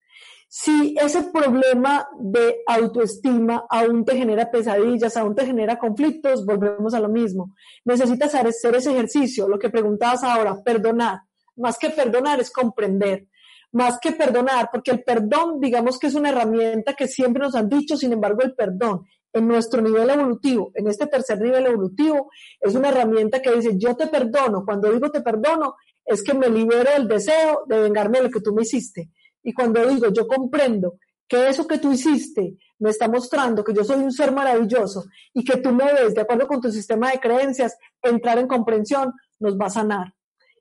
Si 0.50 0.96
ese 1.00 1.24
problema 1.24 2.08
de 2.18 2.62
autoestima 2.66 3.66
aún 3.70 4.06
te 4.06 4.16
genera 4.16 4.50
pesadillas, 4.50 5.18
aún 5.18 5.36
te 5.36 5.46
genera 5.46 5.78
conflictos, 5.78 6.46
volvemos 6.46 6.94
a 6.94 7.02
lo 7.02 7.10
mismo. 7.10 7.54
Necesitas 7.84 8.34
hacer 8.34 8.76
ese 8.76 8.92
ejercicio, 8.92 9.50
lo 9.50 9.60
que 9.60 9.70
preguntabas 9.70 10.24
ahora, 10.24 10.56
perdonar. 10.64 11.20
Más 11.58 11.78
que 11.78 11.90
perdonar 11.90 12.40
es 12.40 12.50
comprender. 12.50 13.28
Más 13.74 14.00
que 14.00 14.14
perdonar, 14.14 14.70
porque 14.72 14.92
el 14.92 15.04
perdón, 15.04 15.60
digamos 15.60 16.00
que 16.00 16.08
es 16.08 16.16
una 16.16 16.30
herramienta 16.30 16.94
que 16.94 17.08
siempre 17.08 17.44
nos 17.44 17.56
han 17.56 17.68
dicho, 17.68 17.98
sin 17.98 18.14
embargo, 18.14 18.42
el 18.42 18.56
perdón 18.56 19.06
en 19.34 19.48
nuestro 19.48 19.82
nivel 19.82 20.10
evolutivo, 20.10 20.72
en 20.74 20.88
este 20.88 21.08
tercer 21.08 21.40
nivel 21.42 21.66
evolutivo, 21.66 22.32
es 22.60 22.74
una 22.74 22.90
herramienta 22.90 23.42
que 23.42 23.52
dice, 23.52 23.78
yo 23.78 23.96
te 23.96 24.08
perdono. 24.08 24.64
Cuando 24.66 24.92
digo 24.92 25.12
te 25.12 25.22
perdono, 25.22 25.76
es 26.06 26.24
que 26.24 26.34
me 26.34 26.50
libero 26.50 26.90
del 26.92 27.08
deseo 27.08 27.64
de 27.68 27.80
vengarme 27.80 28.20
de 28.20 28.24
lo 28.26 28.30
que 28.32 28.40
tú 28.40 28.54
me 28.54 28.62
hiciste. 28.62 29.12
Y 29.48 29.54
cuando 29.54 29.88
digo, 29.88 30.12
yo 30.12 30.28
comprendo 30.28 30.98
que 31.26 31.48
eso 31.48 31.66
que 31.66 31.78
tú 31.78 31.94
hiciste 31.94 32.58
me 32.80 32.90
está 32.90 33.08
mostrando 33.08 33.64
que 33.64 33.74
yo 33.74 33.82
soy 33.86 34.04
un 34.04 34.12
ser 34.12 34.34
maravilloso 34.34 35.06
y 35.34 35.46
que 35.46 35.56
tú 35.56 35.72
me 35.72 35.86
ves 35.86 36.14
de 36.14 36.20
acuerdo 36.20 36.48
con 36.48 36.60
tu 36.60 36.70
sistema 36.70 37.12
de 37.12 37.20
creencias, 37.22 37.78
entrar 38.02 38.40
en 38.40 38.48
comprensión 38.50 39.14
nos 39.40 39.58
va 39.58 39.68
a 39.68 39.70
sanar. 39.70 40.14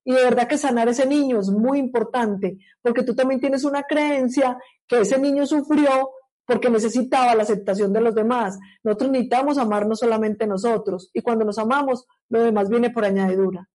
Y 0.05 0.13
de 0.13 0.23
verdad 0.23 0.47
que 0.47 0.57
sanar 0.57 0.89
ese 0.89 1.05
niño 1.05 1.41
es 1.41 1.51
muy 1.51 1.81
importante, 1.81 2.59
porque 2.81 3.03
tú 3.03 3.13
también 3.17 3.41
tienes 3.41 3.65
una 3.65 3.83
creencia 3.83 4.57
que 4.87 5.01
ese 5.01 5.19
niño 5.19 5.47
sufrió 5.47 6.11
porque 6.47 6.71
necesitaba 6.71 7.35
la 7.35 7.43
aceptación 7.43 7.93
de 7.93 8.03
los 8.03 8.15
demás. 8.15 8.57
Nosotros 8.85 9.11
necesitamos 9.11 9.59
amarnos 9.59 9.99
solamente 9.99 10.47
nosotros 10.47 11.11
y 11.13 11.23
cuando 11.23 11.45
nos 11.45 11.59
amamos, 11.59 12.07
lo 12.29 12.41
demás 12.41 12.69
viene 12.69 12.91
por 12.91 13.05
añadidura. 13.05 13.69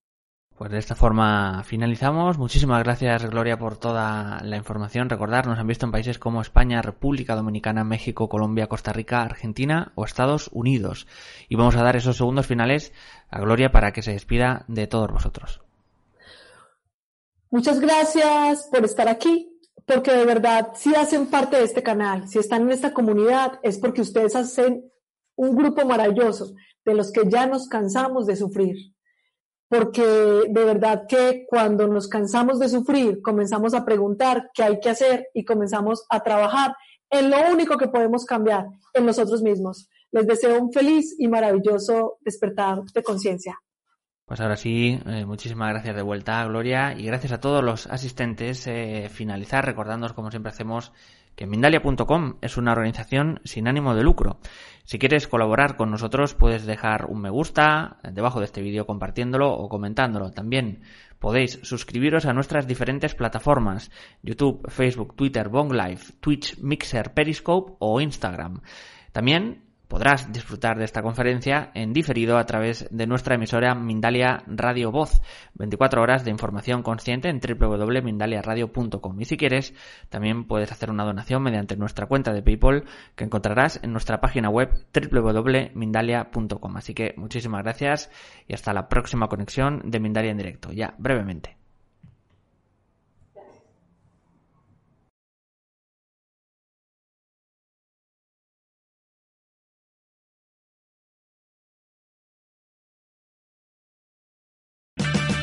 Pues 0.62 0.70
de 0.70 0.78
esta 0.78 0.94
forma 0.94 1.64
finalizamos. 1.64 2.38
Muchísimas 2.38 2.84
gracias 2.84 3.26
Gloria 3.26 3.58
por 3.58 3.78
toda 3.78 4.44
la 4.44 4.58
información. 4.58 5.10
Recordar, 5.10 5.48
nos 5.48 5.58
han 5.58 5.66
visto 5.66 5.88
en 5.88 5.92
países 5.92 6.20
como 6.20 6.40
España, 6.40 6.84
República 6.84 7.36
Dominicana, 7.36 7.84
México, 7.84 8.30
Colombia, 8.30 8.68
Costa 8.68 8.94
Rica, 8.94 9.24
Argentina 9.24 9.92
o 9.96 10.06
Estados 10.06 10.52
Unidos. 10.54 11.08
Y 11.50 11.56
vamos 11.56 11.76
a 11.78 11.82
dar 11.82 11.96
esos 11.96 12.18
segundos 12.18 12.46
finales 12.46 12.94
a 13.32 13.40
Gloria 13.40 13.72
para 13.72 13.92
que 13.92 14.04
se 14.04 14.12
despida 14.12 14.64
de 14.68 14.86
todos 14.86 15.12
vosotros. 15.12 15.62
Muchas 17.50 17.80
gracias 17.80 18.68
por 18.72 18.86
estar 18.86 19.10
aquí, 19.10 19.60
porque 19.88 20.12
de 20.12 20.26
verdad 20.26 20.74
si 20.76 20.94
hacen 20.94 21.26
parte 21.26 21.58
de 21.58 21.64
este 21.64 21.82
canal, 21.82 22.28
si 22.28 22.38
están 22.38 22.62
en 22.62 22.74
esta 22.74 22.94
comunidad, 22.94 23.60
es 23.64 23.80
porque 23.80 24.02
ustedes 24.02 24.36
hacen 24.36 24.92
un 25.36 25.56
grupo 25.56 25.88
maravilloso 25.88 26.54
de 26.86 26.94
los 26.94 27.12
que 27.12 27.28
ya 27.28 27.48
nos 27.48 27.68
cansamos 27.68 28.28
de 28.28 28.36
sufrir 28.36 28.91
porque 29.72 30.04
de 30.50 30.66
verdad 30.66 31.04
que 31.08 31.46
cuando 31.48 31.88
nos 31.88 32.10
cansamos 32.10 32.60
de 32.60 32.68
sufrir, 32.68 33.22
comenzamos 33.22 33.74
a 33.74 33.86
preguntar 33.86 34.52
qué 34.54 34.64
hay 34.64 34.82
que 34.82 34.90
hacer 34.90 35.30
y 35.34 35.46
comenzamos 35.46 36.06
a 36.10 36.20
trabajar 36.20 36.76
en 37.10 37.30
lo 37.30 37.38
único 37.50 37.78
que 37.78 37.88
podemos 37.88 38.26
cambiar, 38.26 38.66
en 38.94 39.06
nosotros 39.06 39.42
mismos. 39.42 39.88
Les 40.12 40.28
deseo 40.28 40.62
un 40.62 40.74
feliz 40.74 41.16
y 41.18 41.30
maravilloso 41.30 42.18
despertar 42.20 42.84
de 42.84 43.02
conciencia. 43.02 43.60
Pues 44.26 44.42
ahora 44.42 44.58
sí, 44.58 45.00
eh, 45.06 45.26
muchísimas 45.26 45.70
gracias 45.70 45.96
de 45.96 46.02
vuelta, 46.02 46.44
Gloria, 46.46 46.94
y 46.98 47.06
gracias 47.06 47.32
a 47.32 47.40
todos 47.40 47.64
los 47.64 47.88
asistentes. 47.88 48.68
Eh, 48.68 49.08
finalizar 49.10 49.66
recordándonos, 49.66 50.12
como 50.12 50.32
siempre 50.32 50.52
hacemos, 50.52 50.92
que 51.36 51.48
Mindalia.com 51.48 52.36
es 52.42 52.58
una 52.58 52.74
organización 52.74 53.40
sin 53.46 53.70
ánimo 53.70 53.96
de 53.96 54.04
lucro. 54.04 54.40
Si 54.84 55.00
quieres 55.00 55.28
colaborar 55.28 55.78
con 55.78 55.92
nosotros 55.92 56.34
puedes 56.34 56.66
dejar 56.66 57.06
un 57.06 57.22
me 57.22 57.30
gusta 57.30 57.98
debajo 58.04 58.40
de 58.40 58.46
este 58.46 58.62
vídeo 58.62 58.86
compartiéndolo 58.86 59.52
o 59.54 59.70
comentándolo. 59.70 60.32
También 60.32 60.82
podéis 61.20 61.60
suscribiros 61.64 62.26
a 62.26 62.34
nuestras 62.34 62.68
diferentes 62.68 63.16
plataformas 63.16 63.92
YouTube, 64.24 64.70
Facebook, 64.70 65.16
Twitter, 65.16 65.50
Bong 65.50 65.72
Live, 65.72 66.02
Twitch, 66.20 66.58
Mixer, 66.60 67.14
Periscope 67.14 67.76
o 67.80 68.02
Instagram. 68.02 68.62
También 69.12 69.71
podrás 69.92 70.32
disfrutar 70.32 70.78
de 70.78 70.86
esta 70.86 71.02
conferencia 71.02 71.70
en 71.74 71.92
diferido 71.92 72.38
a 72.38 72.46
través 72.46 72.88
de 72.92 73.08
nuestra 73.08 73.36
emisora 73.36 73.76
Mindalia 73.76 74.42
Radio 74.48 74.90
Voz, 74.90 75.22
24 75.56 76.02
horas 76.02 76.24
de 76.24 76.32
información 76.32 76.82
consciente 76.82 77.28
en 77.28 77.42
www.mindaliaradio.com. 77.42 79.20
Y 79.20 79.26
si 79.26 79.36
quieres, 79.36 79.74
también 80.08 80.46
puedes 80.46 80.72
hacer 80.72 80.92
una 80.92 81.04
donación 81.04 81.44
mediante 81.44 81.76
nuestra 81.76 82.06
cuenta 82.06 82.32
de 82.32 82.42
PayPal 82.42 82.86
que 83.18 83.26
encontrarás 83.26 83.82
en 83.84 83.92
nuestra 83.92 84.22
página 84.22 84.50
web 84.50 84.70
www.mindalia.com. 84.94 86.78
Así 86.78 86.94
que 86.94 87.14
muchísimas 87.18 87.62
gracias 87.62 88.10
y 88.48 88.54
hasta 88.54 88.72
la 88.72 88.88
próxima 88.88 89.28
conexión 89.28 89.82
de 89.84 90.00
Mindalia 90.00 90.32
en 90.32 90.38
directo, 90.38 90.72
ya 90.72 90.96
brevemente. 91.00 91.61